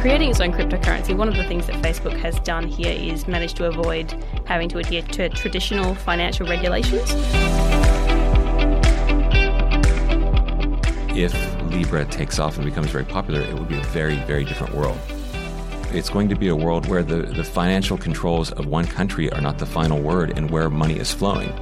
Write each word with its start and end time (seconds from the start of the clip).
Creating 0.00 0.30
its 0.30 0.40
own 0.40 0.50
cryptocurrency, 0.50 1.14
one 1.14 1.28
of 1.28 1.36
the 1.36 1.44
things 1.44 1.66
that 1.66 1.76
Facebook 1.82 2.18
has 2.18 2.40
done 2.40 2.66
here 2.66 2.90
is 2.90 3.28
managed 3.28 3.54
to 3.56 3.66
avoid 3.66 4.10
having 4.46 4.66
to 4.66 4.78
adhere 4.78 5.02
to 5.02 5.28
traditional 5.28 5.94
financial 5.94 6.46
regulations. 6.46 7.12
If 11.14 11.34
Libra 11.70 12.06
takes 12.06 12.38
off 12.38 12.56
and 12.56 12.64
becomes 12.64 12.90
very 12.90 13.04
popular, 13.04 13.42
it 13.42 13.52
will 13.52 13.66
be 13.66 13.76
a 13.76 13.82
very, 13.84 14.16
very 14.20 14.44
different 14.44 14.74
world. 14.74 14.98
It's 15.92 16.08
going 16.08 16.30
to 16.30 16.36
be 16.36 16.48
a 16.48 16.56
world 16.56 16.86
where 16.86 17.02
the, 17.02 17.16
the 17.16 17.44
financial 17.44 17.98
controls 17.98 18.52
of 18.52 18.64
one 18.66 18.86
country 18.86 19.30
are 19.32 19.40
not 19.42 19.58
the 19.58 19.66
final 19.66 20.00
word 20.00 20.32
and 20.34 20.50
where 20.50 20.70
money 20.70 20.98
is 20.98 21.12
flowing. 21.12 21.52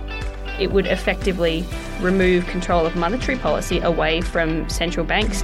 It 0.61 0.71
would 0.71 0.87
effectively 0.87 1.65
remove 2.01 2.47
control 2.47 2.87
of 2.87 2.95
monetary 2.95 3.39
policy 3.39 3.81
away 3.81 4.21
from 4.21 4.69
central 4.69 5.05
banks. 5.05 5.43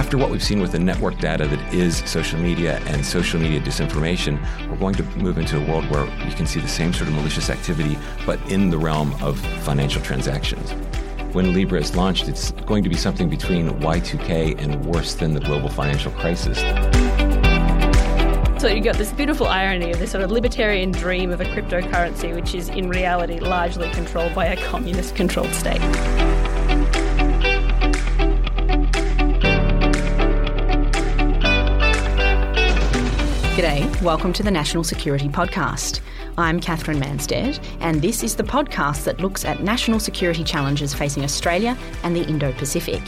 After 0.00 0.16
what 0.16 0.30
we've 0.30 0.42
seen 0.42 0.62
with 0.62 0.72
the 0.72 0.78
network 0.78 1.18
data 1.18 1.46
that 1.46 1.74
is 1.74 1.98
social 2.10 2.40
media 2.40 2.78
and 2.86 3.04
social 3.04 3.38
media 3.38 3.60
disinformation, 3.60 4.40
we're 4.70 4.78
going 4.78 4.94
to 4.94 5.02
move 5.18 5.36
into 5.36 5.58
a 5.58 5.70
world 5.70 5.84
where 5.90 6.06
you 6.26 6.34
can 6.34 6.46
see 6.46 6.58
the 6.58 6.66
same 6.66 6.94
sort 6.94 7.08
of 7.08 7.14
malicious 7.14 7.50
activity, 7.50 7.98
but 8.24 8.40
in 8.50 8.70
the 8.70 8.78
realm 8.78 9.14
of 9.22 9.38
financial 9.62 10.00
transactions. 10.00 10.70
When 11.34 11.52
Libra 11.52 11.80
is 11.80 11.94
launched, 11.94 12.28
it's 12.28 12.50
going 12.64 12.82
to 12.82 12.88
be 12.88 12.96
something 12.96 13.28
between 13.28 13.68
Y2K 13.68 14.58
and 14.58 14.82
worse 14.86 15.16
than 15.16 15.34
the 15.34 15.40
global 15.40 15.68
financial 15.68 16.12
crisis. 16.12 16.58
So 18.58 18.68
you've 18.68 18.84
got 18.84 18.96
this 18.96 19.12
beautiful 19.12 19.48
irony 19.48 19.90
of 19.90 19.98
this 19.98 20.12
sort 20.12 20.24
of 20.24 20.30
libertarian 20.30 20.92
dream 20.92 21.30
of 21.30 21.42
a 21.42 21.44
cryptocurrency, 21.44 22.34
which 22.34 22.54
is 22.54 22.70
in 22.70 22.88
reality 22.88 23.38
largely 23.38 23.90
controlled 23.90 24.34
by 24.34 24.46
a 24.46 24.56
communist 24.64 25.14
controlled 25.14 25.52
state. 25.52 25.82
Welcome 34.02 34.32
to 34.32 34.42
the 34.42 34.50
National 34.50 34.82
Security 34.82 35.28
Podcast. 35.28 36.00
I'm 36.38 36.58
Katherine 36.58 36.98
Mansted, 36.98 37.62
and 37.80 38.00
this 38.00 38.22
is 38.22 38.34
the 38.34 38.42
podcast 38.42 39.04
that 39.04 39.20
looks 39.20 39.44
at 39.44 39.62
national 39.62 40.00
security 40.00 40.42
challenges 40.42 40.94
facing 40.94 41.22
Australia 41.22 41.76
and 42.02 42.16
the 42.16 42.26
Indo 42.26 42.50
Pacific. 42.52 43.02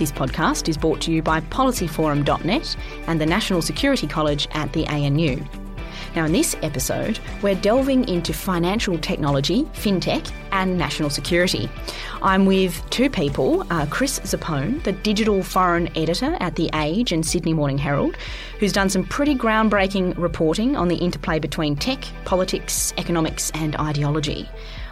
This 0.00 0.10
podcast 0.10 0.68
is 0.68 0.76
brought 0.76 1.00
to 1.02 1.12
you 1.12 1.22
by 1.22 1.40
policyforum.net 1.40 2.76
and 3.06 3.20
the 3.20 3.26
National 3.26 3.62
Security 3.62 4.08
College 4.08 4.48
at 4.54 4.72
the 4.72 4.84
ANU. 4.88 5.40
Now, 6.14 6.26
in 6.26 6.32
this 6.32 6.56
episode, 6.62 7.18
we're 7.42 7.56
delving 7.56 8.08
into 8.08 8.32
financial 8.32 8.96
technology, 8.98 9.64
fintech, 9.74 10.30
and 10.52 10.78
national 10.78 11.10
security. 11.10 11.68
I'm 12.22 12.46
with 12.46 12.88
two 12.90 13.10
people 13.10 13.66
uh, 13.70 13.86
Chris 13.90 14.20
Zappone, 14.20 14.82
the 14.84 14.92
digital 14.92 15.42
foreign 15.42 15.88
editor 15.96 16.36
at 16.38 16.54
The 16.54 16.70
Age 16.74 17.10
and 17.10 17.26
Sydney 17.26 17.52
Morning 17.52 17.78
Herald, 17.78 18.16
who's 18.60 18.72
done 18.72 18.88
some 18.88 19.04
pretty 19.04 19.34
groundbreaking 19.34 20.16
reporting 20.16 20.76
on 20.76 20.86
the 20.86 20.96
interplay 20.96 21.40
between 21.40 21.74
tech, 21.74 22.04
politics, 22.24 22.94
economics, 22.96 23.50
and 23.52 23.74
ideology. 23.76 24.48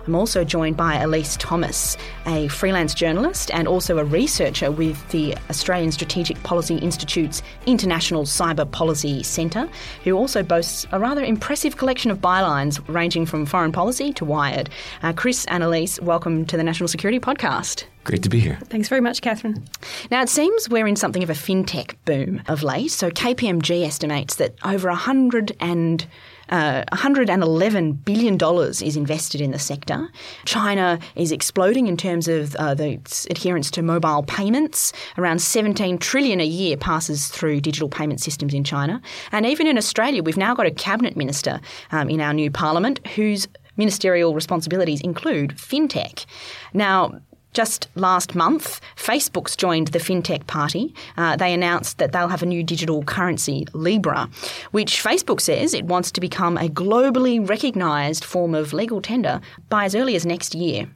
I'm 0.06 0.16
also 0.16 0.42
joined 0.42 0.76
by 0.76 0.96
Elise 0.96 1.36
Thomas, 1.36 1.96
a 2.26 2.48
freelance 2.48 2.92
journalist 2.92 3.52
and 3.52 3.68
also 3.68 3.98
a 3.98 4.04
researcher 4.04 4.72
with 4.72 5.08
the 5.10 5.36
Australian 5.48 5.92
Strategic 5.92 6.42
Policy 6.42 6.76
Institute's 6.78 7.40
International 7.66 8.24
Cyber 8.24 8.68
Policy 8.68 9.22
Centre, 9.22 9.68
who 10.02 10.14
also 10.14 10.42
boasts 10.42 10.86
a 10.90 10.98
rather 10.98 11.22
impressive 11.22 11.76
collection 11.76 12.10
of 12.10 12.18
bylines 12.18 12.80
ranging 12.88 13.26
from 13.26 13.46
foreign 13.46 13.70
policy 13.70 14.12
to 14.14 14.24
Wired. 14.24 14.70
Uh, 15.04 15.12
Chris 15.12 15.44
and 15.44 15.62
Elise, 15.62 16.00
welcome 16.00 16.46
to 16.46 16.56
the 16.56 16.64
National 16.64 16.88
Security 16.88 17.20
Podcast. 17.20 17.84
Great 18.02 18.24
to 18.24 18.28
be 18.28 18.40
here. 18.40 18.58
Thanks 18.64 18.88
very 18.88 19.00
much, 19.00 19.22
Katherine. 19.22 19.64
Now, 20.10 20.22
it 20.22 20.28
seems 20.28 20.68
we're 20.68 20.88
in 20.88 20.96
something 20.96 21.22
of 21.22 21.30
a 21.30 21.34
fintech 21.34 21.94
boom 22.04 22.42
of 22.48 22.64
late. 22.64 22.90
So, 22.90 23.10
KPMG 23.10 23.86
estimates 23.86 24.34
that 24.36 24.56
over 24.64 24.88
100 24.88 25.56
and 25.60 26.04
uh, 26.52 26.84
$111 26.92 28.04
billion 28.04 28.38
is 28.84 28.96
invested 28.96 29.40
in 29.40 29.50
the 29.52 29.58
sector. 29.58 30.08
China 30.44 30.98
is 31.16 31.32
exploding 31.32 31.86
in 31.86 31.96
terms 31.96 32.28
of 32.28 32.54
uh, 32.56 32.74
the 32.74 33.00
adherence 33.30 33.70
to 33.70 33.82
mobile 33.82 34.22
payments. 34.22 34.92
Around 35.16 35.40
17 35.40 35.96
trillion 35.96 36.40
a 36.40 36.46
year 36.46 36.76
passes 36.76 37.28
through 37.28 37.62
digital 37.62 37.88
payment 37.88 38.20
systems 38.20 38.52
in 38.52 38.64
China. 38.64 39.00
And 39.32 39.46
even 39.46 39.66
in 39.66 39.78
Australia, 39.78 40.22
we've 40.22 40.36
now 40.36 40.54
got 40.54 40.66
a 40.66 40.70
cabinet 40.70 41.16
minister 41.16 41.58
um, 41.90 42.10
in 42.10 42.20
our 42.20 42.34
new 42.34 42.50
parliament 42.50 43.04
whose 43.08 43.48
ministerial 43.78 44.34
responsibilities 44.34 45.00
include 45.00 45.52
fintech. 45.52 46.26
Now, 46.74 47.18
just 47.52 47.88
last 47.94 48.34
month, 48.34 48.80
Facebook's 48.96 49.56
joined 49.56 49.88
the 49.88 49.98
FinTech 49.98 50.46
party. 50.46 50.94
Uh, 51.16 51.36
they 51.36 51.52
announced 51.52 51.98
that 51.98 52.12
they'll 52.12 52.28
have 52.28 52.42
a 52.42 52.46
new 52.46 52.62
digital 52.62 53.02
currency, 53.04 53.66
Libra, 53.72 54.28
which 54.70 55.02
Facebook 55.02 55.40
says 55.40 55.74
it 55.74 55.84
wants 55.84 56.10
to 56.12 56.20
become 56.20 56.56
a 56.56 56.68
globally 56.68 57.46
recognised 57.46 58.24
form 58.24 58.54
of 58.54 58.72
legal 58.72 59.00
tender 59.00 59.40
by 59.68 59.84
as 59.84 59.94
early 59.94 60.16
as 60.16 60.24
next 60.24 60.54
year. 60.54 60.88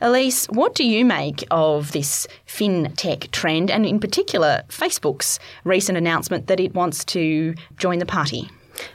Elise, 0.00 0.46
what 0.46 0.74
do 0.74 0.84
you 0.84 1.04
make 1.04 1.44
of 1.50 1.92
this 1.92 2.26
fintech 2.46 3.30
trend, 3.32 3.70
and 3.70 3.84
in 3.84 4.00
particular, 4.00 4.62
Facebook's 4.68 5.38
recent 5.64 5.98
announcement 5.98 6.46
that 6.46 6.60
it 6.60 6.74
wants 6.74 7.04
to 7.04 7.54
join 7.76 7.98
the 7.98 8.06
party? 8.06 8.48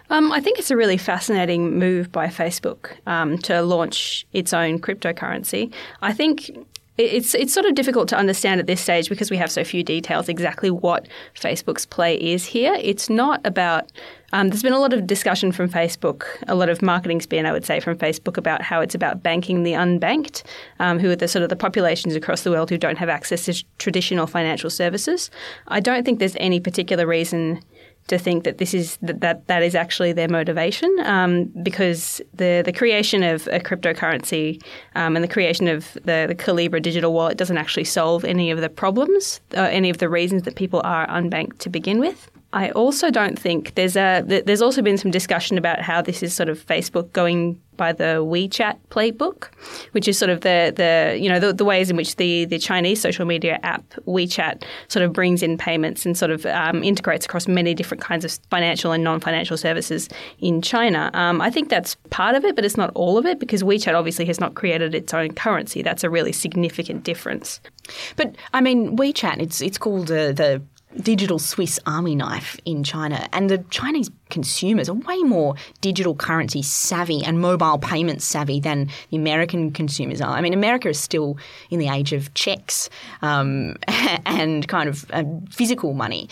Um, 0.10 0.32
I 0.32 0.40
think 0.40 0.60
it's 0.60 0.72
a 0.72 0.78
really 0.78 0.98
fascinating 0.98 1.78
move 1.78 2.12
by 2.12 2.28
Facebook 2.28 2.92
um, 3.06 3.38
to 3.40 3.62
launch 3.62 4.26
its 4.32 4.54
own 4.54 4.80
cryptocurrency. 4.80 5.74
I 6.02 6.14
think 6.14 6.50
it's 6.98 7.34
it's 7.34 7.54
sort 7.54 7.66
of 7.66 7.74
difficult 7.74 8.08
to 8.10 8.18
understand 8.18 8.60
at 8.60 8.68
this 8.68 8.80
stage 8.80 9.10
because 9.10 9.32
we 9.32 9.38
have 9.38 9.52
so 9.52 9.64
few 9.64 9.84
details 9.84 10.30
exactly 10.30 10.70
what 10.70 11.08
Facebook's 11.36 11.86
play 11.86 12.16
is 12.16 12.46
here. 12.46 12.76
It's 12.80 13.10
not 13.10 13.42
about 13.46 13.92
um, 14.34 14.50
there's 14.50 14.64
been 14.64 14.74
a 14.74 14.80
lot 14.80 14.94
of 14.94 15.06
discussion 15.06 15.52
from 15.52 15.70
Facebook, 15.70 16.26
a 16.48 16.56
lot 16.56 16.68
of 16.68 16.82
marketing 16.82 17.22
spin, 17.22 17.46
I 17.46 17.52
would 17.52 17.66
say, 17.66 17.80
from 17.80 17.96
Facebook 17.98 18.36
about 18.36 18.64
how 18.64 18.82
it's 18.82 18.96
about 18.96 19.22
banking 19.22 19.62
the 19.62 19.74
unbanked, 19.74 20.42
um, 20.80 20.98
who 20.98 21.12
are 21.12 21.16
the 21.16 21.28
sort 21.28 21.44
of 21.44 21.50
the 21.50 21.56
populations 21.56 22.16
across 22.16 22.42
the 22.42 22.50
world 22.50 22.72
who 22.72 22.78
don't 22.78 22.98
have 22.98 23.10
access 23.10 23.46
to 23.46 23.64
traditional 23.78 24.26
financial 24.26 24.72
services. 24.72 25.30
I 25.68 25.80
don't 25.80 26.04
think 26.04 26.18
there's 26.18 26.36
any 26.38 26.60
particular 26.60 27.06
reason 27.06 27.62
to 28.08 28.18
think 28.18 28.44
that 28.44 28.58
this 28.58 28.74
is 28.74 28.98
that 29.02 29.22
that, 29.22 29.48
that 29.48 29.64
is 29.64 29.76
actually 29.76 30.12
their 30.12 30.28
motivation 30.28 30.94
um, 31.04 31.46
because 31.64 32.22
the 32.34 32.62
the 32.66 32.74
creation 32.74 33.24
of 33.24 33.48
a 33.48 33.60
cryptocurrency 33.60 34.62
um, 34.96 35.16
and 35.16 35.24
the 35.24 35.30
creation 35.30 35.68
of 35.68 35.94
the 35.94 36.26
the 36.28 36.36
Calibra 36.36 36.82
digital 36.82 37.14
wallet 37.14 37.38
doesn't 37.38 37.58
actually 37.58 37.86
solve 37.86 38.26
any 38.26 38.52
of 38.52 38.62
the 38.62 38.70
problems, 38.70 39.40
uh, 39.56 39.62
any 39.72 39.90
of 39.90 39.98
the 39.98 40.10
reasons 40.10 40.44
that 40.44 40.56
people 40.56 40.82
are 40.84 41.08
unbanked 41.08 41.60
to 41.60 41.70
begin 41.70 42.00
with. 42.00 42.30
I 42.54 42.70
also 42.72 43.10
don't 43.10 43.38
think 43.38 43.74
there's 43.74 43.98
a 43.98 44.24
there's 44.26 44.62
also 44.62 44.84
been 44.84 45.00
some 45.00 45.10
discussion 45.10 45.58
about 45.58 45.82
how 45.82 46.04
this 46.04 46.22
is 46.22 46.36
sort 46.36 46.50
of 46.50 46.64
Facebook 46.64 47.12
going 47.12 47.60
by 47.78 47.92
the 47.92 48.24
WeChat 48.24 48.78
playbook, 48.92 49.48
which 49.94 50.08
is 50.08 50.20
sort 50.20 50.30
of 50.30 50.42
the 50.42 50.72
the 50.76 51.18
you 51.20 51.30
know 51.30 51.40
the, 51.40 51.52
the 51.52 51.66
ways 51.66 51.90
in 51.90 51.98
which 51.98 52.16
the 52.18 52.46
the 52.46 52.60
Chinese 52.60 53.02
social 53.02 53.26
media 53.26 53.60
app 53.64 53.84
WeChat 54.06 54.64
sort 54.88 55.04
of 55.04 55.14
brings 55.14 55.42
in 55.42 55.58
payments 55.58 56.06
and 56.06 56.16
sort 56.16 56.30
of 56.30 56.46
um, 56.46 56.84
integrates 56.84 57.26
across 57.26 57.48
many 57.48 57.74
different 57.74 58.04
kinds 58.04 58.24
of 58.24 58.38
financial 58.52 58.92
and 58.92 59.04
non-financial 59.04 59.58
services 59.58 60.08
in 60.38 60.62
China. 60.62 61.10
Um, 61.16 61.42
I 61.42 61.50
think 61.50 61.70
that's 61.70 61.96
part 62.12 62.36
of 62.36 62.46
it, 62.46 62.56
but 62.56 62.64
it's 62.66 62.78
not 62.78 62.92
all 62.94 63.18
of 63.18 63.26
it 63.26 63.40
because 63.40 63.64
WeChat 63.64 63.96
obviously 63.96 64.26
has 64.26 64.40
not 64.40 64.54
created 64.54 64.94
its 64.94 65.12
own 65.12 65.34
currency. 65.34 65.82
That's 65.82 66.04
a 66.04 66.10
really 66.10 66.32
significant 66.32 67.04
difference. 67.04 67.60
But 68.16 68.36
I 68.54 68.62
mean, 68.62 68.96
WeChat, 68.96 69.42
it's 69.42 69.60
it's 69.60 69.80
called 69.80 70.12
uh, 70.12 70.34
the 70.34 70.62
digital 71.02 71.40
Swiss 71.40 71.80
army 71.86 72.16
knife 72.16 72.60
in 72.66 72.84
China, 72.84 73.28
and 73.34 73.50
the 73.50 73.60
Chinese 73.70 74.10
consumers 74.30 74.90
are 74.90 74.94
way 74.94 75.20
more 75.20 75.56
digital 75.82 76.16
currency 76.16 76.62
savvy 76.62 77.24
and 77.24 77.40
mobile 77.40 77.78
payment 77.78 78.22
savvy 78.22 78.60
than 78.60 78.90
the 79.10 79.18
American 79.18 79.72
consumers 79.72 80.22
are. 80.22 80.32
I 80.32 80.42
mean, 80.42 80.54
America 80.54 80.90
is 80.90 81.00
still 81.00 81.38
in 81.70 81.80
the 81.80 81.90
age 81.90 82.14
of 82.14 82.34
checks 82.34 82.90
um, 83.22 83.76
and 84.26 84.68
kind 84.68 84.90
of 84.90 85.10
uh, 85.12 85.24
physical 85.50 85.94
money. 85.94 86.30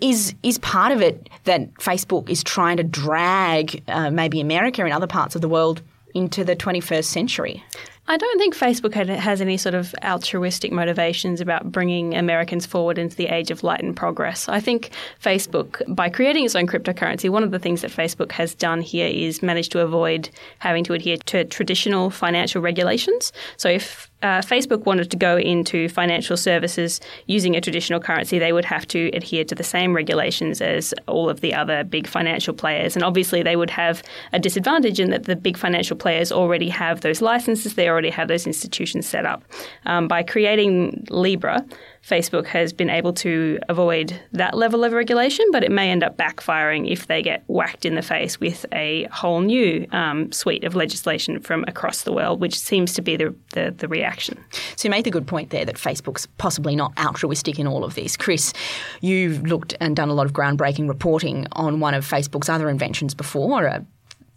Is 0.00 0.34
is 0.42 0.58
part 0.58 0.92
of 0.92 1.02
it 1.02 1.28
that 1.44 1.72
Facebook 1.74 2.28
is 2.28 2.42
trying 2.42 2.76
to 2.78 2.84
drag 2.84 3.82
uh, 3.88 4.10
maybe 4.10 4.40
America 4.40 4.82
and 4.82 4.92
other 4.92 5.06
parts 5.06 5.34
of 5.34 5.42
the 5.42 5.48
world 5.48 5.82
into 6.14 6.44
the 6.44 6.56
21st 6.56 7.04
century? 7.04 7.62
I 8.08 8.16
don't 8.16 8.38
think 8.38 8.54
Facebook 8.54 8.94
has 8.94 9.40
any 9.40 9.56
sort 9.56 9.74
of 9.74 9.94
altruistic 10.04 10.70
motivations 10.70 11.40
about 11.40 11.72
bringing 11.72 12.14
Americans 12.14 12.64
forward 12.64 12.98
into 12.98 13.16
the 13.16 13.26
age 13.26 13.50
of 13.50 13.64
light 13.64 13.82
and 13.82 13.96
progress. 13.96 14.48
I 14.48 14.60
think 14.60 14.90
Facebook, 15.20 15.82
by 15.88 16.08
creating 16.08 16.44
its 16.44 16.54
own 16.54 16.68
cryptocurrency, 16.68 17.28
one 17.28 17.42
of 17.42 17.50
the 17.50 17.58
things 17.58 17.80
that 17.82 17.90
Facebook 17.90 18.30
has 18.32 18.54
done 18.54 18.80
here 18.80 19.08
is 19.08 19.42
managed 19.42 19.72
to 19.72 19.80
avoid 19.80 20.30
having 20.58 20.84
to 20.84 20.92
adhere 20.92 21.16
to 21.16 21.44
traditional 21.44 22.10
financial 22.10 22.62
regulations. 22.62 23.32
So 23.56 23.68
if 23.68 24.08
uh, 24.22 24.40
Facebook 24.40 24.86
wanted 24.86 25.10
to 25.10 25.16
go 25.16 25.36
into 25.36 25.88
financial 25.88 26.36
services 26.36 27.00
using 27.26 27.54
a 27.54 27.60
traditional 27.60 28.00
currency, 28.00 28.38
they 28.38 28.52
would 28.52 28.64
have 28.64 28.86
to 28.88 29.10
adhere 29.12 29.44
to 29.44 29.54
the 29.54 29.62
same 29.62 29.94
regulations 29.94 30.60
as 30.60 30.94
all 31.06 31.28
of 31.28 31.40
the 31.40 31.52
other 31.52 31.84
big 31.84 32.06
financial 32.06 32.54
players. 32.54 32.96
And 32.96 33.04
obviously, 33.04 33.42
they 33.42 33.56
would 33.56 33.70
have 33.70 34.02
a 34.32 34.38
disadvantage 34.38 34.98
in 34.98 35.10
that 35.10 35.24
the 35.24 35.36
big 35.36 35.56
financial 35.56 35.96
players 35.96 36.32
already 36.32 36.70
have 36.70 37.02
those 37.02 37.20
licenses, 37.20 37.74
they 37.74 37.88
already 37.88 38.10
have 38.10 38.28
those 38.28 38.46
institutions 38.46 39.06
set 39.06 39.26
up. 39.26 39.44
Um, 39.84 40.08
by 40.08 40.22
creating 40.22 41.06
Libra, 41.10 41.64
Facebook 42.06 42.46
has 42.46 42.72
been 42.72 42.88
able 42.88 43.12
to 43.12 43.58
avoid 43.68 44.20
that 44.32 44.56
level 44.56 44.84
of 44.84 44.92
regulation, 44.92 45.44
but 45.50 45.64
it 45.64 45.72
may 45.72 45.90
end 45.90 46.04
up 46.04 46.16
backfiring 46.16 46.88
if 46.88 47.08
they 47.08 47.20
get 47.20 47.42
whacked 47.48 47.84
in 47.84 47.96
the 47.96 48.02
face 48.02 48.38
with 48.38 48.64
a 48.72 49.08
whole 49.10 49.40
new 49.40 49.86
um, 49.90 50.30
suite 50.30 50.62
of 50.62 50.76
legislation 50.76 51.40
from 51.40 51.64
across 51.66 52.02
the 52.02 52.12
world, 52.12 52.40
which 52.40 52.56
seems 52.56 52.92
to 52.94 53.02
be 53.02 53.16
the, 53.16 53.34
the, 53.54 53.74
the 53.76 53.88
reaction. 53.88 54.38
So 54.76 54.86
you 54.86 54.90
made 54.90 55.04
the 55.04 55.10
good 55.10 55.26
point 55.26 55.50
there 55.50 55.64
that 55.64 55.74
Facebook's 55.74 56.26
possibly 56.38 56.76
not 56.76 56.92
altruistic 56.96 57.58
in 57.58 57.66
all 57.66 57.82
of 57.82 57.96
this. 57.96 58.16
Chris, 58.16 58.52
you've 59.00 59.42
looked 59.42 59.74
and 59.80 59.96
done 59.96 60.08
a 60.08 60.14
lot 60.14 60.26
of 60.26 60.32
groundbreaking 60.32 60.88
reporting 60.88 61.48
on 61.52 61.80
one 61.80 61.94
of 61.94 62.08
Facebook's 62.08 62.48
other 62.48 62.70
inventions 62.70 63.14
before, 63.14 63.68
uh, 63.68 63.80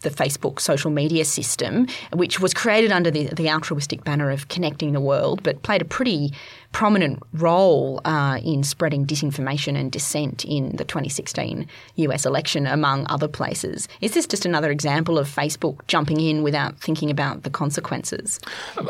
the 0.02 0.10
Facebook 0.10 0.60
social 0.60 0.92
media 0.92 1.26
system, 1.26 1.88
which 2.14 2.40
was 2.40 2.54
created 2.54 2.92
under 2.92 3.12
the, 3.12 3.26
the 3.34 3.50
altruistic 3.50 4.04
banner 4.04 4.30
of 4.32 4.48
connecting 4.48 4.94
the 4.94 5.02
world, 5.02 5.44
but 5.44 5.62
played 5.64 5.82
a 5.82 5.86
pretty 5.86 6.32
prominent 6.72 7.22
role 7.34 8.00
uh, 8.06 8.40
in 8.44 8.64
spreading 8.64 9.06
disinformation 9.06 9.76
and 9.76 9.92
dissent 9.92 10.46
in 10.46 10.76
the 10.76 10.86
2016 10.86 11.68
US 11.96 12.26
election, 12.26 12.68
among 12.68 13.06
other 13.10 13.28
places. 13.28 13.88
Is 14.02 14.14
this 14.14 14.28
just 14.28 14.46
another 14.46 14.72
example 14.72 15.18
of 15.18 15.28
Facebook 15.28 15.86
jumping 15.88 16.20
in 16.20 16.44
without 16.44 16.80
thinking 16.80 17.10
about 17.10 17.44
the 17.44 17.50
consequences? 17.50 18.40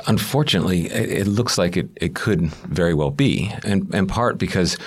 Unfortunately, 0.08 0.88
it 0.88 1.28
looks 1.28 1.58
like 1.58 1.78
it, 1.78 1.90
it 1.96 2.16
could 2.16 2.42
very 2.68 2.94
well 2.94 3.12
be, 3.12 3.52
and 3.64 3.94
in 3.94 4.08
part 4.08 4.38
because 4.38 4.78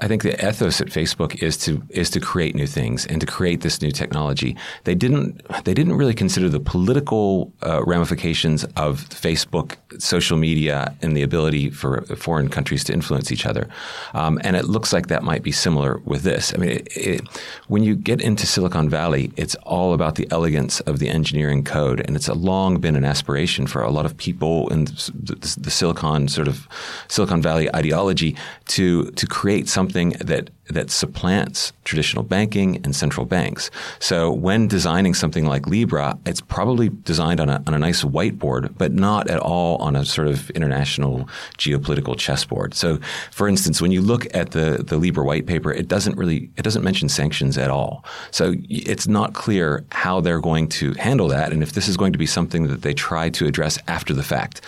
I 0.00 0.08
think 0.08 0.22
the 0.22 0.34
ethos 0.46 0.80
at 0.80 0.88
Facebook 0.88 1.42
is 1.42 1.56
to 1.58 1.82
is 1.90 2.10
to 2.10 2.20
create 2.20 2.54
new 2.54 2.66
things 2.66 3.06
and 3.06 3.20
to 3.20 3.26
create 3.26 3.62
this 3.62 3.82
new 3.82 3.90
technology. 3.90 4.56
They 4.84 4.94
didn't 4.94 5.42
they 5.64 5.74
didn't 5.74 5.96
really 5.96 6.14
consider 6.14 6.48
the 6.48 6.60
political 6.60 7.52
uh, 7.62 7.84
ramifications 7.84 8.64
of 8.76 9.08
Facebook, 9.08 9.76
social 9.98 10.36
media, 10.36 10.94
and 11.02 11.16
the 11.16 11.22
ability 11.22 11.70
for 11.70 11.95
foreign 12.02 12.48
countries 12.48 12.84
to 12.84 12.92
influence 12.92 13.32
each 13.32 13.46
other. 13.46 13.68
Um, 14.14 14.38
and 14.42 14.56
it 14.56 14.66
looks 14.66 14.92
like 14.92 15.08
that 15.08 15.22
might 15.22 15.42
be 15.42 15.52
similar 15.52 15.98
with 16.04 16.22
this. 16.22 16.54
I 16.54 16.58
mean, 16.58 16.70
it, 16.70 16.96
it, 16.96 17.28
when 17.68 17.82
you 17.82 17.96
get 17.96 18.20
into 18.20 18.46
Silicon 18.46 18.88
Valley, 18.88 19.32
it's 19.36 19.54
all 19.56 19.94
about 19.94 20.14
the 20.16 20.26
elegance 20.30 20.80
of 20.80 20.98
the 20.98 21.08
engineering 21.08 21.64
code, 21.64 22.00
and 22.06 22.16
it's 22.16 22.28
a 22.28 22.34
long 22.34 22.78
been 22.80 22.96
an 22.96 23.04
aspiration 23.04 23.66
for 23.66 23.82
a 23.82 23.90
lot 23.90 24.06
of 24.06 24.16
people 24.16 24.68
in 24.68 24.84
the, 24.84 25.56
the 25.58 25.70
Silicon 25.70 26.28
sort 26.28 26.48
of 26.48 26.68
Silicon 27.08 27.42
Valley 27.42 27.74
ideology 27.74 28.36
to 28.66 29.10
to 29.12 29.26
create 29.26 29.68
something 29.68 30.10
that 30.20 30.50
that 30.68 30.90
supplants 30.90 31.72
traditional 31.84 32.24
banking 32.24 32.76
and 32.84 32.94
central 32.94 33.24
banks. 33.26 33.70
So 33.98 34.32
when 34.32 34.66
designing 34.66 35.14
something 35.14 35.46
like 35.46 35.66
Libra, 35.66 36.18
it's 36.26 36.40
probably 36.40 36.88
designed 36.88 37.40
on 37.40 37.48
a, 37.48 37.62
on 37.66 37.74
a 37.74 37.78
nice 37.78 38.02
whiteboard, 38.02 38.76
but 38.76 38.92
not 38.92 39.28
at 39.30 39.38
all 39.38 39.76
on 39.76 39.96
a 39.96 40.04
sort 40.04 40.28
of 40.28 40.50
international 40.50 41.28
geopolitical 41.58 42.18
chessboard. 42.18 42.74
So, 42.74 42.98
for 43.30 43.48
instance, 43.48 43.80
when 43.80 43.92
you 43.92 44.00
look 44.00 44.26
at 44.34 44.50
the, 44.50 44.82
the 44.86 44.96
Libra 44.96 45.24
white 45.24 45.46
paper, 45.46 45.72
it 45.72 45.88
doesn't 45.88 46.16
really 46.16 46.50
it 46.56 46.62
doesn't 46.62 46.82
mention 46.82 47.08
sanctions 47.08 47.56
at 47.56 47.70
all. 47.70 48.04
So 48.30 48.54
it's 48.68 49.06
not 49.06 49.34
clear 49.34 49.84
how 49.92 50.20
they're 50.20 50.40
going 50.40 50.68
to 50.68 50.92
handle 50.94 51.28
that, 51.28 51.52
and 51.52 51.62
if 51.62 51.72
this 51.72 51.88
is 51.88 51.96
going 51.96 52.12
to 52.12 52.18
be 52.18 52.26
something 52.26 52.66
that 52.66 52.82
they 52.82 52.94
try 52.94 53.30
to 53.30 53.46
address 53.46 53.78
after 53.88 54.12
the 54.14 54.22
fact. 54.22 54.60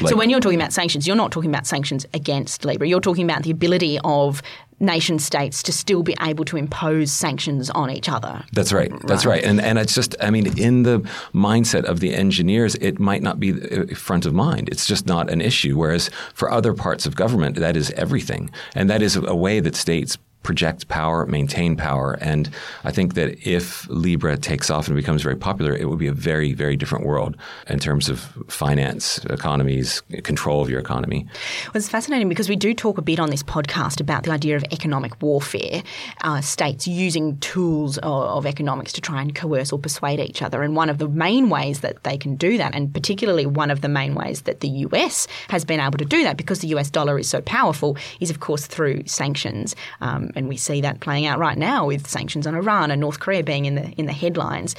Like, 0.00 0.10
so 0.10 0.16
when 0.16 0.30
you're 0.30 0.40
talking 0.40 0.58
about 0.58 0.72
sanctions, 0.72 1.06
you're 1.06 1.16
not 1.16 1.32
talking 1.32 1.50
about 1.50 1.66
sanctions 1.66 2.06
against 2.14 2.64
Libra. 2.64 2.86
You're 2.86 3.00
talking 3.00 3.24
about 3.24 3.42
the 3.42 3.50
ability 3.50 3.98
of 4.04 4.40
nation 4.80 5.18
states 5.18 5.62
to 5.62 5.72
still 5.72 6.02
be 6.02 6.16
able 6.20 6.44
to 6.44 6.56
impose 6.56 7.10
sanctions 7.12 7.70
on 7.70 7.90
each 7.90 8.08
other. 8.08 8.44
That's 8.52 8.72
right. 8.72 8.92
That's 9.06 9.24
right. 9.26 9.42
And 9.42 9.60
and 9.60 9.78
it's 9.78 9.94
just 9.94 10.14
I 10.20 10.30
mean 10.30 10.58
in 10.58 10.82
the 10.82 11.00
mindset 11.32 11.84
of 11.84 12.00
the 12.00 12.14
engineers 12.14 12.74
it 12.76 12.98
might 12.98 13.22
not 13.22 13.40
be 13.40 13.52
uh, 13.52 13.94
front 13.94 14.26
of 14.26 14.34
mind. 14.34 14.68
It's 14.68 14.86
just 14.86 15.06
not 15.06 15.30
an 15.30 15.40
issue 15.40 15.76
whereas 15.76 16.10
for 16.34 16.50
other 16.50 16.74
parts 16.74 17.06
of 17.06 17.16
government 17.16 17.56
that 17.56 17.76
is 17.76 17.90
everything. 17.92 18.50
And 18.74 18.90
that 18.90 19.02
is 19.02 19.16
a 19.16 19.34
way 19.34 19.60
that 19.60 19.76
states 19.76 20.18
project 20.44 20.86
power, 20.88 21.26
maintain 21.26 21.76
power. 21.76 22.12
And 22.20 22.50
I 22.84 22.92
think 22.92 23.14
that 23.14 23.44
if 23.46 23.88
Libra 23.88 24.36
takes 24.36 24.70
off 24.70 24.86
and 24.86 24.94
becomes 24.94 25.22
very 25.22 25.36
popular, 25.36 25.74
it 25.74 25.88
will 25.88 25.96
be 25.96 26.06
a 26.06 26.12
very, 26.12 26.52
very 26.52 26.76
different 26.76 27.04
world 27.04 27.36
in 27.68 27.80
terms 27.80 28.08
of 28.08 28.20
finance, 28.48 29.18
economies, 29.24 30.02
control 30.22 30.62
of 30.62 30.70
your 30.70 30.78
economy. 30.78 31.26
Well, 31.66 31.76
it's 31.76 31.88
fascinating 31.88 32.28
because 32.28 32.48
we 32.48 32.56
do 32.56 32.74
talk 32.74 32.98
a 32.98 33.02
bit 33.02 33.18
on 33.18 33.30
this 33.30 33.42
podcast 33.42 34.00
about 34.00 34.22
the 34.22 34.30
idea 34.30 34.56
of 34.56 34.64
economic 34.70 35.20
warfare, 35.20 35.82
uh, 36.20 36.40
states 36.40 36.86
using 36.86 37.38
tools 37.38 37.98
of, 37.98 38.04
of 38.04 38.46
economics 38.46 38.92
to 38.92 39.00
try 39.00 39.22
and 39.22 39.34
coerce 39.34 39.72
or 39.72 39.78
persuade 39.78 40.20
each 40.20 40.42
other. 40.42 40.62
And 40.62 40.76
one 40.76 40.90
of 40.90 40.98
the 40.98 41.08
main 41.08 41.48
ways 41.48 41.80
that 41.80 42.04
they 42.04 42.18
can 42.18 42.36
do 42.36 42.58
that, 42.58 42.74
and 42.74 42.92
particularly 42.92 43.46
one 43.46 43.70
of 43.70 43.80
the 43.80 43.88
main 43.88 44.14
ways 44.14 44.42
that 44.42 44.60
the 44.60 44.68
US 44.68 45.26
has 45.48 45.64
been 45.64 45.80
able 45.80 45.98
to 45.98 46.04
do 46.04 46.22
that 46.24 46.36
because 46.36 46.60
the 46.60 46.68
US 46.68 46.90
dollar 46.90 47.18
is 47.18 47.28
so 47.28 47.40
powerful, 47.40 47.96
is 48.20 48.28
of 48.28 48.40
course 48.40 48.66
through 48.66 49.06
sanctions. 49.06 49.74
Um, 50.02 50.30
and 50.34 50.48
we 50.48 50.56
see 50.56 50.80
that 50.80 51.00
playing 51.00 51.26
out 51.26 51.38
right 51.38 51.58
now 51.58 51.86
with 51.86 52.08
sanctions 52.08 52.46
on 52.46 52.54
Iran 52.54 52.90
and 52.90 53.00
North 53.00 53.20
Korea 53.20 53.42
being 53.42 53.64
in 53.64 53.74
the 53.74 53.90
in 53.92 54.06
the 54.06 54.12
headlines. 54.12 54.74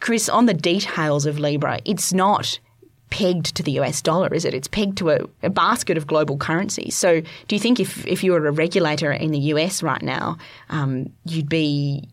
Chris, 0.00 0.28
on 0.28 0.46
the 0.46 0.54
details 0.54 1.26
of 1.26 1.38
Libra, 1.38 1.80
it's 1.84 2.12
not 2.12 2.58
pegged 3.10 3.54
to 3.56 3.62
the 3.62 3.72
US 3.72 4.02
dollar, 4.02 4.32
is 4.34 4.44
it? 4.44 4.54
It's 4.54 4.68
pegged 4.68 4.98
to 4.98 5.10
a, 5.10 5.18
a, 5.42 5.50
basket 5.50 5.96
of 5.96 6.06
global 6.06 6.36
currencies. 6.36 6.94
So, 6.94 7.20
do 7.20 7.56
you 7.56 7.60
think 7.60 7.80
if, 7.80 8.06
if 8.06 8.24
you 8.24 8.32
were 8.32 8.46
a 8.46 8.52
regulator 8.52 9.12
in 9.12 9.30
the 9.30 9.38
US 9.38 9.82
right 9.82 10.02
now, 10.02 10.38
um, 10.70 11.12
you'd 11.24 11.48
be, 11.48 12.08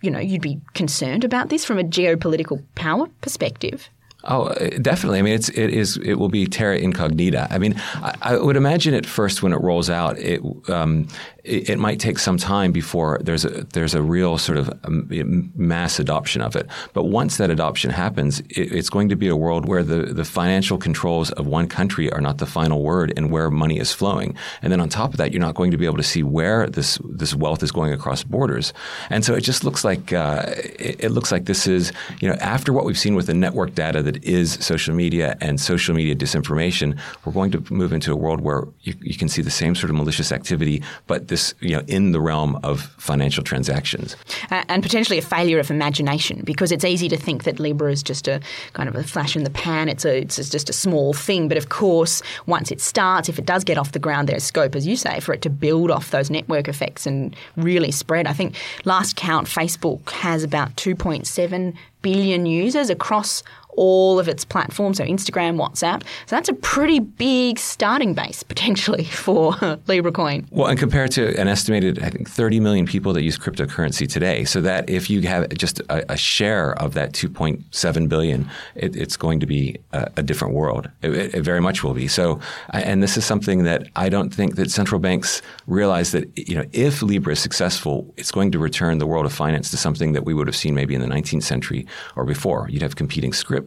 you 0.00 0.10
know, 0.10 0.18
you'd 0.18 0.42
be 0.42 0.60
concerned 0.74 1.24
about 1.24 1.50
this 1.50 1.64
from 1.64 1.78
a 1.78 1.84
geopolitical 1.84 2.62
power 2.74 3.06
perspective? 3.20 3.90
Oh, 4.24 4.44
uh, 4.44 4.68
definitely. 4.82 5.18
I 5.18 5.22
mean, 5.22 5.34
it's 5.34 5.48
it 5.50 5.70
is 5.70 5.96
it 5.98 6.14
will 6.14 6.28
be 6.28 6.46
terra 6.46 6.78
incognita. 6.78 7.46
I 7.50 7.58
mean, 7.58 7.74
I, 7.94 8.14
I 8.20 8.36
would 8.36 8.56
imagine 8.56 8.92
at 8.92 9.06
first 9.06 9.42
when 9.42 9.52
it 9.52 9.60
rolls 9.60 9.88
out, 9.88 10.18
it 10.18 10.42
um, 10.68 11.08
it, 11.44 11.70
it, 11.70 11.78
might 11.78 12.00
take 12.00 12.18
some 12.18 12.36
time 12.36 12.72
before 12.72 13.18
there's 13.22 13.44
a 13.44 13.64
there's 13.72 13.94
a 13.94 14.02
real 14.02 14.38
sort 14.38 14.58
of 14.58 14.68
um, 14.84 15.52
mass 15.54 15.98
adoption 15.98 16.42
of 16.42 16.56
it. 16.56 16.66
But 16.92 17.04
once 17.04 17.36
that 17.38 17.50
adoption 17.50 17.90
happens, 17.90 18.40
it, 18.40 18.72
it's 18.72 18.90
going 18.90 19.08
to 19.08 19.16
be 19.16 19.28
a 19.28 19.36
world 19.36 19.66
where 19.66 19.82
the 19.82 20.12
the 20.12 20.24
financial 20.24 20.78
controls 20.78 21.30
of 21.32 21.46
one 21.46 21.68
country 21.68 22.12
are 22.12 22.20
not 22.20 22.38
the 22.38 22.46
final 22.46 22.82
word 22.82 23.12
and 23.16 23.30
where 23.30 23.50
money 23.50 23.78
is 23.78 23.92
flowing. 23.92 24.36
And 24.62 24.72
then 24.72 24.80
on 24.80 24.88
top 24.88 25.10
of 25.10 25.16
that, 25.16 25.32
you're 25.32 25.40
not 25.40 25.54
going 25.54 25.70
to 25.70 25.76
be 25.76 25.86
able 25.86 25.96
to 25.96 26.02
see 26.02 26.22
where 26.22 26.66
this 26.66 26.98
this 27.04 27.34
wealth 27.34 27.62
is 27.62 27.72
going 27.72 27.92
across 27.92 28.22
borders. 28.22 28.72
And 29.08 29.24
so 29.24 29.34
it 29.34 29.42
just 29.42 29.64
looks 29.64 29.84
like 29.84 30.12
uh, 30.12 30.44
it, 30.46 31.04
it 31.04 31.10
looks 31.10 31.32
like 31.32 31.46
this 31.46 31.66
is 31.66 31.92
you 32.20 32.28
know 32.28 32.34
after 32.36 32.72
what 32.72 32.84
we've 32.84 32.98
seen 32.98 33.14
with 33.14 33.26
the 33.26 33.34
network 33.34 33.74
data 33.74 34.02
that 34.02 34.22
is 34.24 34.54
social 34.60 34.94
media 34.94 35.36
and 35.40 35.60
social 35.60 35.94
media 35.94 36.14
disinformation, 36.14 36.98
we're 37.24 37.32
going 37.32 37.50
to 37.52 37.64
move 37.72 37.92
into 37.92 38.12
a 38.12 38.16
world 38.16 38.40
where 38.40 38.64
you, 38.82 38.94
you 39.00 39.16
can 39.16 39.28
see 39.28 39.42
the 39.42 39.50
same 39.50 39.74
sort 39.74 39.90
of 39.90 39.96
malicious 39.96 40.32
activity, 40.32 40.82
but 41.06 41.28
this 41.30 41.54
you 41.60 41.74
know 41.74 41.82
in 41.86 42.12
the 42.12 42.20
realm 42.20 42.60
of 42.62 42.82
financial 42.98 43.42
transactions, 43.42 44.16
uh, 44.50 44.62
and 44.68 44.82
potentially 44.82 45.18
a 45.18 45.22
failure 45.22 45.58
of 45.58 45.70
imagination 45.70 46.42
because 46.44 46.70
it's 46.70 46.84
easy 46.84 47.08
to 47.08 47.16
think 47.16 47.44
that 47.44 47.58
Libra 47.58 47.90
is 47.90 48.02
just 48.02 48.28
a 48.28 48.40
kind 48.74 48.88
of 48.88 48.94
a 48.94 49.02
flash 49.02 49.34
in 49.34 49.44
the 49.44 49.50
pan. 49.50 49.88
It's 49.88 50.04
a 50.04 50.18
it's 50.18 50.36
just 50.36 50.68
a 50.68 50.74
small 50.74 51.14
thing, 51.14 51.48
but 51.48 51.56
of 51.56 51.70
course, 51.70 52.22
once 52.44 52.70
it 52.70 52.80
starts, 52.80 53.30
if 53.30 53.38
it 53.38 53.46
does 53.46 53.64
get 53.64 53.78
off 53.78 53.92
the 53.92 53.98
ground, 53.98 54.28
there's 54.28 54.44
scope, 54.44 54.76
as 54.76 54.86
you 54.86 54.96
say, 54.96 55.20
for 55.20 55.32
it 55.32 55.40
to 55.42 55.50
build 55.50 55.90
off 55.90 56.10
those 56.10 56.28
network 56.28 56.68
effects 56.68 57.06
and 57.06 57.34
really 57.56 57.90
spread. 57.90 58.26
I 58.26 58.34
think 58.34 58.56
last 58.84 59.16
count, 59.16 59.46
Facebook 59.46 60.10
has 60.10 60.42
about 60.42 60.76
2.7 60.76 61.74
billion 62.02 62.46
users 62.46 62.90
across 62.90 63.42
all 63.76 64.18
of 64.18 64.28
its 64.28 64.44
platforms, 64.44 64.98
so 64.98 65.04
Instagram, 65.04 65.56
WhatsApp. 65.56 66.02
So 66.26 66.36
that's 66.36 66.48
a 66.48 66.54
pretty 66.54 66.98
big 66.98 67.58
starting 67.58 68.14
base 68.14 68.42
potentially 68.42 69.04
for 69.24 69.52
LibraCoin. 69.52 70.46
Well, 70.50 70.68
and 70.68 70.78
compared 70.78 71.12
to 71.12 71.38
an 71.40 71.48
estimated, 71.48 71.98
I 72.00 72.10
think, 72.10 72.28
30 72.28 72.60
million 72.60 72.86
people 72.86 73.12
that 73.12 73.22
use 73.22 73.38
cryptocurrency 73.38 74.08
today, 74.08 74.44
so 74.44 74.60
that 74.60 74.88
if 74.88 75.10
you 75.10 75.22
have 75.22 75.48
just 75.50 75.80
a, 75.88 76.12
a 76.12 76.16
share 76.16 76.72
of 76.80 76.94
that 76.94 77.12
2.7 77.12 78.08
billion, 78.08 78.48
it, 78.74 78.96
it's 78.96 79.16
going 79.16 79.40
to 79.40 79.46
be 79.46 79.76
a, 79.92 80.10
a 80.18 80.22
different 80.22 80.54
world. 80.54 80.90
It, 81.02 81.34
it, 81.34 81.40
very 81.40 81.60
much 81.60 81.82
will 81.82 81.94
be. 81.94 82.08
So, 82.08 82.40
and 82.70 83.02
this 83.02 83.16
is 83.16 83.24
something 83.24 83.64
that 83.64 83.88
I 83.96 84.08
don't 84.08 84.32
think 84.32 84.56
that 84.56 84.70
central 84.70 85.00
banks 85.00 85.42
realize 85.66 86.12
that 86.12 86.26
you 86.36 86.54
know 86.54 86.64
if 86.72 87.02
Libra 87.02 87.32
is 87.32 87.40
successful, 87.40 88.12
it's 88.16 88.30
going 88.30 88.50
to 88.52 88.58
return 88.58 88.98
the 88.98 89.06
world 89.06 89.26
of 89.26 89.32
finance 89.32 89.70
to 89.70 89.76
something 89.76 90.12
that 90.12 90.24
we 90.24 90.34
would 90.34 90.46
have 90.46 90.56
seen 90.56 90.74
maybe 90.74 90.94
in 90.94 91.00
the 91.00 91.06
19th 91.06 91.42
century 91.42 91.86
or 92.16 92.24
before. 92.24 92.68
You'd 92.70 92.82
have 92.82 92.96
competing 92.96 93.32
scripts, 93.32 93.59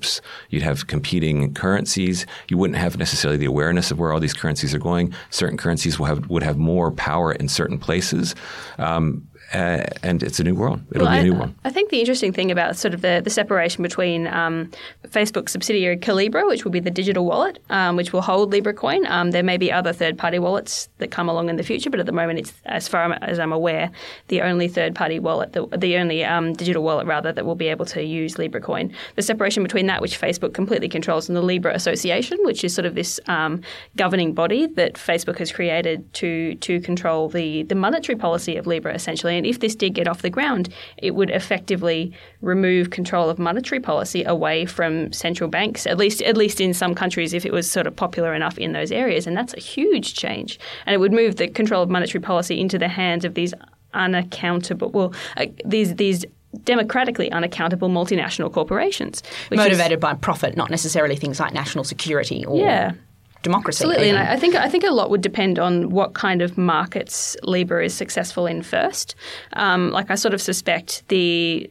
you'd 0.50 0.62
have 0.62 0.88
competing 0.88 1.54
currencies. 1.54 2.26
You 2.50 2.58
wouldn't 2.58 2.78
have 2.78 2.98
necessarily 2.98 3.38
the 3.38 3.46
awareness 3.46 3.92
of 3.92 4.00
where 4.00 4.12
all 4.14 4.20
these 4.20 4.34
currencies 4.34 4.74
are 4.74 4.80
going. 4.80 5.14
Certain 5.30 5.58
currencies 5.58 6.00
will 6.00 6.08
have, 6.08 6.30
would 6.30 6.44
have 6.44 6.58
more 6.58 6.92
power 6.92 7.32
in 7.32 7.48
certain 7.48 7.78
places. 7.78 8.36
Um, 8.78 9.28
uh, 9.54 9.84
and 10.02 10.24
it's 10.24 10.40
a 10.40 10.44
new 10.44 10.56
world. 10.56 10.82
It'll 10.92 11.06
well, 11.06 11.22
be 11.22 11.28
a 11.28 11.32
new 11.32 11.36
I, 11.36 11.40
one. 11.40 11.56
I 11.64 11.70
think 11.70 11.90
the 11.90 12.00
interesting 12.00 12.34
thing 12.34 12.52
about 12.52 12.78
sort 12.78 12.94
of 12.94 13.02
the, 13.02 13.22
the 13.24 13.30
separation 13.30 13.84
between 13.84 14.28
um, 14.28 14.72
Facebook 15.08 15.50
subsidiary 15.50 15.98
Calibra, 15.98 16.48
which 16.48 16.64
will 16.64 16.72
be 16.72 16.80
the 16.80 16.92
digital 16.92 17.26
wallet, 17.26 17.60
um, 17.70 17.96
which 17.96 18.14
will 18.14 18.22
hold 18.22 18.52
Libra 18.52 18.74
coin. 18.74 19.06
Um, 19.08 19.32
there 19.32 19.44
may 19.44 19.58
be 19.58 19.72
other 19.72 19.94
third 19.94 20.18
party 20.18 20.40
wallets 20.40 20.90
that 20.98 21.12
come 21.12 21.30
along 21.30 21.50
in 21.50 21.58
the 21.58 21.64
future, 21.64 21.90
but 21.90 22.00
at 22.00 22.06
the 22.06 22.12
moment, 22.12 22.40
it's 22.40 22.54
as 22.66 22.88
far 22.88 23.14
as 23.22 23.38
I'm 23.38 23.54
aware, 23.54 23.92
the 24.30 24.42
only 24.42 24.68
third 24.68 24.96
party 24.96 25.20
wallet, 25.20 25.54
the, 25.54 25.68
the 25.78 25.98
only 25.98 26.24
um, 26.24 26.54
digital 26.54 26.84
wallet 26.84 27.06
rather 27.06 27.32
that 27.32 27.46
will 27.46 27.56
be 27.56 27.68
able 27.68 27.86
to 27.86 28.04
use 28.04 28.38
Libra 28.38 28.62
coin. 28.62 28.94
The 29.16 29.22
separation 29.22 29.62
between 29.62 29.86
that, 29.88 30.02
which 30.02 30.20
Facebook 30.20 30.54
completely 30.54 30.90
controls, 30.90 31.30
and 31.30 31.36
the 31.36 31.42
Libra 31.42 31.74
Association, 31.76 32.38
which 32.42 32.64
is 32.64 32.74
sort 32.74 32.86
of 32.86 32.96
this 32.96 33.20
um, 33.28 33.62
governing 33.96 34.34
body 34.34 34.66
that 34.68 34.94
Facebook 34.94 35.38
has 35.38 35.52
created 35.52 36.12
to 36.14 36.56
to 36.56 36.82
control 36.82 37.30
the 37.30 37.64
the 37.64 37.76
monetary 37.76 38.18
policy 38.18 38.58
of 38.58 38.66
Libra 38.66 38.94
essentially. 38.94 39.43
And 39.44 39.50
if 39.50 39.60
this 39.60 39.76
did 39.76 39.94
get 39.94 40.08
off 40.08 40.22
the 40.22 40.30
ground, 40.30 40.70
it 40.98 41.16
would 41.16 41.30
effectively 41.30 42.14
remove 42.40 42.92
control 42.92 43.30
of 43.30 43.38
monetary 43.38 43.82
policy 43.82 44.24
away 44.24 44.66
from 44.66 45.12
central 45.12 45.50
banks, 45.50 45.86
at 45.86 45.98
least 45.98 46.22
at 46.22 46.38
least 46.38 46.62
in 46.62 46.74
some 46.74 46.96
countries 46.96 47.34
if 47.34 47.46
it 47.46 47.52
was 47.52 47.70
sort 47.70 47.86
of 47.86 47.94
popular 47.94 48.34
enough 48.34 48.58
in 48.58 48.72
those 48.72 48.90
areas. 48.90 49.28
And 49.28 49.36
that's 49.36 49.54
a 49.54 49.60
huge 49.60 50.14
change. 50.14 50.58
And 50.86 50.94
it 50.94 51.00
would 51.00 51.12
move 51.12 51.36
the 51.36 51.50
control 51.50 51.84
of 51.84 51.90
monetary 51.90 52.22
policy 52.22 52.58
into 52.62 52.80
the 52.80 52.88
hands 52.88 53.26
of 53.26 53.34
these 53.34 53.54
unaccountable 53.94 54.90
well 54.92 55.14
uh, 55.36 55.46
these 55.66 55.96
these 55.96 56.26
democratically 56.64 57.30
unaccountable 57.34 57.90
multinational 57.90 58.52
corporations. 58.52 59.24
Motivated 59.52 59.98
is, 59.98 60.00
by 60.00 60.14
profit, 60.14 60.56
not 60.56 60.70
necessarily 60.70 61.18
things 61.18 61.38
like 61.42 61.54
national 61.54 61.84
security 61.84 62.46
or 62.46 62.60
yeah 62.60 62.94
democracy. 63.44 63.84
Absolutely, 63.84 64.10
even. 64.10 64.22
and 64.22 64.30
I 64.30 64.38
think 64.38 64.56
I 64.56 64.68
think 64.68 64.84
a 64.84 64.92
lot 64.92 65.12
would 65.12 65.22
depend 65.22 65.60
on 65.60 65.92
what 65.92 66.16
kind 66.16 66.42
of 66.42 66.58
markets 66.58 67.38
Libra 67.44 67.86
is 67.86 67.94
successful 67.94 68.48
in 68.48 68.64
first. 68.64 69.16
Um, 69.54 69.92
like 69.92 70.10
I 70.10 70.16
sort 70.16 70.34
of 70.34 70.42
suspect 70.42 71.08
the 71.10 71.70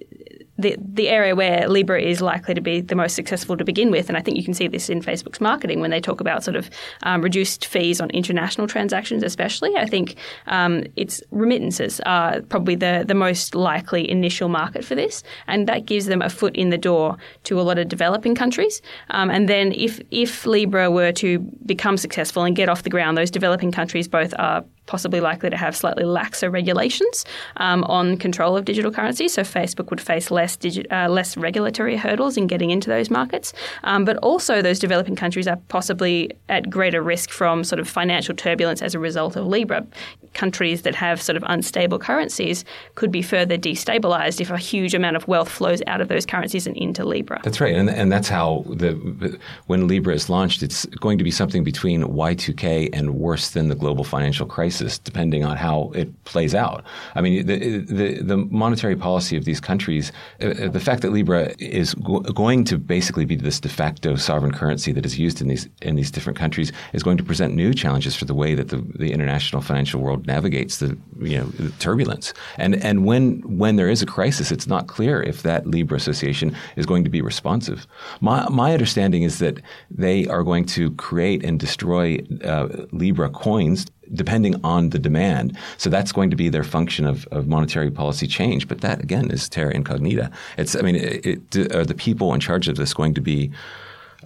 the, 0.59 0.77
the 0.79 1.09
area 1.09 1.35
where 1.35 1.69
Libra 1.69 2.01
is 2.01 2.21
likely 2.21 2.55
to 2.55 2.61
be 2.61 2.81
the 2.81 2.95
most 2.95 3.15
successful 3.15 3.57
to 3.57 3.65
begin 3.65 3.91
with, 3.91 4.09
and 4.09 4.19
I 4.19 4.21
think 4.21 4.37
you 4.37 4.45
can 4.45 4.55
see 4.55 4.69
this 4.69 4.91
in 4.91 5.01
Facebook's 5.01 5.41
marketing 5.41 5.81
when 5.81 5.91
they 5.91 6.01
talk 6.01 6.21
about 6.21 6.45
sort 6.45 6.57
of 6.57 6.71
um, 7.05 7.23
reduced 7.23 7.67
fees 7.67 8.01
on 8.01 8.11
international 8.11 8.67
transactions, 8.67 9.23
especially. 9.23 9.75
I 9.77 9.87
think 9.87 10.17
um, 10.47 10.85
it's 10.97 11.23
remittances 11.31 12.01
are 12.01 12.43
probably 12.43 12.75
the, 12.75 13.05
the 13.07 13.15
most 13.15 13.55
likely 13.55 14.09
initial 14.09 14.49
market 14.49 14.85
for 14.85 14.95
this, 14.95 15.23
and 15.47 15.67
that 15.69 15.87
gives 15.87 16.07
them 16.07 16.21
a 16.21 16.29
foot 16.29 16.55
in 16.55 16.71
the 16.71 16.79
door 16.79 17.17
to 17.45 17.59
a 17.59 17.63
lot 17.63 17.79
of 17.79 17.89
developing 17.89 18.35
countries. 18.35 18.83
Um, 19.11 19.31
and 19.31 19.49
then 19.49 19.73
if 19.73 20.01
if 20.11 20.45
Libra 20.45 20.91
were 20.91 21.13
to 21.13 21.39
become 21.65 21.97
successful 21.97 22.45
and 22.45 22.55
get 22.55 22.69
off 22.69 22.83
the 22.83 22.91
ground, 22.91 23.17
those 23.17 23.31
developing 23.31 23.73
countries 23.73 24.07
both 24.07 24.35
are 24.39 24.65
possibly 24.93 25.23
likely 25.23 25.49
to 25.49 25.57
have 25.57 25.75
slightly 25.75 26.05
laxer 26.05 26.53
regulations 26.53 27.25
um, 27.57 27.83
on 27.85 28.19
control 28.19 28.59
of 28.59 28.67
digital 28.67 28.91
currency. 28.91 29.27
So 29.27 29.41
Facebook 29.41 29.89
would 29.89 30.03
face 30.03 30.31
less 30.31 30.55
digi- 30.55 30.87
uh, 30.93 31.09
less 31.09 31.35
regulatory 31.35 31.97
hurdles 31.97 32.37
in 32.37 32.47
getting 32.47 32.71
into 32.71 32.91
those 32.91 33.09
markets. 33.09 33.55
Um, 33.85 34.05
but 34.05 34.19
also, 34.19 34.61
those 34.61 34.79
developing 34.79 35.17
countries 35.17 35.49
are 35.49 35.59
possibly 35.69 36.31
at 36.51 36.69
greater 36.69 37.01
risk 37.01 37.31
from 37.31 37.65
sort 37.65 37.81
of 37.81 37.89
financial 37.89 38.35
turbulence 38.35 38.83
as 38.83 38.95
a 38.95 38.99
result 38.99 39.35
of 39.35 39.47
Libra 39.47 39.87
countries 40.35 40.83
that 40.83 40.95
have 40.95 41.21
sort 41.21 41.37
of 41.37 41.45
unstable 41.47 41.99
currencies 41.99 42.65
could 42.95 43.11
be 43.11 43.23
further 43.23 43.57
destabilized 43.57 44.41
if 44.41 44.51
a 44.51 44.59
huge 44.59 44.95
amount 44.95 45.17
of 45.17 45.27
wealth 45.29 45.49
flows 45.49 45.83
out 45.87 46.01
of 46.01 46.09
those 46.09 46.27
currencies 46.27 46.67
and 46.67 46.77
into 46.77 47.05
Libra. 47.05 47.41
That's 47.45 47.61
right, 47.61 47.75
and 47.75 47.91
and 47.91 48.11
that's 48.11 48.29
how 48.29 48.65
the 48.69 49.39
when 49.67 49.89
Libra 49.89 50.15
is 50.15 50.29
launched, 50.29 50.63
it's 50.63 50.87
going 50.87 51.19
to 51.19 51.25
be 51.25 51.31
something 51.31 51.65
between 51.65 52.03
Y2K 52.03 52.91
and 52.93 53.15
worse 53.15 53.51
than 53.51 53.69
the 53.69 53.75
global 53.75 54.05
financial 54.05 54.47
crisis, 54.47 54.99
depending 54.99 55.45
on 55.45 55.57
how 55.57 55.93
it 55.95 56.25
plays 56.25 56.55
out. 56.55 56.85
I 57.15 57.21
mean, 57.21 57.47
the 57.47 57.79
the, 57.79 58.23
the 58.23 58.37
monetary 58.37 58.97
policy 58.97 59.37
of 59.37 59.45
these 59.45 59.61
countries, 59.61 60.13
uh, 60.43 60.49
uh 60.49 60.69
the 60.69 60.81
fact 60.81 61.03
that 61.03 61.13
Libra 61.13 61.55
is 61.59 61.95
go- 61.95 62.21
going 62.21 62.65
to 62.65 62.79
basically 62.79 63.25
be 63.25 63.37
this 63.37 63.61
de 63.61 63.69
facto 63.69 64.17
sovereign 64.17 64.53
currency 64.53 64.93
that 64.93 65.07
is 65.07 65.19
used 65.19 65.41
in 65.41 65.49
these 65.49 65.69
in 65.83 65.97
these 65.97 66.11
different 66.11 66.39
countries, 66.39 66.73
is 66.93 67.03
going 67.03 67.19
to 67.19 67.25
present 67.25 67.55
new 67.55 67.75
challenges 67.75 68.17
for 68.17 68.25
the 68.25 68.35
way 68.35 68.55
that 68.55 68.69
the, 68.69 68.79
the 68.99 69.13
international 69.13 69.63
financial 69.63 70.01
world 70.01 70.22
navigates 70.27 70.79
the 70.79 70.97
you 71.21 71.39
know 71.39 71.45
the 71.45 71.71
turbulence. 71.79 72.33
And 72.57 72.77
and 72.77 73.05
when 73.05 73.41
when 73.59 73.77
there 73.77 73.89
is 73.89 74.03
a 74.03 74.07
crisis, 74.07 74.51
it's 74.53 74.67
not 74.67 74.87
clear 74.87 75.23
if 75.23 75.43
that 75.43 75.67
Libra 75.67 75.97
Association 75.97 76.55
is 76.77 76.87
going 76.87 77.05
to 77.05 77.11
be 77.11 77.21
responsive. 77.21 77.87
My 78.21 78.49
my 78.49 78.73
understanding 78.73 79.23
is 79.23 79.39
that 79.39 79.61
they 79.91 80.27
are 80.29 80.43
going 80.43 80.65
to 80.67 80.93
create 80.93 81.45
and 81.45 81.59
destroy 81.59 82.19
uh, 82.45 82.69
Libra 82.93 83.31
coins 83.31 83.87
depending 84.15 84.61
on 84.65 84.91
the 84.91 84.99
demand. 84.99 85.57
So 85.79 85.89
that's 85.89 86.13
going 86.13 86.29
to 86.31 86.37
be 86.37 86.49
their 86.49 86.65
function 86.65 87.07
of, 87.07 87.27
of 87.29 87.47
monetary 87.47 87.91
policy 87.91 88.27
change. 88.27 88.69
But 88.69 88.81
that 88.81 89.03
again 89.03 89.31
is 89.31 89.49
terra 89.49 89.73
incognita. 89.75 90.31
It's 90.59 90.75
I 90.77 90.83
mean, 90.83 90.97
it, 90.97 91.57
it, 91.57 91.75
are 91.75 91.85
the 91.85 91.95
people 91.95 92.35
in 92.35 92.41
charge 92.41 92.69
of 92.69 92.77
this 92.77 92.95
going 92.95 93.15
to 93.15 93.21
be? 93.21 93.51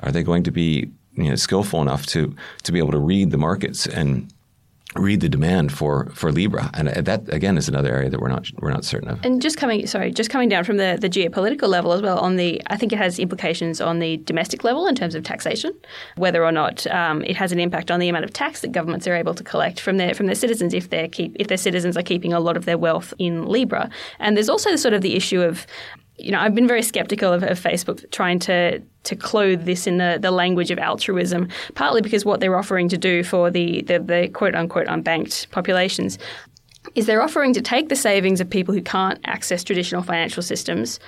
Are 0.01 0.13
they 0.13 0.23
going 0.23 0.43
to 0.43 0.51
be 0.51 0.91
you 1.17 1.31
know, 1.31 1.35
skillful 1.35 1.83
enough 1.83 2.07
to 2.07 2.35
to 2.63 2.73
be 2.73 2.79
able 2.79 2.93
to 2.93 2.99
read 2.99 3.31
the 3.31 3.39
markets 3.39 3.87
and 3.87 4.33
read 4.99 5.21
the 5.21 5.29
demand 5.29 5.73
for 5.73 6.07
for 6.15 6.33
Libra, 6.33 6.71
and 6.75 6.89
that 6.89 7.33
again 7.33 7.57
is 7.57 7.69
another 7.69 7.95
area 7.95 8.11
that 8.11 8.21
we're 8.21 8.29
not 8.29 8.51
we're 8.61 8.71
not 8.71 8.85
certain 8.85 9.09
of. 9.09 9.25
And 9.25 9.41
just 9.43 9.57
coming, 9.57 9.87
sorry, 9.87 10.11
just 10.11 10.31
coming 10.31 10.49
down 10.49 10.65
from 10.65 10.77
the, 10.77 10.99
the 11.01 11.09
geopolitical 11.09 11.69
level 11.69 11.93
as 11.93 12.03
well. 12.03 12.19
On 12.19 12.37
the, 12.37 12.63
I 12.69 12.77
think 12.77 12.93
it 12.93 12.99
has 12.99 13.19
implications 13.19 13.81
on 13.81 13.99
the 13.99 14.17
domestic 14.19 14.65
level 14.65 14.87
in 14.87 14.95
terms 14.95 15.15
of 15.15 15.23
taxation, 15.23 15.73
whether 16.17 16.45
or 16.45 16.53
not 16.53 16.87
um, 16.89 17.23
it 17.25 17.37
has 17.37 17.53
an 17.53 17.61
impact 17.61 17.91
on 17.91 18.01
the 18.01 18.09
amount 18.09 18.25
of 18.25 18.33
tax 18.33 18.61
that 18.61 18.73
governments 18.73 19.07
are 19.07 19.15
able 19.15 19.35
to 19.35 19.45
collect 19.45 19.81
from 19.81 19.97
their 19.97 20.15
from 20.15 20.27
their 20.27 20.35
citizens 20.35 20.75
if 20.75 20.91
they 20.91 21.09
keep 21.09 21.37
if 21.39 21.49
their 21.49 21.57
citizens 21.57 21.97
are 21.97 22.03
keeping 22.03 22.33
a 22.33 22.41
lot 22.41 22.57
of 22.57 22.65
their 22.65 22.79
wealth 22.79 23.13
in 23.19 23.47
Libra. 23.47 23.91
And 24.19 24.37
there's 24.37 24.49
also 24.49 24.77
sort 24.77 24.95
of 24.95 25.03
the 25.03 25.15
issue 25.15 25.43
of 25.43 25.67
you 26.19 26.31
know, 26.33 26.41
I've 26.41 26.55
been 26.55 26.67
very 26.67 26.83
skeptical 26.83 27.33
of, 27.33 27.43
of, 27.43 27.61
Facebook 27.61 28.11
trying 28.11 28.39
to 28.41 28.81
to 29.05 29.17
clothe 29.17 29.65
this 29.65 29.87
in 29.87 29.99
the, 29.99 30.19
the 30.21 30.31
language 30.31 30.71
of 30.71 30.79
altruism, 30.79 31.49
partly 31.75 32.01
because 32.01 32.25
what 32.25 32.41
they're 32.41 32.59
offering 32.59 32.89
to 32.89 32.99
do 32.99 33.23
for 33.23 33.51
the, 33.51 33.83
the, 33.83 34.01
the 34.01 34.29
quote 34.33 34.55
unquote 34.55 34.87
unbanked 34.89 35.49
populations 35.51 36.19
is 36.95 37.07
they're 37.07 37.23
offering 37.23 37.53
to 37.53 37.61
take 37.61 37.89
the 37.89 37.97
savings 37.97 38.41
of 38.41 38.49
people 38.49 38.75
who 38.75 38.83
can't 38.83 39.21
access 39.25 39.63
traditional 39.63 40.03
financial 40.03 40.43
systems 40.43 40.99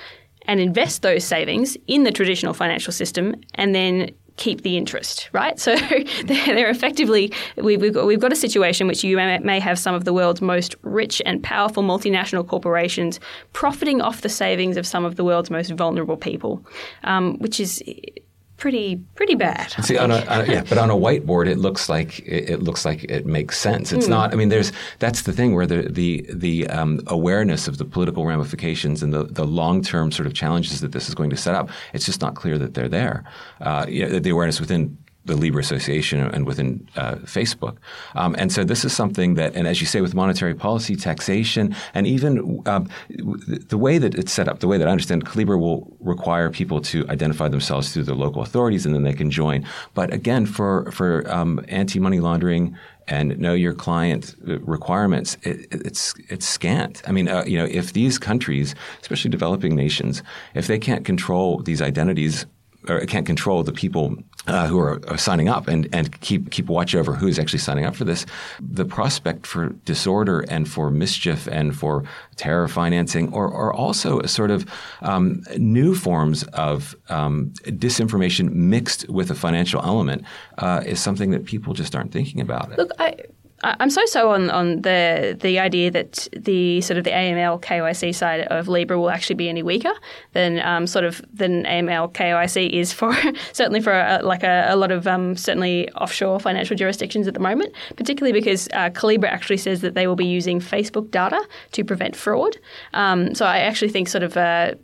and 0.45 0.59
invest 0.59 1.01
those 1.01 1.23
savings 1.23 1.77
in 1.87 2.03
the 2.03 2.11
traditional 2.11 2.53
financial 2.53 2.93
system 2.93 3.35
and 3.55 3.75
then 3.75 4.09
keep 4.39 4.61
the 4.61 4.77
interest, 4.77 5.29
right? 5.33 5.59
So 5.59 5.75
they're, 6.25 6.69
effectively, 6.69 7.31
we've 7.57 7.93
got, 7.93 8.07
we've 8.07 8.19
got 8.19 8.31
a 8.31 8.37
situation 8.37 8.87
which 8.87 9.03
you 9.03 9.17
may 9.17 9.59
have 9.59 9.77
some 9.77 9.93
of 9.93 10.05
the 10.05 10.13
world's 10.13 10.41
most 10.41 10.75
rich 10.81 11.21
and 11.25 11.43
powerful 11.43 11.83
multinational 11.83 12.47
corporations 12.47 13.19
profiting 13.53 14.01
off 14.01 14.21
the 14.21 14.29
savings 14.29 14.77
of 14.77 14.87
some 14.87 15.03
of 15.03 15.17
the 15.17 15.25
world's 15.25 15.51
most 15.51 15.71
vulnerable 15.71 16.17
people, 16.17 16.65
um, 17.03 17.37
which 17.39 17.59
is 17.59 17.83
pretty 18.59 18.97
pretty 19.15 19.35
bad. 19.35 19.71
See, 19.83 19.97
on 19.97 20.11
a, 20.11 20.25
on 20.25 20.41
a, 20.41 20.45
yeah, 20.45 20.63
but 20.67 20.77
on 20.77 20.89
a 20.89 20.95
whiteboard, 20.95 21.47
it 21.47 21.57
looks 21.57 21.89
like 21.89 22.19
it, 22.19 22.49
it 22.49 22.61
looks 22.61 22.85
like 22.85 23.03
it 23.05 23.25
makes 23.25 23.57
sense. 23.57 23.91
It's 23.91 24.05
mm. 24.05 24.09
not. 24.09 24.33
I 24.33 24.35
mean, 24.35 24.49
there's 24.49 24.71
that's 24.99 25.23
the 25.23 25.33
thing 25.33 25.55
where 25.55 25.65
the 25.65 25.83
the 25.89 26.25
the 26.31 26.67
um, 26.67 27.01
awareness 27.07 27.67
of 27.67 27.77
the 27.77 27.85
political 27.85 28.25
ramifications 28.25 29.01
and 29.01 29.13
the 29.13 29.23
the 29.23 29.45
long 29.45 29.81
term 29.81 30.11
sort 30.11 30.27
of 30.27 30.33
challenges 30.33 30.81
that 30.81 30.91
this 30.91 31.09
is 31.09 31.15
going 31.15 31.29
to 31.31 31.37
set 31.37 31.55
up. 31.55 31.69
It's 31.93 32.05
just 32.05 32.21
not 32.21 32.35
clear 32.35 32.57
that 32.57 32.73
they're 32.73 32.89
there. 32.89 33.23
Uh, 33.61 33.85
you 33.87 34.07
know, 34.07 34.19
the 34.19 34.29
awareness 34.29 34.59
within 34.59 34.97
the 35.25 35.35
Libra 35.35 35.61
Association 35.61 36.19
and 36.19 36.45
within 36.45 36.87
uh, 36.95 37.15
Facebook. 37.15 37.77
Um, 38.15 38.35
and 38.37 38.51
so 38.51 38.63
this 38.63 38.85
is 38.85 38.93
something 38.93 39.35
that, 39.35 39.55
and 39.55 39.67
as 39.67 39.81
you 39.81 39.87
say, 39.87 40.01
with 40.01 40.15
monetary 40.15 40.55
policy, 40.55 40.95
taxation, 40.95 41.75
and 41.93 42.07
even 42.07 42.61
um, 42.65 42.89
the 43.09 43.77
way 43.77 43.97
that 43.97 44.15
it's 44.15 44.31
set 44.31 44.47
up, 44.47 44.59
the 44.59 44.67
way 44.67 44.77
that 44.77 44.87
I 44.87 44.91
understand 44.91 45.35
Libra 45.35 45.57
will 45.57 45.95
require 45.99 46.49
people 46.49 46.81
to 46.81 47.07
identify 47.09 47.47
themselves 47.47 47.93
through 47.93 48.03
their 48.03 48.15
local 48.15 48.41
authorities 48.41 48.85
and 48.85 48.95
then 48.95 49.03
they 49.03 49.13
can 49.13 49.29
join. 49.29 49.65
But 49.93 50.13
again, 50.13 50.45
for, 50.45 50.91
for 50.91 51.29
um, 51.31 51.63
anti 51.67 51.99
money 51.99 52.19
laundering, 52.19 52.75
and 53.11 53.39
know 53.39 53.53
your 53.53 53.73
client 53.73 54.35
requirements, 54.43 55.35
it, 55.41 55.65
it's 55.71 56.13
it's 56.29 56.47
scant. 56.47 57.01
I 57.07 57.11
mean, 57.11 57.27
uh, 57.27 57.43
you 57.45 57.57
know, 57.57 57.65
if 57.65 57.93
these 57.93 58.19
countries, 58.19 58.75
especially 59.01 59.31
developing 59.31 59.75
nations, 59.75 60.21
if 60.53 60.67
they 60.67 60.77
can't 60.77 61.03
control 61.03 61.57
these 61.63 61.81
identities 61.81 62.45
or 62.87 63.05
can't 63.05 63.25
control 63.25 63.63
the 63.63 63.73
people 63.73 64.15
uh, 64.47 64.67
who 64.67 64.79
are, 64.79 65.01
are, 65.09 65.17
signing 65.17 65.49
up 65.49 65.67
and, 65.67 65.87
and 65.93 66.19
keep 66.21 66.49
keep 66.49 66.67
watch 66.67 66.95
over 66.95 67.13
who 67.13 67.27
is 67.27 67.37
actually 67.37 67.59
signing 67.59 67.85
up 67.85 67.95
for 67.95 68.05
this, 68.05 68.25
the 68.59 68.85
prospect 68.85 69.45
for 69.45 69.69
disorder 69.85 70.41
and 70.49 70.67
for 70.67 70.89
mischief 70.89 71.47
and 71.47 71.77
for 71.77 72.03
terror 72.37 72.67
financing, 72.67 73.31
or, 73.33 73.47
or 73.47 73.73
also 73.73 74.21
sort 74.23 74.49
of 74.49 74.65
um, 75.01 75.43
new 75.57 75.93
forms 75.93 76.43
of 76.53 76.95
um, 77.09 77.51
disinformation 77.65 78.51
mixed 78.51 79.07
with 79.09 79.29
a 79.29 79.35
financial 79.35 79.81
element, 79.83 80.23
uh, 80.57 80.81
is 80.85 80.99
something 80.99 81.31
that 81.31 81.45
people 81.45 81.73
just 81.73 81.95
aren't 81.95 82.11
thinking 82.11 82.39
about. 82.39 82.75
Look, 82.77 82.91
I, 82.97 83.15
I'm 83.63 83.89
so 83.89 84.05
so 84.05 84.31
on, 84.31 84.49
on 84.49 84.81
the 84.81 85.37
the 85.39 85.59
idea 85.59 85.91
that 85.91 86.27
the 86.35 86.81
sort 86.81 86.97
of 86.97 87.03
the 87.03 87.11
AML 87.11 87.61
KYC 87.61 88.15
side 88.15 88.41
of 88.41 88.67
Libra 88.67 88.99
will 88.99 89.09
actually 89.09 89.35
be 89.35 89.49
any 89.49 89.63
weaker 89.63 89.91
than 90.33 90.59
um, 90.61 90.87
sort 90.87 91.03
of 91.03 91.21
than 91.33 91.63
AML 91.65 92.13
KYC 92.13 92.69
is 92.69 92.93
for 92.93 93.13
certainly 93.51 93.81
for 93.81 93.91
a, 93.91 94.21
like 94.23 94.43
a, 94.43 94.67
a, 94.69 94.75
lot 94.75 94.91
of 94.91 95.07
um, 95.07 95.35
certainly 95.35 95.89
offshore 95.91 96.39
financial 96.39 96.75
jurisdictions 96.75 97.27
at 97.27 97.33
the 97.33 97.39
moment, 97.39 97.73
particularly 97.97 98.31
because 98.31 98.69
uh, 98.73 98.89
Calibra 98.91 99.29
actually 99.29 99.57
says 99.57 99.81
that 99.81 99.93
they 99.93 100.07
will 100.07 100.15
be 100.15 100.25
using 100.25 100.59
Facebook 100.59 101.11
data 101.11 101.41
to 101.73 101.83
prevent 101.83 102.15
fraud. 102.15 102.57
Um, 102.93 103.35
so 103.35 103.45
I 103.45 103.59
actually 103.59 103.89
think 103.89 104.07
sort 104.07 104.23
of. 104.23 104.37
Uh, 104.37 104.75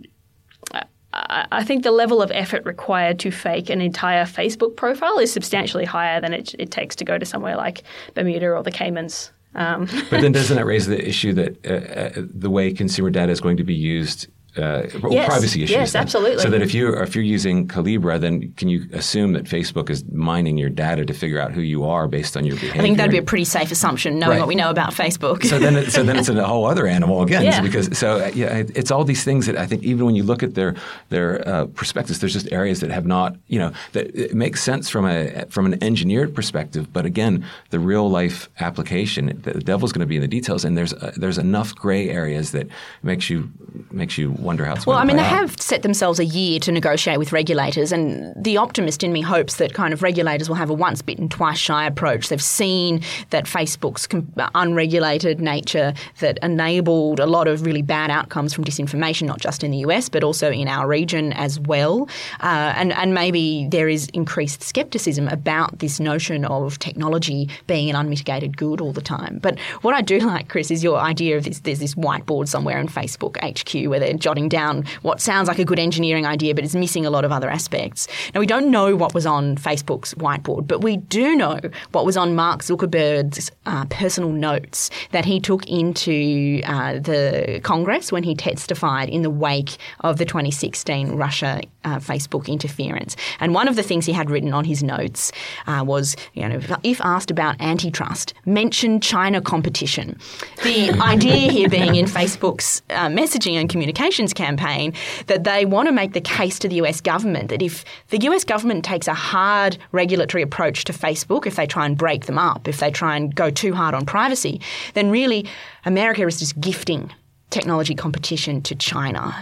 I 1.15 1.63
think 1.63 1.84
the 1.84 1.91
level 1.91 2.22
of 2.22 2.29
effort 2.31 2.65
required 2.65 3.19
to 3.19 3.31
fake 3.31 3.69
an 3.69 3.79
entire 3.79 4.25
Facebook 4.25 4.75
profile 4.75 5.17
is 5.17 5.31
substantially 5.31 5.86
higher 5.86 6.19
than 6.19 6.34
it, 6.34 6.53
it 6.60 6.72
takes 6.72 6.95
to 6.98 7.05
go 7.05 7.17
to 7.17 7.25
somewhere 7.25 7.55
like 7.55 7.84
Bermuda 8.15 8.50
or 8.50 8.63
the 8.63 8.72
Caymans. 8.72 9.31
Um. 9.53 9.86
but 10.10 10.19
then 10.19 10.34
doesn't 10.34 10.57
that 10.57 10.65
raise 10.65 10.88
the 10.88 11.07
issue 11.07 11.31
that 11.34 11.65
uh, 11.65 12.19
uh, 12.19 12.25
the 12.34 12.50
way 12.50 12.74
consumer 12.74 13.10
data 13.10 13.31
is 13.31 13.39
going 13.39 13.55
to 13.55 13.63
be 13.63 13.74
used 13.74 14.27
uh, 14.58 14.88
yes. 15.10 15.28
privacy 15.28 15.64
issues. 15.64 15.72
Yes, 15.72 15.94
then. 15.94 16.02
absolutely. 16.02 16.44
So 16.44 16.50
that 16.50 16.62
if 16.62 16.74
you 16.74 16.94
if 16.96 17.16
you're 17.16 17.24
using 17.24 17.68
Calibra, 17.68 18.20
then 18.20 18.54
can 18.54 18.70
you 18.70 18.88
assume 18.94 19.34
that 19.34 19.44
Facebook 19.44 19.90
is 19.90 20.06
mining 20.12 20.58
your 20.58 20.70
data 20.70 21.06
to 21.06 21.14
figure 21.14 21.40
out 21.40 21.52
who 21.52 21.62
you 21.62 21.84
are 21.86 22.08
based 22.08 22.38
on 22.38 22.46
your 22.46 22.56
behavior? 22.56 22.82
I 22.82 22.84
think 22.84 22.98
that'd 22.98 23.12
be 23.12 23.18
a 23.18 23.24
pretty 23.24 23.46
safe 23.46 23.72
assumption, 23.72 24.20
knowing 24.20 24.32
right. 24.32 24.40
what 24.40 24.48
we 24.48 24.56
know 24.56 24.70
about 24.70 24.94
Facebook. 24.94 25.44
so 25.44 25.60
then, 25.60 25.76
it, 25.76 25.92
so 25.92 26.04
then 26.04 26.18
it's 26.18 26.30
a 26.30 26.44
whole 26.48 26.66
other 26.66 26.88
animal 26.88 27.22
again. 27.22 27.44
Yeah. 27.44 27.62
Because 27.62 27.98
so 27.98 28.26
yeah, 28.34 28.64
it's 28.76 28.92
all 28.92 29.04
these 29.04 29.24
things 29.24 29.46
that 29.48 29.58
I 29.58 29.66
think 29.66 29.84
even 29.84 30.06
when 30.06 30.16
you 30.16 30.24
look 30.24 30.44
at 30.44 30.56
their 30.56 30.76
their 31.10 31.48
uh, 31.48 31.66
prospectus, 31.68 32.20
there's 32.20 32.34
just 32.34 32.52
areas 32.52 32.80
that 32.80 32.92
have 32.92 33.06
not 33.06 33.36
you 33.48 33.60
know 33.60 33.72
that 33.94 34.16
it 34.16 34.34
makes 34.34 34.64
sense 34.64 34.90
from 34.90 35.06
a 35.06 35.46
from 35.50 35.66
an 35.66 35.84
engineered 35.84 36.34
perspective, 36.34 36.92
but 36.94 37.06
again, 37.06 37.46
the 37.70 37.80
real 37.80 38.10
life 38.10 38.50
application, 38.60 39.40
the 39.44 39.54
devil's 39.54 39.92
going 39.92 40.02
to 40.02 40.06
be 40.06 40.16
in 40.16 40.22
the 40.22 40.28
details, 40.28 40.66
and 40.66 40.78
there's 40.78 40.94
uh, 40.94 41.12
there's 41.16 41.38
enough 41.38 41.76
gray 41.76 42.10
areas 42.10 42.52
that 42.52 42.68
makes 43.04 43.30
you 43.30 43.52
makes 43.92 44.18
you 44.18 44.32
wonder 44.46 44.66
how 44.66 44.75
it's 44.75 44.86
well, 44.86 44.98
I 44.98 45.04
mean, 45.04 45.18
they 45.18 45.24
have 45.24 45.60
set 45.60 45.82
themselves 45.82 46.20
a 46.20 46.25
year 46.25 46.60
to 46.60 46.72
negotiate 46.72 47.20
with 47.20 47.32
regulators, 47.32 47.92
and 47.92 48.34
the 48.42 48.58
optimist 48.58 49.04
in 49.04 49.12
me 49.12 49.22
hopes 49.22 49.56
that 49.58 49.74
kind 49.74 49.94
of 49.94 50.04
regulators 50.04 50.48
will 50.48 50.56
have 50.56 50.70
a 50.70 50.74
once 50.74 51.02
bitten, 51.02 51.30
twice 51.30 51.58
shy 51.58 51.86
approach. 51.86 52.30
They've 52.30 52.42
seen 52.42 53.02
that 53.32 53.46
Facebook's 53.46 54.08
unregulated 54.54 55.42
nature 55.42 55.94
that 56.20 56.38
enabled 56.42 57.20
a 57.20 57.25
lot 57.25 57.48
of 57.48 57.66
really 57.66 57.82
bad 57.82 58.12
outcomes 58.12 58.54
from 58.54 58.64
disinformation, 58.64 59.24
not 59.24 59.40
just 59.40 59.64
in 59.64 59.72
the 59.72 59.78
US, 59.80 60.10
but 60.10 60.24
also 60.24 60.52
in 60.52 60.68
our 60.68 60.88
region 60.88 61.34
as 61.34 61.60
well. 61.60 62.08
Uh, 62.42 62.74
and, 62.75 62.94
and 62.94 63.14
maybe 63.14 63.68
there 63.72 63.90
is 63.90 64.08
increased 64.14 64.62
skepticism 64.62 65.28
about 65.28 65.80
this 65.80 66.00
notion 66.00 66.46
of 66.46 66.78
technology 66.80 67.50
being 67.68 67.90
an 67.90 67.96
unmitigated 67.96 68.58
good 68.58 68.82
all 68.82 68.92
the 68.92 69.02
time. 69.02 69.40
But 69.42 69.60
what 69.82 69.96
I 69.96 70.02
do 70.02 70.20
like, 70.34 70.50
Chris, 70.50 70.72
is 70.72 70.84
your 70.84 70.98
idea 71.00 71.38
of 71.38 71.44
this 71.44 71.60
there's 71.60 71.80
this 71.80 71.96
whiteboard 71.96 72.48
somewhere 72.48 72.80
in 72.80 72.88
Facebook 72.88 73.38
HQ 73.44 73.90
where 73.90 74.00
they're 74.00 74.14
jotting 74.14 74.35
down 74.36 74.65
down 74.65 74.86
what 75.01 75.22
sounds 75.22 75.48
like 75.48 75.60
a 75.60 75.65
good 75.65 75.80
engineering 75.80 76.25
idea 76.25 76.54
but 76.56 76.63
is 76.63 76.75
missing 76.75 77.06
a 77.06 77.10
lot 77.10 77.25
of 77.25 77.32
other 77.32 77.50
aspects. 77.50 78.08
Now, 78.34 78.39
we 78.39 78.46
don't 78.48 78.72
know 78.72 78.96
what 78.96 79.13
was 79.13 79.25
on 79.25 79.56
Facebook's 79.56 80.13
whiteboard, 80.15 80.68
but 80.68 80.82
we 80.82 80.98
do 80.98 81.36
know 81.36 81.60
what 81.92 82.06
was 82.06 82.18
on 82.18 82.36
Mark 82.36 82.62
Zuckerberg's 82.62 83.51
uh, 83.65 83.86
personal 83.86 84.32
notes 84.32 84.89
that 85.12 85.25
he 85.25 85.39
took 85.39 85.65
into 85.68 86.62
uh, 86.65 86.94
the 86.94 87.60
Congress 87.63 88.12
when 88.12 88.24
he 88.24 88.36
testified 88.36 89.10
in 89.10 89.22
the 89.22 89.30
wake 89.30 89.77
of 90.01 90.18
the 90.18 90.25
2016 90.25 91.12
Russia 91.12 91.62
uh, 91.86 92.00
Facebook 92.00 92.48
interference. 92.48 93.15
And 93.39 93.54
one 93.54 93.68
of 93.68 93.75
the 93.75 93.84
things 93.84 94.06
he 94.06 94.12
had 94.12 94.30
written 94.30 94.54
on 94.54 94.65
his 94.65 94.84
notes 94.84 95.32
uh, 95.68 95.84
was, 95.86 96.15
you 96.34 96.48
know, 96.48 96.60
if 96.84 97.01
asked 97.01 97.32
about 97.32 97.56
antitrust, 97.62 98.34
mention 98.46 99.00
China 99.00 99.42
competition. 99.42 100.20
The 100.63 100.92
idea 101.01 101.51
here 101.51 101.70
being 101.70 101.96
in 101.96 102.06
Facebook's 102.06 102.82
uh, 102.89 103.08
messaging 103.08 103.54
and 103.54 103.70
communications 103.70 104.34
campaign 104.34 104.93
that 105.28 105.43
they 105.43 105.65
want 105.65 105.88
to 105.88 105.93
make 105.93 106.13
the 106.13 106.21
case 106.21 106.60
to 106.60 106.67
the 106.67 106.76
US 106.76 107.00
government 107.00 107.50
that 107.50 107.62
if 107.62 107.86
the 108.10 108.19
US 108.30 108.43
government 108.43 108.84
takes 108.84 109.08
a 109.08 109.13
hard 109.13 109.78
regulatory 109.91 110.41
approach 110.41 110.84
to 110.86 110.93
Facebook, 110.93 111.45
if 111.45 111.56
they 111.56 111.67
try 111.67 111.86
and 111.86 111.98
break 111.98 112.26
them 112.26 112.38
up, 112.38 112.67
if 112.67 112.80
they 112.80 112.91
try 112.91 113.15
and 113.15 113.34
go 113.36 113.50
too 113.50 113.74
hard 113.74 113.93
on 113.93 114.06
privacy, 114.06 114.60
then 114.93 115.12
really 115.12 115.48
America 115.86 116.26
is 116.26 116.39
just 116.39 116.60
gifting 116.60 117.12
technology 117.56 117.96
competition 117.96 118.62
to 118.62 118.76
China. 118.76 119.34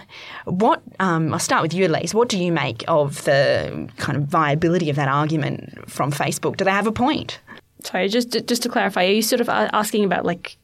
What 0.46 0.84
um, 1.00 1.34
I'll 1.34 1.40
start 1.40 1.64
with 1.64 1.74
you, 1.74 1.88
Elise. 1.88 2.14
What 2.14 2.30
do 2.30 2.38
you 2.38 2.52
make 2.52 2.84
of 2.88 3.24
the 3.24 3.90
kind 3.98 4.16
of 4.16 4.26
viability 4.26 4.92
of 4.92 4.96
that 4.98 5.08
argument 5.08 5.90
from 5.90 6.12
Facebook? 6.12 6.58
Do 6.58 6.64
they 6.64 6.72
have 6.72 6.86
a 6.86 6.92
point? 6.92 7.40
Sorry, 7.84 8.08
just 8.08 8.30
just 8.48 8.62
to 8.64 8.70
clarify, 8.70 9.06
are 9.06 9.12
you 9.12 9.24
sort 9.24 9.42
of 9.42 9.50
asking 9.50 10.06
about 10.06 10.26
like 10.26 10.58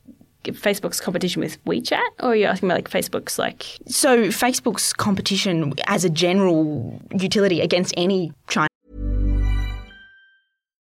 Facebook's 0.43 1.01
competition 1.01 1.41
with 1.41 1.63
WeChat, 1.65 2.09
or 2.19 2.29
are 2.29 2.35
you 2.35 2.45
asking 2.45 2.69
about 2.69 2.77
like 2.77 2.89
Facebook's 2.89 3.39
like? 3.39 3.63
So 3.87 4.27
Facebook's 4.27 4.93
competition 4.93 5.73
as 5.87 6.05
a 6.05 6.09
general 6.09 7.01
utility 7.19 7.61
against 7.61 7.95
any 7.97 8.31
China. 8.47 8.68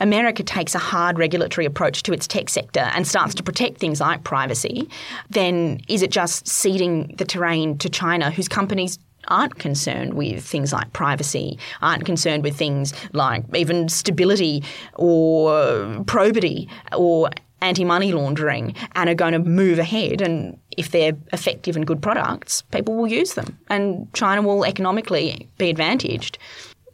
America 0.00 0.42
takes 0.42 0.74
a 0.74 0.78
hard 0.78 1.18
regulatory 1.18 1.64
approach 1.64 2.02
to 2.04 2.12
its 2.12 2.26
tech 2.26 2.48
sector 2.48 2.90
and 2.94 3.06
starts 3.06 3.34
to 3.34 3.42
protect 3.42 3.78
things 3.78 4.00
like 4.00 4.24
privacy, 4.24 4.88
then 5.30 5.80
is 5.88 6.02
it 6.02 6.10
just 6.10 6.46
ceding 6.48 7.14
the 7.18 7.24
terrain 7.24 7.78
to 7.78 7.88
China, 7.88 8.30
whose 8.30 8.48
companies 8.48 8.98
aren't 9.28 9.58
concerned 9.58 10.14
with 10.14 10.44
things 10.44 10.72
like 10.72 10.92
privacy, 10.92 11.58
aren't 11.80 12.04
concerned 12.04 12.42
with 12.42 12.56
things 12.56 12.92
like 13.12 13.44
even 13.54 13.88
stability 13.88 14.62
or 14.94 16.04
probity 16.06 16.68
or 16.92 17.30
anti 17.64 17.84
money 17.84 18.12
laundering 18.12 18.74
and 18.94 19.08
are 19.08 19.14
going 19.14 19.32
to 19.32 19.38
move 19.38 19.78
ahead. 19.78 20.20
And 20.20 20.58
if 20.76 20.90
they're 20.90 21.16
effective 21.32 21.76
and 21.76 21.86
good 21.86 22.02
products, 22.02 22.62
people 22.70 22.94
will 22.94 23.06
use 23.06 23.34
them. 23.34 23.58
And 23.68 24.12
China 24.12 24.42
will 24.42 24.64
economically 24.64 25.48
be 25.58 25.70
advantaged. 25.70 26.38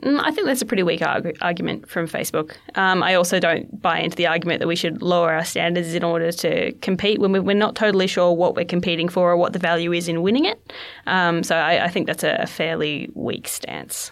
Mm, 0.02 0.20
I 0.22 0.30
think 0.30 0.46
that's 0.46 0.62
a 0.62 0.66
pretty 0.66 0.82
weak 0.82 1.02
arg- 1.02 1.36
argument 1.40 1.88
from 1.88 2.08
Facebook. 2.08 2.54
Um, 2.74 3.02
I 3.02 3.14
also 3.14 3.38
don't 3.38 3.80
buy 3.80 3.98
into 4.00 4.16
the 4.16 4.26
argument 4.26 4.60
that 4.60 4.66
we 4.66 4.76
should 4.76 5.02
lower 5.02 5.32
our 5.32 5.44
standards 5.44 5.94
in 5.94 6.02
order 6.02 6.32
to 6.32 6.72
compete 6.80 7.20
when 7.20 7.32
we're 7.32 7.54
not 7.54 7.74
totally 7.74 8.06
sure 8.06 8.32
what 8.32 8.54
we're 8.54 8.64
competing 8.64 9.08
for 9.08 9.30
or 9.30 9.36
what 9.36 9.52
the 9.52 9.58
value 9.58 9.92
is 9.92 10.08
in 10.08 10.22
winning 10.22 10.46
it. 10.46 10.72
Um, 11.06 11.42
so 11.42 11.56
I, 11.56 11.84
I, 11.84 11.88
think 11.88 12.06
that's 12.06 12.24
a, 12.24 12.46
fairly 12.46 13.10
weak 13.14 13.46
stance. 13.46 14.10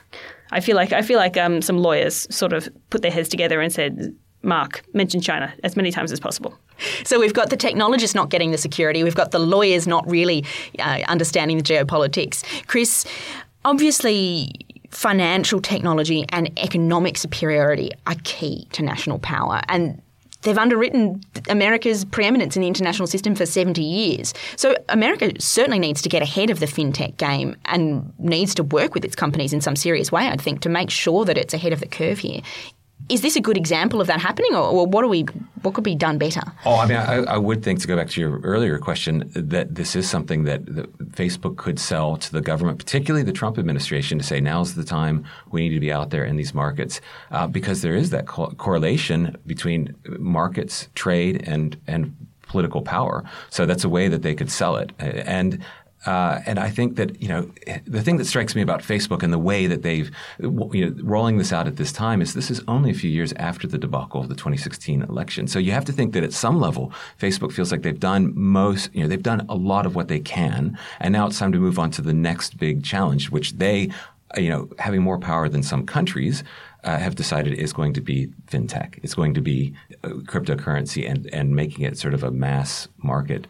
I 0.52 0.60
feel 0.60 0.76
like 0.76 0.92
I 0.92 1.02
feel 1.02 1.18
like 1.18 1.36
um, 1.36 1.62
some 1.62 1.78
lawyers 1.78 2.26
sort 2.34 2.52
of 2.52 2.68
put 2.90 3.02
their 3.02 3.10
heads 3.10 3.28
together 3.28 3.60
and 3.60 3.72
said, 3.72 4.14
"Mark, 4.42 4.82
mention 4.94 5.20
China 5.20 5.52
as 5.64 5.76
many 5.76 5.90
times 5.90 6.12
as 6.12 6.20
possible." 6.20 6.58
So 7.04 7.18
we've 7.18 7.34
got 7.34 7.50
the 7.50 7.56
technologists 7.56 8.14
not 8.14 8.30
getting 8.30 8.50
the 8.50 8.58
security. 8.58 9.02
We've 9.02 9.14
got 9.14 9.30
the 9.30 9.38
lawyers 9.38 9.86
not 9.86 10.08
really 10.08 10.44
uh, 10.78 11.00
understanding 11.08 11.58
the 11.58 11.62
geopolitics. 11.62 12.44
Chris, 12.66 13.04
obviously 13.64 14.50
financial 14.90 15.60
technology 15.60 16.24
and 16.30 16.50
economic 16.58 17.16
superiority 17.16 17.90
are 18.06 18.16
key 18.24 18.66
to 18.72 18.82
national 18.82 19.18
power. 19.18 19.60
And 19.68 20.00
they've 20.42 20.58
underwritten 20.58 21.20
America's 21.48 22.04
preeminence 22.04 22.56
in 22.56 22.62
the 22.62 22.68
international 22.68 23.06
system 23.06 23.34
for 23.34 23.44
70 23.44 23.82
years. 23.82 24.32
So 24.56 24.76
America 24.88 25.32
certainly 25.40 25.78
needs 25.78 26.00
to 26.02 26.08
get 26.08 26.22
ahead 26.22 26.50
of 26.50 26.60
the 26.60 26.66
fintech 26.66 27.16
game 27.16 27.56
and 27.66 28.12
needs 28.18 28.54
to 28.56 28.62
work 28.62 28.94
with 28.94 29.04
its 29.04 29.16
companies 29.16 29.52
in 29.52 29.60
some 29.60 29.76
serious 29.76 30.12
way, 30.12 30.28
I 30.28 30.36
think, 30.36 30.60
to 30.60 30.68
make 30.68 30.90
sure 30.90 31.24
that 31.24 31.36
it's 31.36 31.54
ahead 31.54 31.72
of 31.72 31.80
the 31.80 31.88
curve 31.88 32.18
here. 32.18 32.40
Is 33.08 33.22
this 33.22 33.36
a 33.36 33.40
good 33.40 33.56
example 33.56 34.00
of 34.00 34.06
that 34.06 34.20
happening, 34.20 34.54
or, 34.54 34.62
or 34.62 34.86
what 34.86 35.04
are 35.04 35.08
we? 35.08 35.22
What 35.62 35.74
could 35.74 35.84
be 35.84 35.94
done 35.94 36.18
better? 36.18 36.42
Oh, 36.64 36.76
I 36.76 36.86
mean, 36.86 36.98
I, 36.98 37.16
I, 37.24 37.36
would 37.36 37.64
think 37.64 37.80
to 37.80 37.88
go 37.88 37.96
back 37.96 38.08
to 38.10 38.20
your 38.20 38.38
earlier 38.40 38.78
question 38.78 39.28
that 39.34 39.74
this 39.74 39.96
is 39.96 40.08
something 40.08 40.44
that 40.44 40.64
Facebook 40.66 41.56
could 41.56 41.80
sell 41.80 42.16
to 42.16 42.32
the 42.32 42.40
government, 42.40 42.78
particularly 42.78 43.24
the 43.24 43.32
Trump 43.32 43.58
administration, 43.58 44.18
to 44.18 44.24
say 44.24 44.40
now's 44.40 44.74
the 44.74 44.84
time 44.84 45.24
we 45.50 45.62
need 45.62 45.74
to 45.74 45.80
be 45.80 45.90
out 45.90 46.10
there 46.10 46.24
in 46.24 46.36
these 46.36 46.54
markets 46.54 47.00
uh, 47.32 47.46
because 47.46 47.82
there 47.82 47.94
is 47.94 48.10
that 48.10 48.26
co- 48.26 48.50
correlation 48.52 49.36
between 49.46 49.94
markets, 50.18 50.88
trade, 50.94 51.42
and 51.46 51.76
and 51.86 52.14
political 52.48 52.82
power. 52.82 53.22
So 53.50 53.66
that's 53.66 53.84
a 53.84 53.88
way 53.88 54.08
that 54.08 54.22
they 54.22 54.34
could 54.34 54.50
sell 54.50 54.76
it. 54.76 54.92
And 54.98 55.62
uh, 56.06 56.40
and 56.46 56.58
I 56.58 56.70
think 56.70 56.96
that 56.96 57.20
you 57.20 57.28
know 57.28 57.50
the 57.86 58.02
thing 58.02 58.18
that 58.18 58.26
strikes 58.26 58.54
me 58.54 58.62
about 58.62 58.82
Facebook 58.82 59.22
and 59.22 59.32
the 59.32 59.38
way 59.38 59.66
that 59.66 59.82
they've 59.82 60.10
you 60.38 60.50
know 60.50 60.94
rolling 61.02 61.38
this 61.38 61.52
out 61.52 61.66
at 61.66 61.76
this 61.76 61.90
time 61.90 62.22
is 62.22 62.34
this 62.34 62.50
is 62.50 62.60
only 62.68 62.90
a 62.90 62.94
few 62.94 63.10
years 63.10 63.32
after 63.34 63.66
the 63.66 63.78
debacle 63.78 64.20
of 64.20 64.28
the 64.28 64.34
2016 64.34 65.02
election. 65.02 65.48
So 65.48 65.58
you 65.58 65.72
have 65.72 65.84
to 65.86 65.92
think 65.92 66.12
that 66.12 66.22
at 66.22 66.32
some 66.32 66.60
level 66.60 66.92
Facebook 67.20 67.52
feels 67.52 67.72
like 67.72 67.82
they've 67.82 67.98
done 67.98 68.32
most 68.36 68.94
you 68.94 69.02
know 69.02 69.08
they've 69.08 69.22
done 69.22 69.44
a 69.48 69.54
lot 69.54 69.86
of 69.86 69.96
what 69.96 70.08
they 70.08 70.20
can, 70.20 70.78
and 71.00 71.12
now 71.12 71.26
it's 71.26 71.38
time 71.38 71.52
to 71.52 71.58
move 71.58 71.78
on 71.78 71.90
to 71.92 72.02
the 72.02 72.14
next 72.14 72.58
big 72.58 72.84
challenge, 72.84 73.30
which 73.30 73.54
they 73.54 73.90
you 74.36 74.48
know 74.48 74.68
having 74.78 75.02
more 75.02 75.18
power 75.18 75.48
than 75.48 75.64
some 75.64 75.84
countries 75.84 76.44
uh, 76.84 76.96
have 76.96 77.16
decided 77.16 77.54
is 77.54 77.72
going 77.72 77.92
to 77.94 78.00
be 78.00 78.28
fintech. 78.46 78.98
It's 79.02 79.14
going 79.14 79.34
to 79.34 79.40
be 79.40 79.74
uh, 80.04 80.10
cryptocurrency 80.30 81.10
and 81.10 81.28
and 81.32 81.56
making 81.56 81.84
it 81.84 81.98
sort 81.98 82.14
of 82.14 82.22
a 82.22 82.30
mass 82.30 82.86
market 82.98 83.48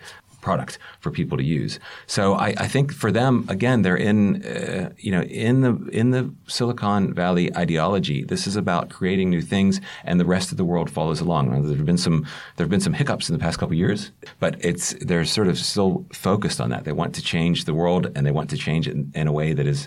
product 0.49 0.79
for 1.01 1.11
people 1.11 1.37
to 1.37 1.45
use. 1.45 1.79
So 2.07 2.23
I, 2.47 2.49
I 2.65 2.69
think 2.75 2.87
for 3.03 3.11
them, 3.21 3.45
again, 3.49 3.83
they're 3.83 4.03
in 4.11 4.19
uh, 4.45 4.91
you 5.07 5.13
know 5.15 5.23
in 5.47 5.55
the 5.65 5.73
in 6.01 6.07
the 6.17 6.23
Silicon 6.47 7.03
Valley 7.23 7.47
ideology. 7.65 8.25
This 8.25 8.47
is 8.47 8.57
about 8.57 8.85
creating 8.99 9.29
new 9.29 9.43
things, 9.55 9.75
and 10.09 10.15
the 10.19 10.31
rest 10.37 10.51
of 10.53 10.57
the 10.57 10.65
world 10.73 10.89
follows 10.99 11.21
along. 11.21 11.43
Now, 11.51 11.61
there 11.61 11.77
have 11.77 11.91
been 11.93 12.05
some 12.09 12.19
there 12.57 12.65
have 12.65 12.75
been 12.77 12.87
some 12.89 12.95
hiccups 12.95 13.29
in 13.29 13.35
the 13.37 13.43
past 13.47 13.59
couple 13.59 13.77
years, 13.85 14.01
but 14.41 14.53
it's 14.71 14.87
they're 15.09 15.27
sort 15.27 15.49
of 15.49 15.57
still 15.59 15.93
focused 16.13 16.61
on 16.65 16.69
that. 16.71 16.85
They 16.89 16.97
want 17.03 17.13
to 17.19 17.23
change 17.35 17.59
the 17.71 17.77
world, 17.83 18.03
and 18.15 18.21
they 18.27 18.35
want 18.39 18.49
to 18.55 18.57
change 18.57 18.89
it 18.89 18.95
in, 18.99 19.13
in 19.21 19.27
a 19.33 19.35
way 19.41 19.49
that 19.59 19.67
is 19.75 19.81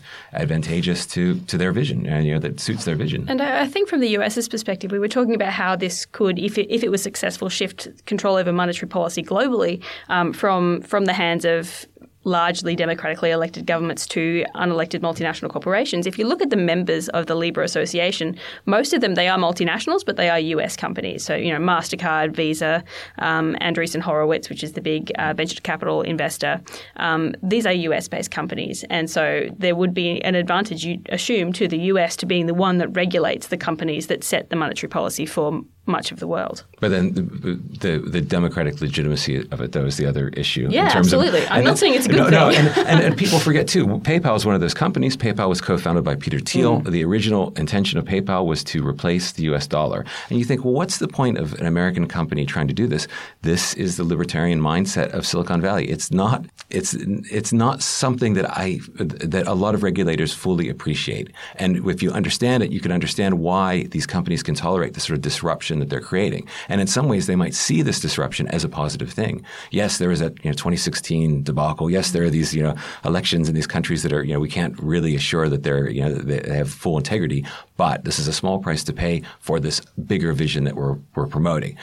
advantageous 0.43 1.01
to 1.13 1.23
to 1.51 1.55
their 1.61 1.73
vision, 1.81 2.05
and 2.05 2.19
you 2.25 2.33
know 2.33 2.41
that 2.45 2.59
suits 2.59 2.83
their 2.85 2.97
vision. 3.05 3.21
And 3.31 3.41
I 3.41 3.67
think 3.73 3.89
from 3.89 4.01
the 4.05 4.11
US's 4.17 4.47
perspective, 4.47 4.91
we 4.91 4.99
were 4.99 5.13
talking 5.17 5.35
about 5.41 5.53
how 5.61 5.71
this 5.75 6.05
could, 6.17 6.37
if 6.37 6.53
it, 6.61 6.67
if 6.77 6.83
it 6.83 6.91
was 6.95 7.01
successful, 7.01 7.49
shift 7.49 7.79
control 8.05 8.35
over 8.41 8.51
monetary 8.53 8.89
policy 8.97 9.23
globally 9.33 9.75
um, 10.15 10.33
from 10.41 10.50
from 10.51 10.81
from 10.81 11.05
the 11.05 11.13
hands 11.13 11.45
of 11.45 11.85
largely 12.23 12.75
democratically 12.75 13.31
elected 13.31 13.65
governments 13.65 14.05
to 14.05 14.45
unelected 14.53 14.99
multinational 14.99 15.49
corporations. 15.49 16.05
If 16.05 16.19
you 16.19 16.27
look 16.27 16.41
at 16.41 16.51
the 16.51 16.55
members 16.73 17.09
of 17.09 17.25
the 17.25 17.33
Libra 17.33 17.63
Association, 17.63 18.37
most 18.65 18.93
of 18.93 19.01
them 19.01 19.15
they 19.15 19.27
are 19.27 19.39
multinationals, 19.39 20.05
but 20.05 20.17
they 20.17 20.29
are 20.29 20.39
U.S. 20.55 20.75
companies. 20.75 21.23
So 21.25 21.35
you 21.35 21.51
know, 21.53 21.59
Mastercard, 21.59 22.35
Visa, 22.35 22.83
um, 23.19 23.55
Andreessen 23.61 24.01
Horowitz, 24.01 24.49
which 24.49 24.61
is 24.61 24.73
the 24.73 24.81
big 24.81 25.11
uh, 25.17 25.33
venture 25.33 25.61
capital 25.61 26.01
investor. 26.01 26.61
Um, 26.97 27.33
these 27.41 27.65
are 27.65 27.73
U.S.-based 27.73 28.29
companies, 28.29 28.83
and 28.89 29.09
so 29.09 29.47
there 29.57 29.75
would 29.75 29.93
be 29.93 30.21
an 30.23 30.35
advantage 30.35 30.83
you 30.83 31.01
assume 31.09 31.53
to 31.53 31.67
the 31.67 31.79
U.S. 31.93 32.17
to 32.17 32.25
being 32.25 32.45
the 32.45 32.53
one 32.53 32.77
that 32.79 32.89
regulates 32.89 33.47
the 33.47 33.57
companies 33.57 34.07
that 34.07 34.23
set 34.23 34.49
the 34.49 34.57
monetary 34.57 34.89
policy 34.89 35.25
for 35.25 35.63
much 35.85 36.11
of 36.11 36.19
the 36.19 36.27
world. 36.27 36.63
But 36.79 36.89
then 36.89 37.13
the, 37.13 37.59
the, 37.79 37.97
the 37.97 38.21
democratic 38.21 38.81
legitimacy 38.81 39.47
of 39.51 39.61
it, 39.61 39.71
though, 39.71 39.85
is 39.85 39.97
the 39.97 40.05
other 40.05 40.29
issue. 40.29 40.67
Yeah, 40.69 40.91
absolutely. 40.93 41.41
Of, 41.41 41.51
I'm 41.51 41.63
not 41.63 41.79
saying 41.79 41.95
it's 41.95 42.05
a 42.05 42.09
good 42.09 42.17
no, 42.17 42.23
thing. 42.25 42.33
No, 42.33 42.49
and, 42.49 42.87
and, 42.87 42.99
and, 43.01 43.17
people 43.21 43.39
forget 43.39 43.67
too. 43.67 43.87
PayPal 43.87 44.35
is 44.35 44.45
one 44.45 44.53
of 44.53 44.61
those 44.61 44.75
companies. 44.75 45.17
PayPal 45.17 45.49
was 45.49 45.59
co-founded 45.59 46.03
by 46.03 46.15
Peter 46.15 46.39
Thiel. 46.39 46.81
Mm. 46.81 46.91
The 46.91 47.03
original 47.03 47.51
intention 47.55 47.97
of 47.97 48.05
PayPal 48.05 48.45
was 48.45 48.63
to 48.65 48.87
replace 48.87 49.31
the 49.31 49.43
U.S. 49.43 49.65
dollar. 49.65 50.05
And 50.29 50.37
you 50.37 50.45
think, 50.45 50.63
well, 50.63 50.73
what's 50.73 50.99
the 50.99 51.07
point 51.07 51.39
of 51.39 51.53
an 51.55 51.65
American 51.65 52.07
company 52.07 52.45
trying 52.45 52.67
to 52.67 52.73
do 52.73 52.85
this? 52.85 53.07
This 53.41 53.73
is 53.73 53.97
the 53.97 54.03
libertarian 54.03 54.61
mindset 54.61 55.11
of 55.13 55.25
Silicon 55.25 55.61
Valley. 55.61 55.89
It's 55.89 56.11
not. 56.11 56.45
It's 56.69 56.93
it's 56.93 57.51
not 57.51 57.81
something 57.81 58.33
that 58.35 58.49
I 58.57 58.79
that 58.95 59.47
a 59.47 59.53
lot 59.53 59.75
of 59.75 59.83
regulators 59.83 60.33
fully 60.33 60.69
appreciate. 60.69 61.31
And 61.55 61.87
if 61.89 62.03
you 62.03 62.11
understand 62.11 62.63
it, 62.63 62.71
you 62.71 62.79
can 62.79 62.91
understand 62.91 63.39
why 63.39 63.83
these 63.91 64.05
companies 64.05 64.41
can 64.43 64.55
tolerate 64.55 64.93
this 64.93 65.05
sort 65.05 65.17
of 65.17 65.21
disruption 65.21 65.70
that 65.79 65.89
they're 65.89 66.01
creating. 66.01 66.47
And 66.69 66.81
in 66.81 66.87
some 66.87 67.07
ways, 67.07 67.27
they 67.27 67.35
might 67.35 67.53
see 67.53 67.81
this 67.81 67.99
disruption 67.99 68.47
as 68.49 68.63
a 68.63 68.69
positive 68.69 69.11
thing. 69.11 69.45
Yes, 69.71 69.97
there 69.97 70.09
was 70.09 70.19
that 70.19 70.37
you 70.43 70.49
know, 70.49 70.53
2016 70.53 71.43
debacle. 71.43 71.89
Yes, 71.89 72.11
there 72.11 72.23
are 72.23 72.29
these 72.29 72.53
you 72.53 72.63
know 72.63 72.75
elections 73.05 73.49
in 73.49 73.55
these 73.55 73.67
countries 73.67 74.03
that 74.03 74.13
are 74.13 74.23
you 74.23 74.33
know 74.33 74.39
we 74.39 74.49
can't 74.49 74.77
really 74.79 75.15
assure 75.15 75.49
that 75.49 75.63
they're 75.63 75.89
you 75.89 76.01
know 76.01 76.13
they 76.13 76.55
have 76.55 76.71
full 76.71 76.97
integrity. 76.97 77.45
But 77.77 78.03
this 78.03 78.19
is 78.19 78.27
a 78.27 78.33
small 78.33 78.59
price 78.59 78.83
to 78.85 78.93
pay 78.93 79.23
for 79.39 79.59
this 79.59 79.81
bigger 80.05 80.33
vision 80.33 80.63
that 80.65 80.75
we're 80.75 80.97
we're 81.15 81.27
promoting. 81.27 81.77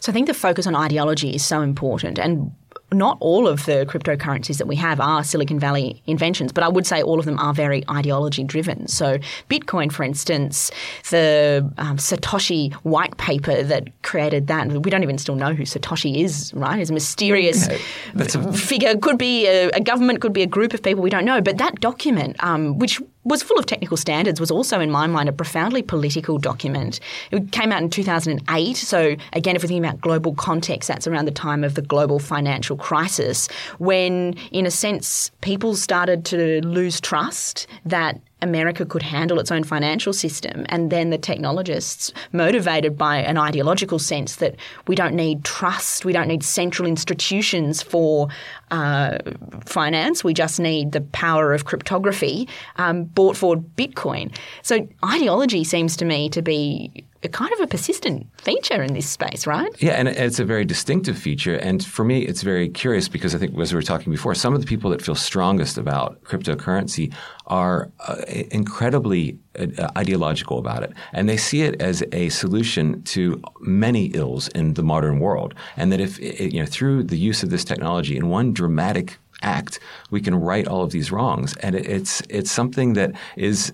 So 0.00 0.12
I 0.12 0.12
think 0.12 0.26
the 0.26 0.34
focus 0.34 0.66
on 0.66 0.76
ideology 0.76 1.34
is 1.34 1.44
so 1.44 1.60
important. 1.60 2.18
And 2.18 2.52
not 2.92 3.18
all 3.20 3.46
of 3.46 3.66
the 3.66 3.84
cryptocurrencies 3.86 4.58
that 4.58 4.66
we 4.66 4.76
have 4.76 5.00
are 5.00 5.22
Silicon 5.22 5.58
Valley 5.58 6.02
inventions, 6.06 6.52
but 6.52 6.64
I 6.64 6.68
would 6.68 6.86
say 6.86 7.02
all 7.02 7.18
of 7.18 7.26
them 7.26 7.38
are 7.38 7.52
very 7.52 7.84
ideology 7.90 8.44
driven. 8.44 8.88
So, 8.88 9.18
Bitcoin, 9.50 9.92
for 9.92 10.04
instance, 10.04 10.70
the 11.10 11.70
um, 11.78 11.98
Satoshi 11.98 12.72
white 12.84 13.16
paper 13.18 13.62
that 13.62 14.02
created 14.02 14.46
that, 14.46 14.68
we 14.68 14.90
don't 14.90 15.02
even 15.02 15.18
still 15.18 15.34
know 15.34 15.52
who 15.52 15.64
Satoshi 15.64 16.22
is, 16.24 16.52
right? 16.54 16.80
Is 16.80 16.90
a 16.90 16.94
mysterious 16.94 17.68
yeah, 17.68 17.76
a- 18.14 18.52
figure. 18.52 18.96
Could 18.96 19.18
be 19.18 19.46
a, 19.46 19.68
a, 19.70 19.80
government, 19.80 20.20
could 20.20 20.32
be 20.32 20.42
a 20.42 20.46
group 20.46 20.72
of 20.72 20.82
people, 20.82 21.02
we 21.02 21.10
don't 21.10 21.24
know. 21.24 21.40
But 21.40 21.58
that 21.58 21.80
document, 21.80 22.42
um, 22.42 22.78
which 22.78 23.00
was 23.28 23.42
full 23.42 23.58
of 23.58 23.66
technical 23.66 23.96
standards, 23.96 24.40
was 24.40 24.50
also, 24.50 24.80
in 24.80 24.90
my 24.90 25.06
mind, 25.06 25.28
a 25.28 25.32
profoundly 25.32 25.82
political 25.82 26.38
document. 26.38 27.00
It 27.30 27.52
came 27.52 27.72
out 27.72 27.82
in 27.82 27.90
2008. 27.90 28.76
So, 28.76 29.16
again, 29.32 29.56
if 29.56 29.62
we're 29.62 29.68
thinking 29.68 29.84
about 29.84 30.00
global 30.00 30.34
context, 30.34 30.88
that's 30.88 31.06
around 31.06 31.26
the 31.26 31.30
time 31.30 31.64
of 31.64 31.74
the 31.74 31.82
global 31.82 32.18
financial 32.18 32.76
crisis, 32.76 33.48
when, 33.78 34.34
in 34.50 34.66
a 34.66 34.70
sense, 34.70 35.30
people 35.40 35.76
started 35.76 36.24
to 36.26 36.60
lose 36.66 37.00
trust 37.00 37.66
that 37.84 38.20
America 38.40 38.84
could 38.84 39.02
handle 39.02 39.40
its 39.40 39.50
own 39.50 39.64
financial 39.64 40.12
system. 40.12 40.64
And 40.68 40.90
then 40.90 41.10
the 41.10 41.18
technologists, 41.18 42.12
motivated 42.32 42.96
by 42.96 43.18
an 43.18 43.36
ideological 43.36 43.98
sense 43.98 44.36
that 44.36 44.54
we 44.86 44.94
don't 44.94 45.14
need 45.14 45.44
trust, 45.44 46.04
we 46.04 46.12
don't 46.12 46.28
need 46.28 46.42
central 46.44 46.86
institutions 46.86 47.82
for 47.82 48.28
uh, 48.70 49.18
finance, 49.64 50.22
we 50.22 50.34
just 50.34 50.60
need 50.60 50.92
the 50.92 51.00
power 51.00 51.52
of 51.52 51.64
cryptography, 51.64 52.48
um, 52.76 53.04
brought 53.04 53.36
forward 53.36 53.64
Bitcoin. 53.76 54.34
So 54.62 54.86
ideology 55.04 55.64
seems 55.64 55.96
to 55.96 56.04
me 56.04 56.28
to 56.30 56.42
be 56.42 57.04
a 57.22 57.28
kind 57.28 57.52
of 57.52 57.60
a 57.60 57.66
persistent 57.66 58.26
feature 58.38 58.82
in 58.82 58.94
this 58.94 59.08
space, 59.08 59.46
right? 59.46 59.70
Yeah, 59.82 59.92
and 59.92 60.08
it's 60.08 60.38
a 60.38 60.44
very 60.44 60.64
distinctive 60.64 61.18
feature. 61.18 61.56
And 61.56 61.84
for 61.84 62.04
me, 62.04 62.22
it's 62.22 62.42
very 62.42 62.68
curious 62.68 63.08
because 63.08 63.34
I 63.34 63.38
think, 63.38 63.58
as 63.58 63.72
we 63.72 63.76
were 63.76 63.82
talking 63.82 64.12
before, 64.12 64.34
some 64.34 64.54
of 64.54 64.60
the 64.60 64.66
people 64.66 64.90
that 64.90 65.02
feel 65.02 65.16
strongest 65.16 65.78
about 65.78 66.22
cryptocurrency 66.22 67.12
are 67.46 67.90
uh, 68.06 68.22
incredibly 68.50 69.38
uh, 69.58 69.88
ideological 69.96 70.58
about 70.58 70.84
it. 70.84 70.92
And 71.12 71.28
they 71.28 71.36
see 71.36 71.62
it 71.62 71.82
as 71.82 72.04
a 72.12 72.28
solution 72.28 73.02
to 73.04 73.42
many 73.60 74.06
ills 74.06 74.48
in 74.48 74.74
the 74.74 74.82
modern 74.82 75.18
world. 75.18 75.54
And 75.76 75.90
that 75.92 76.00
if, 76.00 76.20
you 76.20 76.60
know, 76.60 76.66
through 76.66 77.04
the 77.04 77.18
use 77.18 77.42
of 77.42 77.50
this 77.50 77.64
technology 77.64 78.16
in 78.16 78.28
one 78.28 78.52
dramatic 78.52 79.18
act, 79.42 79.80
we 80.10 80.20
can 80.20 80.34
right 80.34 80.66
all 80.66 80.82
of 80.82 80.90
these 80.90 81.10
wrongs. 81.10 81.56
And 81.58 81.74
it's, 81.74 82.22
it's 82.28 82.50
something 82.50 82.94
that 82.94 83.12
is 83.36 83.72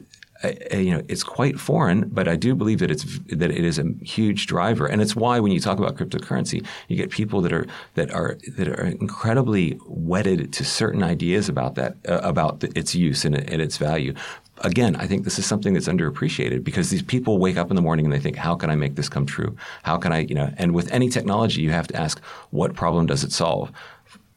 you 0.73 0.90
know, 0.90 1.03
it's 1.09 1.23
quite 1.23 1.59
foreign, 1.59 2.09
but 2.09 2.29
I 2.29 2.37
do 2.37 2.55
believe 2.55 2.81
that 2.81 2.90
it's 2.90 3.05
that 3.29 3.51
it 3.51 3.64
is 3.64 3.79
a 3.79 3.85
huge 4.03 4.47
driver, 4.47 4.87
and 4.87 5.01
it's 5.01 5.14
why 5.14 5.40
when 5.40 5.53
you 5.53 5.61
talk 5.61 5.79
about 5.79 5.97
cryptocurrency, 5.97 6.66
you 6.88 6.97
get 6.97 7.11
people 7.11 7.40
that 7.42 7.53
are 7.53 7.66
that 7.94 8.11
are 8.12 8.37
that 8.57 8.68
are 8.68 8.85
incredibly 8.85 9.79
wedded 9.87 10.53
to 10.55 10.64
certain 10.64 11.03
ideas 11.03 11.49
about 11.49 11.77
that 11.77 11.97
uh, 12.09 12.20
about 12.23 12.61
the, 12.61 12.77
its 12.79 12.94
use 12.94 13.25
and, 13.25 13.37
and 13.37 13.62
its 13.62 13.77
value. 13.77 14.14
Again, 14.59 14.97
I 14.97 15.07
think 15.07 15.25
this 15.25 15.38
is 15.38 15.47
something 15.47 15.75
that's 15.75 15.88
underappreciated 15.88 16.62
because 16.62 16.90
these 16.90 17.03
people 17.03 17.38
wake 17.38 17.57
up 17.57 17.70
in 17.70 17.77
the 17.77 17.83
morning 17.83 18.05
and 18.05 18.12
they 18.12 18.20
think, 18.20 18.37
"How 18.37 18.55
can 18.55 18.70
I 18.70 18.77
make 18.77 18.97
this 18.97 19.09
come 19.09 19.27
true? 19.27 19.57
How 19.83 19.97
can 19.97 20.12
I?" 20.12 20.20
You 20.20 20.35
know, 20.35 20.53
and 20.59 20.75
with 20.75 20.90
any 20.92 21.09
technology, 21.09 21.62
you 21.62 21.70
have 21.70 21.87
to 21.88 21.97
ask, 21.97 22.20
"What 22.51 22.75
problem 22.75 23.07
does 23.07 23.25
it 23.25 23.33
solve?" 23.33 23.70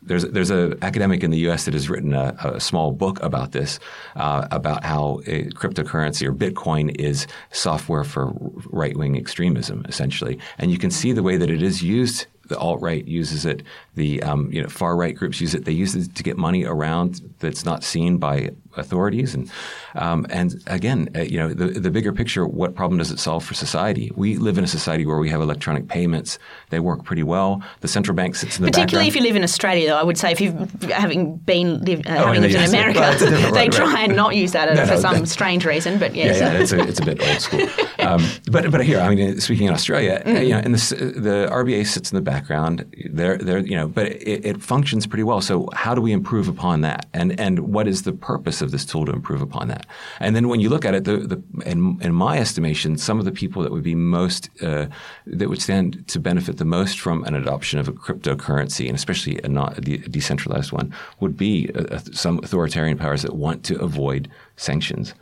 There's 0.02 0.24
there's 0.24 0.50
an 0.50 0.78
academic 0.82 1.24
in 1.24 1.32
the 1.32 1.40
U.S. 1.40 1.66
that 1.66 1.74
has 1.74 1.90
written 1.90 2.14
a, 2.14 2.36
a 2.40 2.60
small 2.60 2.92
book 2.92 3.22
about 3.22 3.52
this, 3.52 3.80
uh, 4.16 4.48
about 4.52 4.84
how 4.84 5.22
cryptocurrency 5.26 6.28
or 6.28 6.34
Bitcoin 6.34 6.96
is 7.00 7.28
software 7.52 8.04
for 8.04 8.32
right 8.68 8.96
wing 8.96 9.18
extremism, 9.18 9.86
essentially. 9.88 10.40
And 10.58 10.72
you 10.72 10.78
can 10.78 10.92
see 10.92 11.12
the 11.12 11.24
way 11.24 11.38
that 11.38 11.50
it 11.50 11.62
is 11.62 11.82
used. 11.84 12.28
The 12.46 12.58
alt 12.58 12.82
right 12.82 13.06
uses 13.06 13.46
it. 13.46 13.64
The 13.98 14.22
um, 14.24 14.50
you 14.54 14.62
know 14.62 14.70
far 14.70 14.96
right 14.96 15.16
groups 15.16 15.42
use 15.42 15.54
it. 15.54 15.66
They 15.66 15.72
use 15.84 15.94
it 15.96 16.16
to 16.16 16.24
get 16.24 16.38
money 16.38 16.64
around 16.66 17.20
that's 17.40 17.66
not 17.66 17.84
seen 17.84 18.18
by 18.18 18.52
authorities. 18.78 19.34
And 19.36 19.52
um, 19.96 20.26
and 20.30 20.64
again, 20.68 21.10
uh, 21.16 21.22
you 21.22 21.38
know, 21.40 21.50
the 21.54 21.68
the 21.80 21.90
bigger 21.92 22.14
picture, 22.14 22.46
what 22.48 22.76
problem 22.76 23.00
does 23.00 23.12
it 23.12 23.20
solve 23.20 23.44
for 23.44 23.56
society? 23.56 24.12
We 24.16 24.38
live 24.38 24.58
in 24.60 24.64
a 24.64 24.68
society 24.68 25.06
where 25.06 25.18
we 25.18 25.30
have 25.30 25.42
electronic 25.42 25.88
payments; 25.88 26.38
they 26.70 26.80
work 26.80 27.04
pretty 27.04 27.24
well. 27.24 27.62
The 27.82 27.88
central 27.88 28.16
bank 28.16 28.36
sits 28.36 28.58
in 28.60 28.66
the 28.66 28.72
Particularly 28.72 29.08
background. 29.08 29.08
if 29.08 29.16
you 29.16 29.22
live 29.28 29.36
in 29.36 29.44
Australia, 29.44 29.88
though, 29.90 29.98
I 29.98 30.04
would 30.04 30.18
say 30.18 30.32
if 30.32 30.40
you've 30.42 30.82
having 30.92 31.38
been 31.38 31.84
live, 31.84 32.06
uh, 32.06 32.12
having 32.12 32.42
lived 32.44 32.54
in 32.56 32.64
America, 32.70 33.00
well, 33.00 33.14
it's 33.14 33.22
a 33.24 33.30
different- 33.32 33.54
they 33.56 33.62
right, 33.70 33.72
try 33.72 34.02
and 34.04 34.16
not 34.16 34.36
use 34.36 34.52
that 34.52 34.74
No, 34.76 34.86
for 34.86 34.94
no, 34.94 35.00
some 35.00 35.20
that- 35.22 35.28
strange 35.28 35.66
reason. 35.66 35.98
But 35.98 36.14
yes, 36.16 36.40
Yeah, 36.40 36.54
yeah, 36.54 36.60
it's 36.62 36.72
a, 36.72 36.80
it's 36.88 37.00
a 37.00 37.06
bit 37.06 37.20
old 37.28 37.42
school. 37.42 37.68
Um, 38.00 38.22
but 38.52 38.70
but 38.72 38.86
here, 38.86 39.00
I 39.00 39.14
mean, 39.16 39.40
speaking 39.42 39.68
in 39.68 39.74
Australia, 39.74 40.22
uh, 40.26 40.30
you 40.40 40.50
know, 40.50 40.60
and 40.60 40.76
the, 40.76 40.96
the 41.28 41.38
RBA 41.52 41.86
sits 41.88 42.12
in 42.12 42.16
the 42.16 42.22
background. 42.22 42.86
They're 43.10 43.38
they're 43.40 43.60
you 43.60 43.76
know, 43.76 43.87
but 43.88 44.08
it, 44.08 44.46
it 44.46 44.62
functions 44.62 45.08
pretty 45.08 45.24
well. 45.24 45.42
So 45.42 45.70
how 45.74 45.96
do 45.96 46.02
we 46.02 46.12
improve 46.12 46.48
upon 46.48 46.82
that? 46.82 47.08
And 47.14 47.40
and 47.40 47.60
what 47.60 47.88
is 47.88 48.04
the 48.04 48.14
purpose 48.14 48.62
of 48.62 48.72
this 48.72 48.86
tool 48.86 49.06
to 49.06 49.12
improve 49.12 49.42
upon 49.42 49.68
that? 49.68 49.86
And 50.20 50.36
then 50.36 50.48
when 50.48 50.60
you 50.60 50.70
look 50.70 50.86
at 50.86 50.94
it, 50.94 51.04
the, 51.04 51.18
the 51.18 51.44
in, 51.66 52.00
in 52.02 52.14
my 52.14 52.38
estimation, 52.38 52.98
some 52.98 53.20
of 53.20 53.26
the 53.26 53.32
people 53.32 53.64
that 53.64 53.72
would 53.72 53.84
be 53.84 53.96
most 53.96 54.50
uh, 54.62 54.88
that 55.26 55.50
would 55.50 55.62
stand 55.62 56.08
to 56.08 56.20
benefit 56.20 56.58
the 56.58 56.66
most 56.66 57.00
from 57.00 57.24
an 57.24 57.36
adoption 57.36 57.80
of 57.80 57.88
a 57.88 57.94
cryptocurrency, 57.94 58.88
and 58.88 58.96
especially 58.96 59.40
a 59.44 59.48
not 59.48 59.78
a 59.78 59.82
de- 59.82 60.04
a 60.06 60.10
decentralized 60.10 60.72
one, 60.72 60.94
would 61.20 61.38
be 61.38 61.70
uh, 61.76 62.00
some 62.12 62.40
authoritarian 62.40 62.98
powers 62.98 63.22
that 63.22 63.36
want 63.36 63.64
to 63.64 63.80
avoid 63.82 64.30
sanctions. 64.56 65.14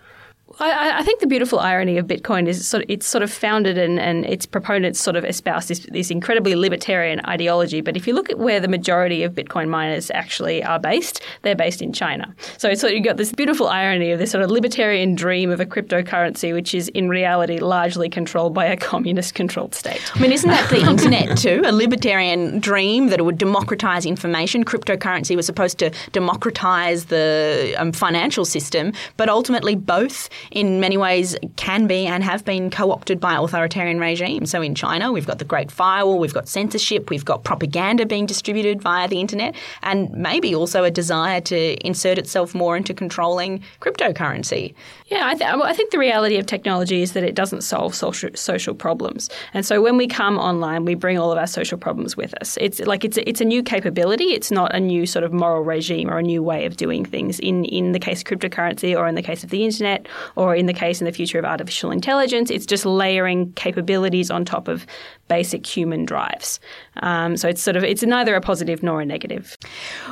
I, 0.60 1.00
I 1.00 1.04
think 1.04 1.20
the 1.20 1.28
beautiful 1.28 1.60
irony 1.60 1.98
of 1.98 2.08
Bitcoin 2.08 2.48
is 2.48 2.68
sort 2.68 2.84
of, 2.84 2.90
it's 2.90 3.06
sort 3.06 3.24
of 3.24 3.32
founded 3.32 3.78
and, 3.78 4.00
and 4.00 4.26
its 4.26 4.46
proponents 4.46 5.00
sort 5.00 5.16
of 5.16 5.26
espouse 5.26 5.68
this, 5.68 5.80
this 5.92 6.10
incredibly 6.10 6.56
libertarian 6.56 7.20
ideology. 7.26 7.82
But 7.82 7.98
if 7.98 8.08
you 8.08 8.14
look 8.14 8.30
at 8.30 8.38
where 8.38 8.60
the 8.60 8.68
majority 8.68 9.24
of 9.24 9.34
Bitcoin 9.34 9.68
miners 9.68 10.10
actually 10.12 10.64
are 10.64 10.80
based, 10.80 11.22
they're 11.42 11.56
based 11.56 11.82
in 11.82 11.92
China. 11.92 12.34
So, 12.58 12.74
so 12.74 12.88
you've 12.88 13.04
got 13.04 13.18
this 13.18 13.32
beautiful 13.32 13.68
irony 13.68 14.12
of 14.12 14.20
this 14.20 14.32
sort 14.32 14.44
of 14.44 14.50
libertarian 14.50 15.16
dream 15.16 15.52
of 15.52 15.60
a 15.60 15.66
cryptocurrency, 15.66 16.54
which 16.54 16.74
is 16.74 16.88
in 16.90 17.10
reality 17.10 17.60
largely 17.60 18.10
controlled 18.10 18.54
by 18.54 18.66
a 18.66 18.78
communist-controlled 18.78 19.76
state. 19.76 20.02
I 20.16 20.20
mean, 20.20 20.32
isn't 20.32 20.50
that 20.50 20.70
the 20.70 20.80
internet 20.90 21.38
too? 21.38 21.64
A 21.66 21.72
libertarian 21.72 22.60
dream 22.60 23.08
that 23.08 23.20
it 23.20 23.24
would 23.24 23.38
democratize 23.38 24.06
information. 24.06 24.64
Cryptocurrency 24.64 25.36
was 25.36 25.46
supposed 25.46 25.80
to 25.80 25.92
democratize 26.12 27.06
the 27.06 27.76
um, 27.78 27.92
financial 27.92 28.46
system, 28.46 28.94
but 29.18 29.30
ultimately 29.30 29.76
both, 29.76 30.30
in 30.52 30.80
many 30.80 30.98
ways, 30.98 31.36
can 31.56 31.88
be 31.88 32.06
and 32.06 32.24
have 32.24 32.46
been 32.46 32.70
co 32.70 32.92
opted 32.92 33.20
by 33.20 33.36
authoritarian 33.36 34.00
regimes. 34.00 34.52
So 34.52 34.62
in 34.62 34.76
China, 34.76 35.12
we've 35.12 35.28
got 35.28 35.40
the 35.40 35.46
Great 35.46 35.72
Firewall, 35.72 36.20
we've 36.20 36.34
got 36.34 36.48
censorship, 36.48 37.10
we've 37.10 37.26
got 37.26 37.44
propaganda 37.44 38.06
being 38.06 38.26
distributed 38.26 38.82
via 38.82 39.08
the 39.08 39.20
internet, 39.20 39.56
and 39.84 40.10
maybe 40.12 40.56
also 40.56 40.84
a 40.84 40.92
desire 40.92 41.42
to 41.42 41.76
insert 41.86 42.18
itself 42.18 42.56
more 42.56 42.78
into 42.78 42.94
controlling 42.94 43.64
cryptocurrency. 43.82 44.74
Yeah, 45.08 45.28
I, 45.28 45.36
th- 45.36 45.50
I 45.50 45.74
think 45.74 45.92
the 45.92 46.00
reality 46.00 46.38
of 46.38 46.46
technology 46.46 47.02
is 47.02 47.14
that 47.14 47.24
it 47.24 47.36
doesn't 47.36 47.62
solve 47.62 47.94
social, 47.94 48.30
social 48.34 48.74
problems. 48.74 49.30
And 49.54 49.66
so 49.66 49.82
when 49.82 49.98
we 49.98 50.08
come 50.08 50.38
online, 50.38 50.86
we 50.86 50.96
bring 50.96 51.20
all 51.20 51.32
of 51.32 51.38
our 51.38 51.48
social 51.48 51.78
problems 51.78 52.18
with 52.18 52.34
us. 52.42 52.58
It's 52.60 52.80
like 52.80 53.04
it's 53.04 53.18
a, 53.18 53.28
it's 53.30 53.42
a 53.42 53.46
new 53.46 53.62
capability. 53.62 54.26
It's 54.26 54.52
not 54.52 54.74
a 54.74 54.80
new 54.80 55.06
sort 55.06 55.24
of 55.24 55.32
moral 55.32 55.64
regime 55.64 56.10
or 56.10 56.18
a 56.18 56.24
new 56.24 56.42
way 56.42 56.66
of 56.66 56.78
doing 56.78 57.06
things. 57.06 57.40
In 57.40 57.66
in 57.66 57.92
the 57.92 58.00
case 58.00 58.22
of 58.22 58.26
cryptocurrency, 58.26 58.98
or 58.98 59.08
in 59.08 59.16
the 59.16 59.22
case 59.22 59.44
of 59.44 59.50
the 59.50 59.64
internet, 59.64 60.08
or 60.36 60.56
in 60.56 60.66
the 60.66 60.74
case 60.74 61.02
in 61.02 61.06
the 61.06 61.12
future 61.12 61.40
of 61.40 61.46
artificial 61.46 61.92
intelligence, 61.92 62.50
it's 62.50 62.66
just 62.66 62.86
layering 62.86 63.52
capabilities 63.54 64.30
on 64.30 64.46
top 64.46 64.68
of 64.68 64.86
basic 65.28 65.66
human 65.66 66.06
drives. 66.06 66.60
Um, 66.98 67.38
so 67.38 67.48
it's 67.48 67.62
sort 67.62 67.76
of 67.76 67.84
it's 67.84 68.04
neither 68.04 68.36
a 68.36 68.42
positive 68.42 68.84
nor 68.84 69.02
a 69.02 69.06
negative. 69.06 69.58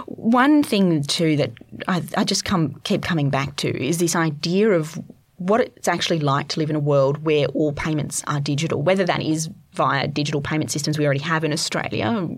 One 0.06 0.64
thing 0.64 1.04
too 1.04 1.36
that 1.38 1.52
I, 1.88 2.04
I 2.18 2.24
just 2.24 2.46
come 2.46 2.80
keep 2.84 3.02
coming 3.02 3.30
back 3.30 3.56
to 3.58 3.86
is 3.86 3.98
this 3.98 4.16
idea 4.16 4.70
of 4.72 4.98
what 5.38 5.60
it's 5.60 5.88
actually 5.88 6.20
like 6.20 6.48
to 6.48 6.60
live 6.60 6.70
in 6.70 6.76
a 6.76 6.80
world 6.80 7.26
where 7.26 7.48
all 7.48 7.74
payments 7.74 8.24
are 8.28 8.40
digital, 8.40 8.82
whether 8.82 9.04
that 9.04 9.22
is 9.22 9.50
via 9.74 10.08
digital 10.08 10.42
payment 10.42 10.72
systems 10.72 10.98
we 10.98 11.06
already 11.06 11.20
have 11.20 11.44
in 11.44 11.52
Australia, 11.52 12.30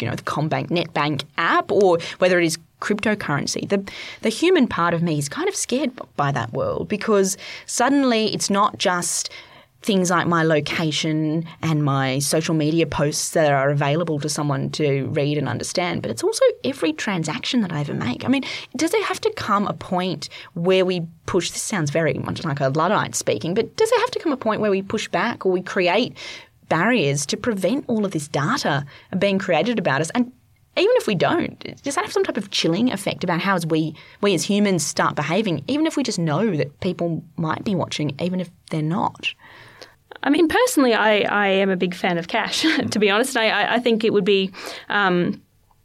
you 0.00 0.08
know, 0.08 0.14
the 0.14 0.22
CommBank 0.22 0.68
NetBank 0.68 1.24
app, 1.36 1.70
or 1.70 1.98
whether 2.18 2.38
it 2.38 2.46
is 2.46 2.58
cryptocurrency. 2.80 3.68
The 3.68 3.84
the 4.22 4.28
human 4.28 4.66
part 4.68 4.94
of 4.94 5.02
me 5.02 5.18
is 5.18 5.28
kind 5.28 5.48
of 5.48 5.56
scared 5.56 5.92
by 6.16 6.32
that 6.32 6.52
world 6.52 6.88
because 6.88 7.36
suddenly 7.66 8.34
it's 8.34 8.50
not 8.50 8.78
just 8.78 9.30
things 9.82 10.10
like 10.10 10.26
my 10.26 10.42
location 10.42 11.46
and 11.62 11.84
my 11.84 12.18
social 12.18 12.54
media 12.54 12.86
posts 12.86 13.30
that 13.30 13.52
are 13.52 13.70
available 13.70 14.18
to 14.18 14.28
someone 14.28 14.68
to 14.70 15.06
read 15.06 15.38
and 15.38 15.48
understand, 15.48 16.02
but 16.02 16.10
it's 16.10 16.24
also 16.24 16.42
every 16.64 16.92
transaction 16.92 17.60
that 17.60 17.72
I 17.72 17.80
ever 17.80 17.94
make. 17.94 18.24
I 18.24 18.28
mean, 18.28 18.42
does 18.74 18.90
there 18.90 19.04
have 19.04 19.20
to 19.20 19.32
come 19.36 19.66
a 19.68 19.72
point 19.72 20.28
where 20.54 20.84
we 20.84 21.06
push? 21.26 21.50
This 21.52 21.62
sounds 21.62 21.90
very 21.90 22.14
much 22.14 22.44
like 22.44 22.60
a 22.60 22.68
Luddite 22.68 23.14
speaking, 23.14 23.54
but 23.54 23.76
does 23.76 23.88
there 23.88 24.00
have 24.00 24.10
to 24.10 24.18
come 24.18 24.32
a 24.32 24.36
point 24.36 24.60
where 24.60 24.72
we 24.72 24.82
push 24.82 25.08
back 25.08 25.46
or 25.46 25.52
we 25.52 25.62
create 25.62 26.16
barriers 26.68 27.24
to 27.26 27.36
prevent 27.36 27.84
all 27.86 28.04
of 28.04 28.10
this 28.10 28.26
data 28.26 28.84
being 29.18 29.38
created 29.38 29.78
about 29.78 30.00
us? 30.00 30.10
And 30.10 30.32
even 30.76 30.92
if 30.96 31.06
we 31.06 31.14
don't, 31.14 31.58
does 31.82 31.94
that 31.94 32.04
have 32.04 32.12
some 32.12 32.24
type 32.24 32.36
of 32.36 32.50
chilling 32.50 32.92
effect 32.92 33.24
about 33.24 33.40
how 33.40 33.54
as 33.54 33.66
we 33.66 33.94
we 34.20 34.34
as 34.34 34.42
humans 34.44 34.84
start 34.84 35.16
behaving, 35.16 35.64
even 35.68 35.86
if 35.86 35.96
we 35.96 36.02
just 36.02 36.18
know 36.18 36.54
that 36.56 36.80
people 36.80 37.24
might 37.36 37.64
be 37.64 37.74
watching, 37.74 38.14
even 38.20 38.40
if 38.40 38.50
they're 38.70 38.82
not? 38.82 39.32
I 40.22 40.30
mean, 40.30 40.48
personally, 40.48 40.94
I, 40.94 41.18
I 41.20 41.46
am 41.48 41.70
a 41.70 41.76
big 41.76 41.94
fan 41.94 42.18
of 42.18 42.28
cash. 42.28 42.62
to 42.90 42.98
be 42.98 43.10
honest, 43.10 43.36
I, 43.36 43.74
I- 43.74 43.78
think 43.80 44.02
it 44.04 44.12
would 44.12 44.24
be. 44.24 44.50
Um, 44.88 45.42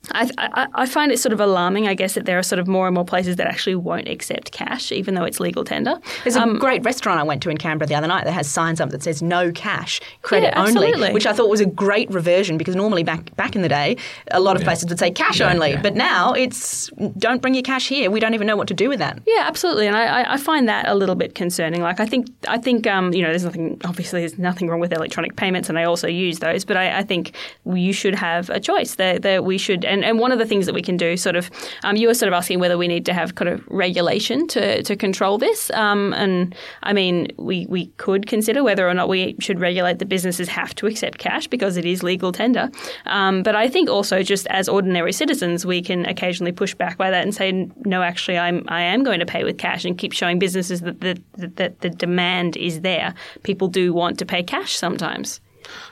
I, 0.10 0.30
I, 0.40 0.68
I 0.74 0.86
find 0.88 1.12
it 1.12 1.20
sort 1.20 1.32
of 1.32 1.40
alarming, 1.40 1.88
I 1.88 1.94
guess, 1.94 2.16
that 2.16 2.26
there 2.26 2.40
are 2.40 2.44
sort 2.44 2.58
of 2.60 2.68
more 2.68 2.88
and 2.88 2.96
more 2.96 3.06
places 3.06 3.36
that 3.36 3.46
actually 3.46 3.76
won't 3.76 4.08
accept 4.08 4.52
cash, 4.52 4.92
even 4.92 5.14
though 5.14 5.24
it's 5.26 5.40
legal 5.40 5.64
tender. 5.64 6.00
There's 6.24 6.36
a 6.36 6.48
great 6.60 6.84
restaurant 6.84 7.20
I 7.20 7.24
went 7.24 7.44
to 7.44 7.52
in 7.52 7.58
Canberra 7.58 7.88
the 7.88 7.94
other 7.94 8.08
night 8.08 8.24
that 8.26 8.32
has 8.32 8.48
signs 8.50 8.82
up 8.82 8.90
that 8.90 9.04
says 9.04 9.22
no 9.22 9.52
cash, 9.52 10.02
credit 10.24 10.54
Yeah, 10.56 10.64
only, 10.66 11.14
which 11.14 11.28
I 11.28 11.34
thought 11.34 11.50
was 11.50 11.62
a 11.62 11.68
great 11.68 12.10
reversion 12.10 12.58
because 12.58 12.76
normally 12.76 13.04
back 13.04 13.36
back 13.36 13.56
in 13.56 13.62
the 13.62 13.70
day, 13.70 13.96
a 14.32 14.40
lot 14.40 14.56
of 14.56 14.64
places 14.64 14.90
would 14.90 14.98
say 14.98 15.12
cash 15.12 15.40
Yeah, 15.40 15.52
only, 15.54 15.72
yeah. 15.72 15.82
but 15.82 15.96
now 15.96 16.34
it's 16.34 16.90
don't 17.20 17.42
bring 17.42 17.54
your 17.54 17.64
cash 17.64 17.88
here. 17.88 18.10
We 18.10 18.20
don't 18.20 18.34
even 18.34 18.48
know 18.48 18.58
what 18.58 18.68
to 18.70 18.74
do 18.74 18.90
with 18.90 19.00
that. 19.00 19.20
Yeah, 19.28 19.44
absolutely, 19.46 19.86
and 19.88 19.96
I, 19.96 20.22
I- 20.24 20.34
I 20.34 20.38
find 20.38 20.68
that 20.70 20.88
a 20.88 20.96
little 20.96 21.16
bit 21.16 21.36
concerning. 21.36 21.82
Like, 21.82 22.00
I 22.00 22.06
think, 22.06 22.28
I 22.48 22.58
think, 22.58 22.88
um, 22.88 23.14
you 23.14 23.22
know, 23.22 23.30
there's 23.30 23.44
nothing. 23.44 23.80
Obviously, 23.84 24.22
there's 24.22 24.40
nothing 24.40 24.68
wrong 24.70 24.80
with 24.80 24.94
electronic 24.94 25.36
payments, 25.36 25.68
and 25.70 25.78
I 25.78 25.84
also 25.84 26.08
use 26.08 26.40
those. 26.40 26.64
But 26.66 26.78
I, 26.78 27.00
I 27.00 27.04
think 27.04 27.34
you 27.66 27.92
should 27.94 28.16
have 28.16 28.50
a 28.50 28.60
choice. 28.60 28.96
That, 28.96 29.22
that 29.24 29.44
we 29.44 29.58
should, 29.58 29.84
and, 29.92 30.04
and 30.04 30.20
one 30.20 30.32
of 30.32 30.40
the 30.40 30.46
things 30.46 30.66
that 30.66 30.74
we 30.74 30.82
can 30.82 30.98
do, 30.98 31.18
sort 31.18 31.36
of, 31.36 31.52
um, 31.84 31.96
you 31.96 32.08
were 32.08 32.14
sort 32.14 32.28
of 32.28 32.34
asking 32.34 32.60
whether 32.60 32.78
we 32.78 32.88
need 32.88 33.06
to 33.06 33.14
have 33.14 33.36
kind 33.36 33.50
of 33.50 33.62
regulation 33.68 34.48
to, 34.48 34.82
to 34.84 34.96
control 34.96 35.38
this. 35.38 35.70
Um, 35.72 36.14
and 36.14 36.56
I 36.84 36.94
mean, 36.94 37.28
we 37.38 37.66
we 37.70 37.88
could 37.98 38.28
consider 38.28 38.64
whether 38.64 38.88
or 38.88 38.94
not 38.94 39.10
we 39.10 39.36
should 39.40 39.60
regulate 39.60 40.00
that 40.00 40.10
businesses 40.10 40.48
have 40.48 40.74
to 40.76 40.88
accept 40.88 41.18
cash 41.18 41.48
because 41.48 41.78
it 41.78 41.86
is 41.86 42.04
legal 42.04 42.32
tender. 42.32 42.70
Um, 43.06 43.44
but 43.44 43.56
I 43.56 43.68
think 43.68 43.90
also 43.90 44.24
just 44.24 44.48
as 44.48 44.70
ordinary 44.70 45.14
citizens, 45.14 45.66
we 45.66 45.82
can 45.82 46.06
occasionally 46.06 46.52
push 46.52 46.74
back 46.74 46.98
by 46.98 47.10
that 47.12 47.24
and 47.24 47.36
say, 47.36 47.70
no, 47.86 48.02
actually, 48.02 48.38
I'm 48.38 48.64
I 48.68 48.82
am 48.82 49.04
going 49.04 49.20
to 49.20 49.26
pay 49.26 49.44
with 49.44 49.58
cash 49.58 49.86
and 49.86 49.98
keep 49.98 50.14
showing 50.14 50.40
businesses 50.40 50.82
that 50.82 51.02
the, 51.02 51.22
that 51.38 51.82
the 51.82 51.90
demand 51.90 52.58
is 52.58 52.82
there. 52.82 53.14
People 53.44 53.68
do 53.68 53.94
want 53.94 54.18
to 54.20 54.26
pay 54.26 54.44
cash 54.44 54.76
sometimes. 54.76 55.42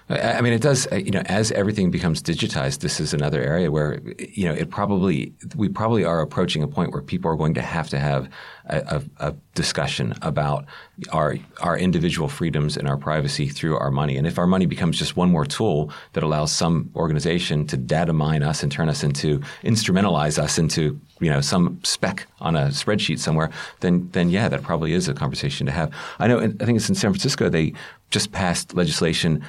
I 0.10 0.42
mean, 0.42 0.54
it 0.54 0.62
does. 0.62 0.88
uh, 0.92 0.96
You 0.96 1.12
know, 1.12 1.22
as 1.26 1.52
everything 1.52 1.92
becomes 1.92 2.22
digitized, 2.22 2.80
this 2.80 3.00
is 3.00 3.14
another 3.14 3.42
area 3.44 3.70
where 3.70 4.00
you 4.18 4.46
know 4.46 4.54
it 4.54 4.72
probably 4.72 5.34
we 5.56 5.70
probably 5.70 6.04
are 6.04 6.22
approaching 6.22 6.64
a 6.64 6.68
point 6.68 6.92
where 6.94 7.02
people 7.04 7.30
are 7.30 7.36
going 7.36 7.54
to 7.54 7.62
have 7.62 7.90
to 7.90 8.00
have 8.00 8.28
a, 8.66 9.02
a, 9.20 9.28
a 9.30 9.36
discussion 9.54 10.16
about 10.24 10.66
our 11.12 11.36
our 11.62 11.78
individual 11.78 12.28
freedoms 12.28 12.76
and 12.76 12.88
our 12.88 12.98
privacy 12.98 13.50
through 13.50 13.78
our 13.78 13.92
money. 13.92 14.18
And 14.18 14.26
if 14.26 14.40
our 14.40 14.48
money 14.48 14.66
becomes 14.66 14.98
just 14.98 15.16
one 15.16 15.30
more 15.30 15.46
tool 15.46 15.92
that 16.14 16.24
allows 16.24 16.52
some 16.52 16.90
organization 16.96 17.68
to 17.68 17.78
data 17.78 18.12
mine 18.14 18.42
us 18.42 18.64
and 18.64 18.72
turn 18.72 18.90
us 18.90 19.04
into 19.04 19.40
instrumentalize 19.64 20.40
us 20.42 20.58
into 20.58 21.00
you 21.20 21.30
know 21.30 21.42
some 21.42 21.80
spec 21.84 22.26
on 22.40 22.56
a 22.56 22.68
spreadsheet 22.70 23.20
somewhere, 23.20 23.52
then 23.82 24.10
then 24.14 24.32
yeah, 24.32 24.50
that 24.50 24.64
probably 24.64 24.94
is 24.94 25.08
a 25.08 25.14
conversation 25.14 25.68
to 25.68 25.72
have. 25.72 25.92
I 26.18 26.28
know. 26.28 26.40
I 26.40 26.48
think 26.66 26.78
it's 26.78 26.90
in 26.90 26.96
San 26.96 27.12
Francisco. 27.12 27.48
They 27.50 27.74
just 28.12 28.32
passed 28.32 28.74
legislation 28.74 29.44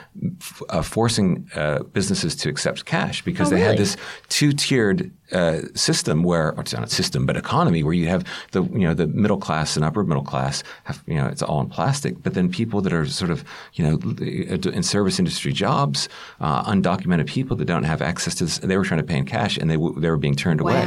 f- 0.50 0.62
uh, 0.68 0.82
forcing 0.82 1.48
uh, 1.54 1.82
businesses 1.92 2.34
to 2.36 2.48
accept 2.48 2.84
cash 2.84 3.22
because 3.22 3.48
Oh, 3.48 3.54
they 3.56 3.60
had 3.60 3.76
this 3.78 3.96
two-tiered 4.28 5.10
uh, 5.32 5.60
system 5.74 6.22
where, 6.22 6.52
or 6.54 6.60
it's 6.62 6.72
not 6.72 6.84
a 6.84 6.88
system, 6.88 7.26
but 7.26 7.36
economy 7.36 7.82
where 7.82 7.94
you 7.94 8.08
have 8.08 8.24
the 8.52 8.62
you 8.64 8.80
know 8.86 8.94
the 8.94 9.06
middle 9.06 9.36
class 9.38 9.76
and 9.76 9.84
upper 9.84 10.02
middle 10.04 10.24
class 10.24 10.62
have 10.84 11.02
you 11.06 11.14
know 11.14 11.26
it's 11.26 11.42
all 11.42 11.60
in 11.60 11.68
plastic, 11.68 12.22
but 12.22 12.34
then 12.34 12.50
people 12.50 12.80
that 12.80 12.92
are 12.92 13.06
sort 13.06 13.30
of 13.30 13.44
you 13.74 13.84
know 13.84 13.94
in 14.70 14.82
service 14.82 15.18
industry 15.18 15.52
jobs, 15.52 16.08
uh, 16.40 16.62
undocumented 16.64 17.26
people 17.26 17.56
that 17.56 17.66
don't 17.66 17.84
have 17.84 18.02
access 18.02 18.34
to 18.36 18.44
this, 18.44 18.58
they 18.58 18.76
were 18.76 18.84
trying 18.84 19.00
to 19.00 19.06
pay 19.06 19.18
in 19.18 19.24
cash 19.26 19.56
and 19.58 19.70
they 19.70 19.76
w- 19.76 19.98
they 20.00 20.10
were 20.10 20.16
being 20.16 20.36
turned 20.36 20.60
away. 20.60 20.84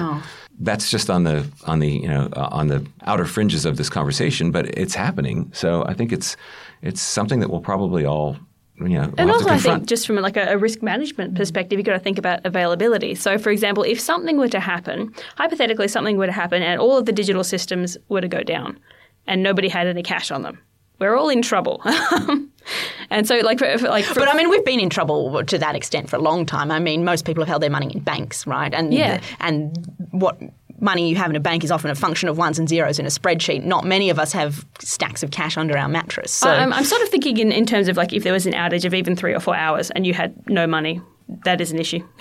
That's 0.59 0.91
just 0.91 1.09
on 1.09 1.23
the 1.23 1.45
on 1.65 1.79
the 1.79 1.89
you 1.89 2.07
know 2.07 2.29
uh, 2.33 2.49
on 2.51 2.67
the 2.67 2.85
outer 3.05 3.25
fringes 3.25 3.65
of 3.65 3.77
this 3.77 3.89
conversation, 3.89 4.51
but 4.51 4.65
it's 4.77 4.95
happening. 4.95 5.49
So 5.53 5.83
I 5.87 5.93
think 5.93 6.11
it's 6.11 6.35
it's 6.81 7.01
something 7.01 7.39
that 7.39 7.49
we'll 7.49 7.61
probably 7.61 8.05
all 8.05 8.35
you 8.79 8.89
know, 8.89 9.13
And 9.17 9.29
also, 9.29 9.49
I 9.49 9.57
think 9.59 9.85
just 9.85 10.07
from 10.07 10.15
like 10.17 10.35
a, 10.37 10.53
a 10.53 10.57
risk 10.57 10.81
management 10.81 11.35
perspective, 11.35 11.77
you've 11.79 11.85
got 11.85 11.93
to 11.93 11.99
think 11.99 12.17
about 12.17 12.45
availability. 12.45 13.15
So, 13.15 13.37
for 13.37 13.49
example, 13.51 13.83
if 13.83 13.99
something 13.99 14.37
were 14.37 14.47
to 14.49 14.59
happen, 14.59 15.13
hypothetically, 15.37 15.87
something 15.87 16.17
were 16.17 16.25
to 16.25 16.31
happen, 16.31 16.63
and 16.63 16.79
all 16.81 16.97
of 16.97 17.05
the 17.05 17.11
digital 17.11 17.43
systems 17.43 17.97
were 18.09 18.21
to 18.21 18.27
go 18.27 18.41
down, 18.41 18.79
and 19.27 19.43
nobody 19.43 19.69
had 19.69 19.87
any 19.87 20.01
cash 20.03 20.31
on 20.31 20.41
them, 20.41 20.59
we're 20.99 21.15
all 21.15 21.29
in 21.29 21.41
trouble. 21.41 21.81
and 23.09 23.27
so, 23.27 23.37
like, 23.39 23.59
for, 23.59 23.77
for- 23.77 23.89
like, 23.89 24.05
for, 24.05 24.15
But 24.15 24.27
I 24.33 24.35
mean, 24.37 24.49
we've 24.49 24.65
been 24.65 24.79
in 24.79 24.89
trouble 24.89 25.43
to 25.43 25.57
that 25.57 25.75
extent 25.75 26.09
for 26.09 26.15
a 26.15 26.21
long 26.21 26.45
time. 26.45 26.71
I 26.71 26.79
mean, 26.79 27.03
most 27.03 27.25
people 27.25 27.43
have 27.43 27.49
held 27.49 27.61
their 27.61 27.69
money 27.69 27.91
in 27.93 27.99
banks, 27.99 28.47
right? 28.47 28.73
And 28.73 28.93
Yeah. 28.93 29.21
and 29.39 29.75
what 30.11 30.39
money 30.83 31.09
you 31.09 31.15
have 31.15 31.29
in 31.29 31.35
a 31.35 31.39
bank 31.39 31.63
is 31.63 31.71
often 31.71 31.89
a 31.89 31.95
function 31.95 32.29
of 32.29 32.37
ones 32.37 32.59
and 32.59 32.69
zeros 32.69 32.99
in 32.99 33.05
a 33.05 33.09
spreadsheet. 33.09 33.63
Not 33.63 33.85
many 33.85 34.09
of 34.09 34.19
us 34.19 34.33
have 34.33 34.65
stacks 34.79 35.23
of 35.23 35.31
cash 35.31 35.57
under 35.57 35.77
our 35.77 35.87
mattress. 35.87 36.31
So 36.31 36.49
I'm, 36.49 36.71
I'm 36.73 36.83
sort 36.83 37.01
of 37.01 37.09
thinking 37.09 37.37
in, 37.37 37.51
in 37.51 37.65
terms 37.65 37.87
of 37.87 37.97
like 37.97 38.13
if 38.13 38.23
there 38.23 38.33
was 38.33 38.45
an 38.45 38.53
outage 38.53 38.85
of 38.85 38.93
even 38.93 39.15
three 39.15 39.33
or 39.33 39.39
four 39.39 39.55
hours 39.55 39.89
and 39.91 40.05
you 40.05 40.13
had 40.13 40.35
no 40.49 40.67
money, 40.67 41.01
that 41.45 41.61
is 41.61 41.71
an 41.71 41.79
issue. 41.79 42.05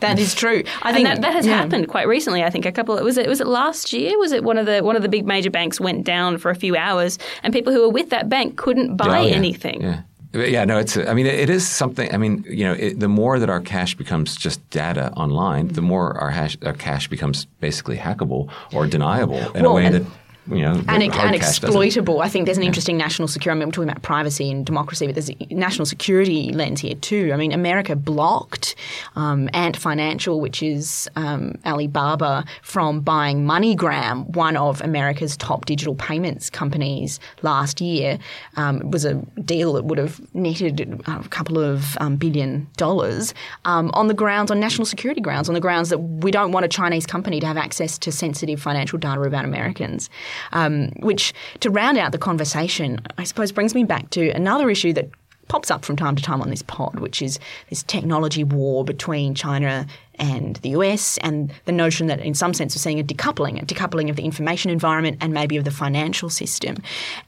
that 0.00 0.16
is 0.18 0.34
true. 0.34 0.62
I 0.82 0.90
and 0.90 0.94
think 0.96 1.08
that, 1.08 1.22
that 1.22 1.32
has 1.32 1.46
yeah. 1.46 1.56
happened 1.56 1.88
quite 1.88 2.06
recently. 2.06 2.44
I 2.44 2.50
think 2.50 2.66
a 2.66 2.72
couple. 2.72 2.94
Was 3.02 3.16
it 3.16 3.26
was 3.28 3.40
it 3.40 3.46
last 3.46 3.92
year? 3.92 4.18
Was 4.18 4.32
it 4.32 4.44
one 4.44 4.58
of 4.58 4.66
the 4.66 4.80
one 4.80 4.94
of 4.94 5.02
the 5.02 5.08
big 5.08 5.26
major 5.26 5.50
banks 5.50 5.80
went 5.80 6.04
down 6.04 6.38
for 6.38 6.50
a 6.50 6.54
few 6.54 6.76
hours, 6.76 7.18
and 7.42 7.52
people 7.52 7.72
who 7.72 7.80
were 7.80 7.88
with 7.88 8.10
that 8.10 8.28
bank 8.28 8.56
couldn't 8.56 8.96
buy 8.96 9.20
Oh, 9.20 9.22
yeah. 9.22 9.34
anything. 9.34 9.80
Yeah. 9.82 10.02
Yeah, 10.36 10.64
no, 10.64 10.78
it's. 10.78 10.96
I 10.96 11.14
mean, 11.14 11.26
it 11.26 11.50
is 11.50 11.66
something. 11.66 12.12
I 12.12 12.18
mean, 12.18 12.44
you 12.48 12.64
know, 12.64 12.72
it, 12.74 13.00
the 13.00 13.08
more 13.08 13.38
that 13.38 13.48
our 13.48 13.60
cash 13.60 13.94
becomes 13.94 14.36
just 14.36 14.68
data 14.70 15.12
online, 15.12 15.68
the 15.68 15.82
more 15.82 16.18
our, 16.18 16.30
hash, 16.30 16.56
our 16.64 16.72
cash 16.72 17.08
becomes 17.08 17.46
basically 17.60 17.96
hackable 17.96 18.50
or 18.72 18.86
deniable 18.86 19.38
in 19.54 19.62
Well, 19.62 19.72
a 19.72 19.74
way 19.74 19.88
that 19.88 20.02
you 20.48 20.62
know 20.62 20.74
and, 20.88 21.02
and 21.02 21.12
cash 21.12 21.34
exploitable. 21.34 22.20
I 22.20 22.28
think 22.28 22.46
there's 22.46 22.58
an 22.58 22.64
interesting 22.64 22.96
national 22.96 23.28
security. 23.28 23.58
I 23.58 23.60
mean, 23.60 23.68
we're 23.68 23.72
talking 23.72 23.90
about 23.90 24.02
privacy 24.02 24.50
and 24.50 24.64
democracy, 24.64 25.06
but 25.06 25.14
there's 25.14 25.30
a 25.30 25.36
national 25.50 25.86
security 25.86 26.52
lens 26.52 26.80
here 26.80 26.94
too. 26.94 27.30
I 27.32 27.36
mean, 27.36 27.52
America 27.52 27.96
blocked 27.96 28.74
um, 29.16 29.48
Ant 29.52 29.76
Financial, 29.76 30.40
which 30.40 30.62
is 30.62 31.08
um, 31.16 31.58
Alibaba, 31.64 32.44
from 32.62 33.00
buying 33.00 33.44
MoneyGram, 33.44 34.28
one 34.36 34.56
of 34.56 34.80
America's 34.82 35.36
top 35.36 35.64
digital 35.64 35.94
payments 35.94 36.50
companies, 36.50 37.18
last 37.42 37.80
year. 37.80 38.18
Um, 38.56 38.82
it 38.82 38.90
was 38.90 39.04
a 39.04 39.14
deal 39.44 39.72
that 39.74 39.84
would 39.84 39.98
have 39.98 40.20
netted 40.34 41.02
a 41.06 41.28
couple 41.28 41.58
of 41.58 41.96
um, 42.00 42.16
billion 42.16 42.68
dollars 42.76 43.34
um, 43.64 43.90
on 43.94 44.08
the 44.08 44.14
grounds, 44.14 44.50
on 44.50 44.60
national 44.60 44.86
security 44.86 45.20
grounds, 45.20 45.48
on 45.48 45.54
the 45.54 45.60
grounds 45.60 45.88
that 45.90 45.98
we 45.98 46.30
don't 46.30 46.52
want 46.52 46.64
a 46.64 46.68
Chinese 46.68 47.06
company 47.06 47.40
to 47.40 47.46
have 47.46 47.56
access 47.56 47.98
to 47.98 48.12
sensitive 48.12 48.60
financial 48.60 48.98
data 48.98 49.20
about 49.20 49.44
Americans. 49.44 50.08
Um, 50.52 50.90
which, 51.00 51.32
to 51.60 51.70
round 51.70 51.98
out 51.98 52.12
the 52.12 52.18
conversation, 52.18 53.00
I 53.18 53.24
suppose 53.24 53.52
brings 53.52 53.74
me 53.74 53.84
back 53.84 54.10
to 54.10 54.30
another 54.30 54.70
issue 54.70 54.92
that 54.94 55.10
pops 55.48 55.70
up 55.70 55.84
from 55.84 55.96
time 55.96 56.16
to 56.16 56.22
time 56.22 56.42
on 56.42 56.50
this 56.50 56.62
pod, 56.62 56.98
which 56.98 57.22
is 57.22 57.38
this 57.70 57.82
technology 57.84 58.44
war 58.44 58.84
between 58.84 59.34
China 59.34 59.86
and 60.16 60.56
the 60.56 60.70
US, 60.70 61.18
and 61.18 61.52
the 61.66 61.72
notion 61.72 62.06
that, 62.08 62.20
in 62.20 62.34
some 62.34 62.54
sense, 62.54 62.74
we're 62.74 62.80
seeing 62.80 62.98
a 62.98 63.04
decoupling, 63.04 63.62
a 63.62 63.66
decoupling 63.66 64.10
of 64.10 64.16
the 64.16 64.24
information 64.24 64.70
environment 64.70 65.18
and 65.20 65.32
maybe 65.32 65.56
of 65.56 65.64
the 65.64 65.70
financial 65.70 66.30
system. 66.30 66.76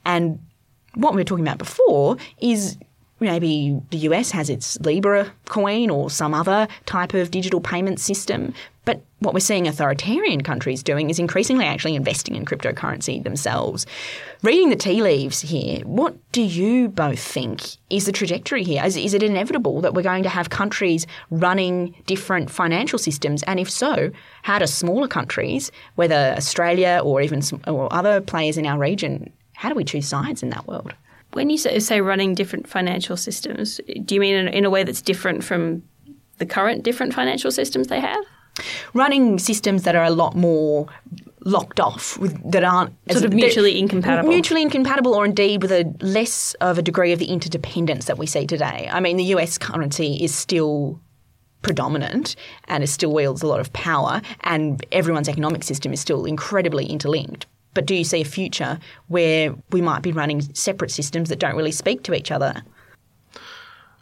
And 0.05 0.39
what 0.95 1.13
we 1.13 1.21
were 1.21 1.25
talking 1.25 1.45
about 1.45 1.59
before 1.59 2.17
is 2.39 2.77
maybe 3.19 3.79
the 3.91 3.97
US 4.09 4.31
has 4.31 4.49
its 4.49 4.79
Libra 4.81 5.31
coin 5.45 5.89
or 5.89 6.09
some 6.09 6.33
other 6.33 6.67
type 6.85 7.13
of 7.13 7.31
digital 7.31 7.61
payment 7.61 7.99
system. 7.99 8.53
But 8.85 9.03
what 9.19 9.33
we're 9.35 9.39
seeing 9.39 9.67
authoritarian 9.67 10.41
countries 10.41 10.81
doing 10.81 11.09
is 11.09 11.19
increasingly 11.19 11.65
actually 11.65 11.95
investing 11.95 12.35
in 12.35 12.45
cryptocurrency 12.45 13.23
themselves. 13.23 13.85
Reading 14.41 14.69
the 14.69 14.75
tea 14.75 15.03
leaves 15.03 15.41
here, 15.41 15.81
what 15.81 16.15
do 16.31 16.41
you 16.41 16.87
both 16.87 17.19
think 17.19 17.61
is 17.89 18.05
the 18.05 18.11
trajectory 18.11 18.63
here? 18.63 18.83
Is, 18.83 18.97
is 18.97 19.13
it 19.13 19.21
inevitable 19.21 19.81
that 19.81 19.93
we're 19.93 20.01
going 20.01 20.23
to 20.23 20.29
have 20.29 20.49
countries 20.49 21.05
running 21.29 21.93
different 22.07 22.49
financial 22.49 22.97
systems? 22.97 23.43
And 23.43 23.59
if 23.59 23.69
so, 23.69 24.11
how 24.41 24.57
do 24.57 24.65
smaller 24.65 25.07
countries, 25.07 25.71
whether 25.95 26.33
Australia 26.35 27.01
or 27.03 27.21
even 27.21 27.41
or 27.67 27.93
other 27.93 28.21
players 28.21 28.57
in 28.57 28.65
our 28.65 28.79
region, 28.79 29.31
how 29.53 29.69
do 29.69 29.75
we 29.75 29.83
choose 29.83 30.07
sides 30.07 30.41
in 30.41 30.49
that 30.49 30.65
world? 30.67 30.93
When 31.33 31.49
you 31.49 31.57
say, 31.57 31.79
say 31.79 32.01
running 32.01 32.35
different 32.35 32.67
financial 32.67 33.15
systems, 33.15 33.79
do 34.03 34.15
you 34.15 34.21
mean 34.21 34.35
in, 34.35 34.47
in 34.47 34.65
a 34.65 34.69
way 34.69 34.83
that's 34.83 35.01
different 35.01 35.43
from 35.43 35.83
the 36.37 36.45
current 36.45 36.83
different 36.83 37.13
financial 37.13 37.51
systems 37.51 37.87
they 37.87 37.99
have? 37.99 38.23
running 38.93 39.39
systems 39.39 39.83
that 39.83 39.95
are 39.95 40.03
a 40.03 40.09
lot 40.09 40.35
more 40.35 40.87
locked 41.45 41.79
off 41.79 42.17
with 42.17 42.51
that 42.51 42.63
aren't 42.63 42.93
Sort 43.11 43.23
of 43.23 43.33
mutually 43.33 43.79
incompatible. 43.79 44.29
mutually 44.29 44.61
incompatible 44.61 45.13
or 45.13 45.25
indeed 45.25 45.61
with 45.61 45.71
a 45.71 45.91
less 46.01 46.53
of 46.55 46.77
a 46.77 46.81
degree 46.81 47.13
of 47.13 47.19
the 47.19 47.27
interdependence 47.27 48.05
that 48.05 48.17
we 48.17 48.25
see 48.25 48.45
today 48.45 48.89
i 48.91 48.99
mean 48.99 49.15
the 49.17 49.23
us 49.23 49.57
currency 49.57 50.15
is 50.21 50.35
still 50.35 50.99
predominant 51.61 52.35
and 52.67 52.83
it 52.83 52.87
still 52.87 53.13
wields 53.13 53.41
a 53.41 53.47
lot 53.47 53.61
of 53.61 53.71
power 53.71 54.21
and 54.41 54.85
everyone's 54.91 55.29
economic 55.29 55.63
system 55.63 55.93
is 55.93 56.01
still 56.01 56.25
incredibly 56.25 56.85
interlinked 56.85 57.45
but 57.73 57.85
do 57.85 57.95
you 57.95 58.03
see 58.03 58.21
a 58.21 58.25
future 58.25 58.79
where 59.07 59.55
we 59.71 59.81
might 59.81 60.01
be 60.01 60.11
running 60.11 60.41
separate 60.53 60.91
systems 60.91 61.29
that 61.29 61.39
don't 61.39 61.55
really 61.55 61.71
speak 61.71 62.03
to 62.03 62.13
each 62.13 62.31
other? 62.31 62.63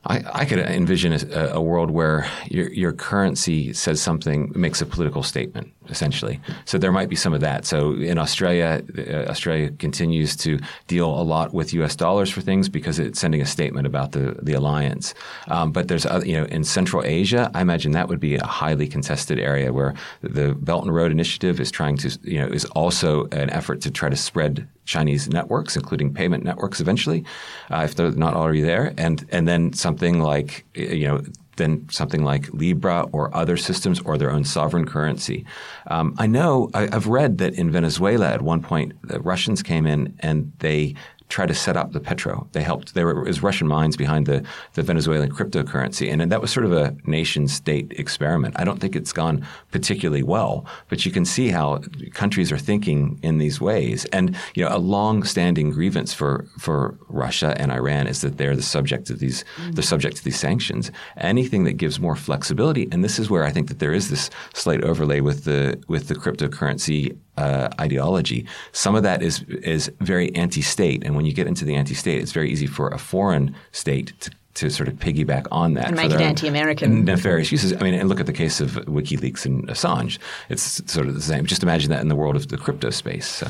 I, 0.06 0.24
I 0.34 0.46
could 0.46 0.60
envision 0.60 1.14
a, 1.14 1.50
a 1.54 1.62
world 1.62 1.92
where 1.92 2.30
your, 2.50 2.72
your 2.72 2.94
currency 2.94 3.74
says 3.74 4.02
something, 4.02 4.52
makes 4.56 4.82
a 4.82 4.86
political 4.86 5.22
statement, 5.22 5.74
essentially. 5.90 6.40
So 6.66 6.78
there 6.78 6.92
might 6.92 7.10
be 7.10 7.16
some 7.16 7.34
of 7.34 7.42
that. 7.42 7.66
So 7.66 7.94
in 7.94 8.18
Australia, 8.18 8.84
uh, 8.98 9.30
Australia 9.30 9.72
continues 9.72 10.36
to 10.38 10.60
deal 10.88 11.10
a 11.10 11.24
lot 11.24 11.54
with 11.54 11.74
U.S. 11.74 11.96
dollars 11.96 12.30
for 12.30 12.42
things 12.42 12.70
because 12.70 13.00
it's 13.00 13.20
sending 13.20 13.42
a 13.42 13.46
statement 13.46 13.88
about 13.88 14.12
the 14.12 14.38
the 14.42 14.54
alliance. 14.54 15.14
Um, 15.48 15.72
but 15.72 15.88
there's 15.88 16.06
other, 16.06 16.26
you 16.26 16.38
know 16.38 16.46
in 16.46 16.64
Central 16.64 17.04
Asia, 17.04 17.52
I 17.54 17.62
imagine 17.62 17.92
that 17.94 18.08
would 18.08 18.20
be 18.20 18.36
a 18.36 18.46
highly 18.46 18.88
contested 18.88 19.40
area 19.40 19.74
where 19.74 19.94
the 20.22 20.54
Belt 20.54 20.84
and 20.84 20.94
Road 20.94 21.12
Initiative 21.12 21.60
is 21.60 21.72
trying 21.72 21.98
to 21.98 22.18
you 22.24 22.40
know 22.40 22.48
is 22.48 22.66
also 22.66 23.26
an 23.32 23.50
effort 23.50 23.82
to 23.82 23.92
try 23.92 24.10
to 24.10 24.16
spread 24.16 24.68
Chinese 24.86 25.28
networks, 25.28 25.76
including 25.76 26.14
payment 26.14 26.44
networks, 26.44 26.80
eventually, 26.80 27.24
uh, 27.70 27.82
if 27.84 27.96
they're 27.96 28.12
not 28.12 28.34
already 28.34 28.62
there, 28.62 28.94
and 28.98 29.26
and 29.32 29.48
then 29.48 29.74
something 29.74 30.20
like 30.20 30.66
you 30.74 31.08
know 31.08 31.22
then 31.58 31.88
something 31.90 32.24
like 32.24 32.52
Libra 32.54 33.08
or 33.12 33.36
other 33.36 33.58
systems 33.58 34.00
or 34.02 34.18
their 34.18 34.32
own 34.32 34.44
sovereign 34.44 34.86
currency. 34.86 35.46
Um, 35.88 36.16
I 36.18 36.28
know 36.28 36.70
I, 36.74 36.84
I've 36.92 37.08
read 37.08 37.38
that 37.40 37.54
in 37.56 37.72
Venezuela 37.72 38.30
at 38.32 38.42
one 38.42 38.62
point 38.62 38.94
the 39.04 39.20
Russians 39.20 39.62
came 39.62 39.86
in 39.86 40.16
and 40.20 40.52
they 40.60 40.96
tried 41.30 41.48
to 41.48 41.54
set 41.54 41.76
up 41.76 41.92
the 41.92 42.00
petro. 42.00 42.48
They 42.54 42.64
helped. 42.64 42.94
There 42.94 43.14
was 43.14 43.44
Russian 43.44 43.68
minds 43.68 43.98
behind 43.98 44.26
the, 44.26 44.46
the 44.74 44.84
Venezuelan 44.84 45.32
cryptocurrency, 45.32 46.12
and, 46.12 46.22
and 46.22 46.32
that 46.32 46.42
was 46.42 46.52
sort 46.52 46.66
of 46.66 46.72
a 46.72 46.96
nation 47.06 47.48
state 47.48 47.92
experiment. 47.98 48.56
I 48.58 48.64
don't 48.64 48.80
think 48.80 48.96
it's 48.96 49.12
gone 49.12 49.46
particularly 49.72 50.24
well, 50.24 50.66
but 50.90 51.06
you 51.06 51.12
can 51.12 51.26
see 51.26 51.50
how 51.50 51.82
countries 52.14 52.52
are 52.52 52.58
thinking 52.58 53.20
in 53.24 53.38
these 53.38 53.60
ways. 53.60 54.06
And 54.06 54.36
you 54.56 54.64
know, 54.64 54.76
a 54.76 54.80
long-standing 54.80 55.72
grievance 55.72 56.14
for 56.14 56.46
for 56.58 56.98
Russia 57.10 57.56
and 57.58 57.72
Iran 57.72 58.08
is 58.08 58.22
that 58.22 58.38
they're 58.38 58.56
the 58.56 58.62
subject 58.62 59.10
of 59.10 59.20
these 59.20 59.44
they're 59.72 59.84
subject 59.84 60.18
to 60.18 60.24
these 60.24 60.40
sanctions. 60.40 60.92
Anything 61.18 61.66
that 61.66 61.74
gives 61.74 62.00
more 62.00 62.16
flexibility, 62.16 62.88
and 62.92 63.04
this 63.04 63.20
is 63.20 63.30
where 63.30 63.44
I 63.44 63.52
think 63.52 63.68
that 63.68 63.80
there 63.80 63.94
is 63.94 64.10
this 64.10 64.30
slight 64.54 64.84
overlay 64.84 65.20
with 65.20 65.44
the 65.44 65.82
with 65.88 66.08
the 66.08 66.16
cryptocurrency 66.16 67.18
uh, 67.38 67.70
ideology. 67.80 68.46
Some 68.72 68.96
of 68.96 69.04
that 69.04 69.22
is 69.22 69.44
is 69.64 69.92
very 70.00 70.34
anti-state, 70.36 71.04
and 71.06 71.16
when 71.16 71.26
you 71.26 71.34
get 71.34 71.48
into 71.48 71.66
the 71.66 71.76
anti-state, 71.76 72.22
it's 72.22 72.32
very 72.32 72.50
easy 72.52 72.68
for 72.68 72.90
a 72.90 72.98
foreign 72.98 73.56
state 73.72 74.14
to, 74.22 74.32
to 74.56 74.70
sort 74.70 74.90
of 74.90 74.96
piggyback 74.96 75.46
on 75.52 75.76
that 75.76 75.88
And 75.88 75.96
make 75.96 76.12
it 76.12 76.20
anti-American. 76.20 77.06
nefarious 77.06 77.52
uses. 77.52 77.74
I 77.74 77.84
mean, 77.84 77.94
and 77.94 78.10
look 78.10 78.20
at 78.20 78.26
the 78.26 78.34
case 78.34 78.60
of 78.60 78.72
WikiLeaks 78.86 79.46
and 79.46 79.68
Assange. 79.68 80.18
It's 80.50 80.82
sort 80.92 81.08
of 81.08 81.14
the 81.14 81.22
same. 81.22 81.46
Just 81.46 81.64
imagine 81.64 81.90
that 81.92 82.02
in 82.02 82.08
the 82.08 82.16
world 82.16 82.36
of 82.36 82.48
the 82.48 82.58
crypto 82.58 82.90
space. 82.90 83.28
So. 83.28 83.48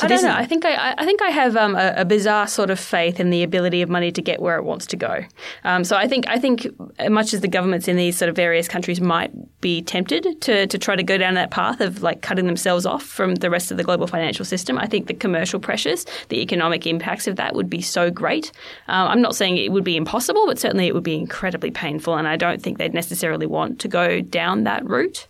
I 0.00 0.08
don't 0.08 0.22
know. 0.22 0.34
I 0.34 0.44
think 0.44 0.64
I, 0.64 0.94
I 0.98 1.04
think 1.04 1.22
I 1.22 1.30
have 1.30 1.56
um, 1.56 1.74
a, 1.74 1.94
a 1.98 2.04
bizarre 2.04 2.46
sort 2.46 2.70
of 2.70 2.78
faith 2.78 3.18
in 3.18 3.30
the 3.30 3.42
ability 3.42 3.82
of 3.82 3.88
money 3.88 4.12
to 4.12 4.22
get 4.22 4.40
where 4.40 4.56
it 4.56 4.64
wants 4.64 4.86
to 4.86 4.96
go. 4.96 5.24
Um, 5.64 5.84
so 5.84 5.96
I 5.96 6.06
think 6.06 6.28
I 6.28 6.38
think 6.38 6.66
much 7.08 7.32
as 7.32 7.40
the 7.40 7.48
governments 7.48 7.88
in 7.88 7.96
these 7.96 8.16
sort 8.16 8.28
of 8.28 8.36
various 8.36 8.68
countries 8.68 9.00
might 9.00 9.32
be 9.60 9.82
tempted 9.82 10.40
to 10.42 10.66
to 10.66 10.78
try 10.78 10.96
to 10.96 11.02
go 11.02 11.16
down 11.16 11.34
that 11.34 11.50
path 11.50 11.80
of 11.80 12.02
like 12.02 12.22
cutting 12.22 12.46
themselves 12.46 12.84
off 12.84 13.02
from 13.02 13.36
the 13.36 13.50
rest 13.50 13.70
of 13.70 13.76
the 13.76 13.84
global 13.84 14.06
financial 14.06 14.44
system, 14.44 14.78
I 14.78 14.86
think 14.86 15.06
the 15.06 15.14
commercial 15.14 15.60
pressures, 15.60 16.04
the 16.28 16.40
economic 16.42 16.86
impacts 16.86 17.26
of 17.26 17.36
that 17.36 17.54
would 17.54 17.70
be 17.70 17.80
so 17.80 18.10
great. 18.10 18.52
Um, 18.88 19.08
I'm 19.08 19.22
not 19.22 19.34
saying 19.34 19.56
it 19.56 19.72
would 19.72 19.84
be 19.84 19.96
impossible, 19.96 20.46
but 20.46 20.58
certainly 20.58 20.86
it 20.86 20.94
would 20.94 21.04
be 21.04 21.16
incredibly 21.16 21.70
painful, 21.70 22.16
and 22.16 22.28
I 22.28 22.36
don't 22.36 22.60
think 22.62 22.78
they'd 22.78 22.94
necessarily 22.94 23.46
want 23.46 23.78
to 23.80 23.88
go 23.88 24.20
down 24.20 24.64
that 24.64 24.84
route. 24.84 25.28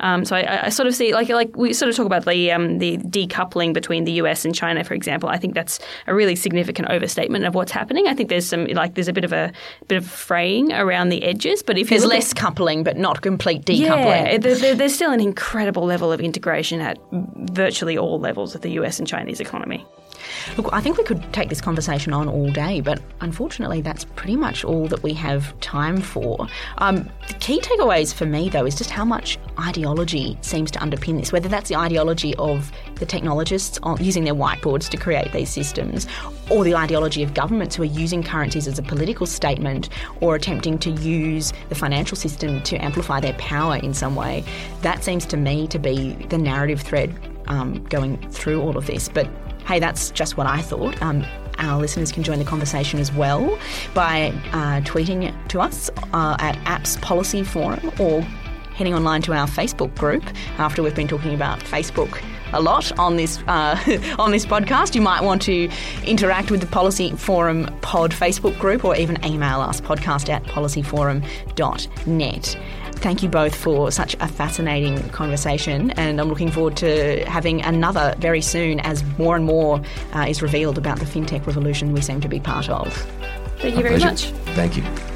Um, 0.00 0.24
so 0.24 0.36
I, 0.36 0.66
I 0.66 0.68
sort 0.68 0.86
of 0.86 0.94
see, 0.94 1.12
like, 1.14 1.28
like 1.28 1.56
we 1.56 1.72
sort 1.72 1.88
of 1.90 1.96
talk 1.96 2.06
about 2.06 2.24
the 2.24 2.50
um, 2.52 2.78
the 2.78 2.96
decoupling 2.98 3.72
between 3.72 4.04
the 4.04 4.12
US 4.12 4.44
and 4.44 4.54
China, 4.54 4.84
for 4.84 4.94
example. 4.94 5.28
I 5.28 5.38
think 5.38 5.54
that's 5.54 5.78
a 6.06 6.14
really 6.14 6.36
significant 6.36 6.88
overstatement 6.90 7.44
of 7.44 7.54
what's 7.54 7.72
happening. 7.72 8.06
I 8.06 8.14
think 8.14 8.28
there's 8.28 8.46
some 8.46 8.66
like 8.66 8.94
there's 8.94 9.08
a 9.08 9.12
bit 9.12 9.24
of 9.24 9.32
a 9.32 9.52
bit 9.88 9.96
of 9.98 10.06
fraying 10.06 10.72
around 10.72 11.08
the 11.10 11.22
edges, 11.24 11.62
but 11.62 11.78
if 11.78 11.88
There's 11.88 12.02
look 12.02 12.12
at- 12.12 12.16
less 12.16 12.32
coupling, 12.32 12.82
but 12.84 12.96
not 12.96 13.22
complete 13.22 13.64
decoupling. 13.64 13.80
yeah, 14.04 14.38
there, 14.38 14.54
there- 14.56 14.74
there's 14.74 14.94
still 14.94 15.12
an 15.12 15.20
incredible 15.20 15.84
level 15.84 16.12
of 16.12 16.20
integration 16.20 16.80
at 16.80 16.98
virtually 17.12 17.96
all 17.98 18.18
levels 18.20 18.54
of 18.54 18.60
the 18.62 18.70
US 18.72 18.98
and 18.98 19.06
Chinese 19.08 19.40
economy. 19.40 19.84
Look, 20.56 20.68
I 20.72 20.80
think 20.80 20.98
we 20.98 21.04
could 21.04 21.32
take 21.32 21.48
this 21.48 21.60
conversation 21.60 22.12
on 22.12 22.28
all 22.28 22.50
day, 22.50 22.80
but 22.80 23.00
unfortunately, 23.20 23.80
that's 23.80 24.04
pretty 24.04 24.36
much 24.36 24.64
all 24.64 24.86
that 24.88 25.02
we 25.02 25.12
have 25.14 25.58
time 25.60 26.00
for. 26.00 26.46
Um, 26.78 27.08
the 27.28 27.34
key 27.34 27.60
takeaways 27.60 28.12
for 28.12 28.26
me, 28.26 28.48
though, 28.48 28.66
is 28.66 28.74
just 28.74 28.90
how 28.90 29.04
much 29.04 29.38
ideology 29.58 30.38
seems 30.42 30.70
to 30.72 30.78
underpin 30.78 31.18
this, 31.18 31.32
whether 31.32 31.48
that's 31.48 31.68
the 31.68 31.76
ideology 31.76 32.34
of 32.36 32.72
the 32.96 33.06
technologists 33.06 33.78
using 34.00 34.24
their 34.24 34.34
whiteboards 34.34 34.88
to 34.90 34.96
create 34.96 35.32
these 35.32 35.50
systems, 35.50 36.06
or 36.50 36.64
the 36.64 36.74
ideology 36.74 37.22
of 37.22 37.34
governments 37.34 37.76
who 37.76 37.82
are 37.82 37.86
using 37.86 38.22
currencies 38.22 38.68
as 38.68 38.78
a 38.78 38.82
political 38.82 39.26
statement 39.26 39.88
or 40.20 40.34
attempting 40.34 40.78
to 40.78 40.90
use 40.90 41.52
the 41.68 41.74
financial 41.74 42.16
system 42.16 42.62
to 42.62 42.76
amplify 42.76 43.20
their 43.20 43.32
power 43.34 43.76
in 43.76 43.94
some 43.94 44.14
way. 44.14 44.44
That 44.82 45.02
seems 45.02 45.24
to 45.26 45.36
me 45.36 45.66
to 45.68 45.78
be 45.78 46.12
the 46.28 46.38
narrative 46.38 46.80
thread 46.80 47.14
um, 47.46 47.84
going 47.84 48.18
through 48.30 48.60
all 48.60 48.76
of 48.76 48.86
this. 48.86 49.08
But 49.08 49.28
hey, 49.66 49.78
that's 49.78 50.10
just 50.10 50.36
what 50.36 50.46
I 50.46 50.62
thought. 50.62 51.00
Um, 51.02 51.24
our 51.58 51.80
listeners 51.80 52.12
can 52.12 52.22
join 52.22 52.38
the 52.38 52.44
conversation 52.44 52.98
as 52.98 53.12
well 53.12 53.58
by 53.94 54.32
uh, 54.52 54.80
tweeting 54.82 55.32
to 55.48 55.60
us 55.60 55.90
uh, 56.12 56.36
at 56.38 56.56
Apps 56.64 57.00
Policy 57.00 57.44
Forum 57.44 57.92
or 57.98 58.22
heading 58.74 58.94
online 58.94 59.22
to 59.22 59.32
our 59.32 59.46
Facebook 59.46 59.96
group 59.96 60.24
after 60.58 60.82
we've 60.82 60.94
been 60.94 61.08
talking 61.08 61.34
about 61.34 61.60
Facebook 61.60 62.22
a 62.52 62.60
lot 62.60 62.96
on 62.98 63.16
this 63.16 63.38
uh, 63.46 63.78
on 64.18 64.30
this 64.30 64.46
podcast. 64.46 64.94
You 64.94 65.00
might 65.00 65.22
want 65.22 65.42
to 65.42 65.68
interact 66.04 66.50
with 66.50 66.60
the 66.60 66.66
Policy 66.66 67.12
Forum 67.12 67.68
Pod 67.82 68.12
Facebook 68.12 68.58
group 68.58 68.84
or 68.84 68.96
even 68.96 69.24
email 69.24 69.60
us 69.60 69.80
podcast 69.80 70.28
at 70.28 70.44
policyforum.net. 70.44 72.58
Thank 73.04 73.22
you 73.22 73.28
both 73.28 73.54
for 73.54 73.90
such 73.90 74.16
a 74.20 74.26
fascinating 74.26 75.10
conversation, 75.10 75.90
and 75.90 76.18
I'm 76.18 76.30
looking 76.30 76.50
forward 76.50 76.78
to 76.78 77.22
having 77.26 77.60
another 77.60 78.14
very 78.16 78.40
soon 78.40 78.80
as 78.80 79.04
more 79.18 79.36
and 79.36 79.44
more 79.44 79.82
uh, 80.14 80.24
is 80.26 80.40
revealed 80.40 80.78
about 80.78 81.00
the 81.00 81.04
fintech 81.04 81.46
revolution 81.46 81.92
we 81.92 82.00
seem 82.00 82.22
to 82.22 82.28
be 82.28 82.40
part 82.40 82.70
of. 82.70 82.94
Thank 83.58 83.76
you 83.76 83.82
very 83.82 83.98
much. 83.98 84.24
Thank 84.54 84.78
you. 84.78 85.13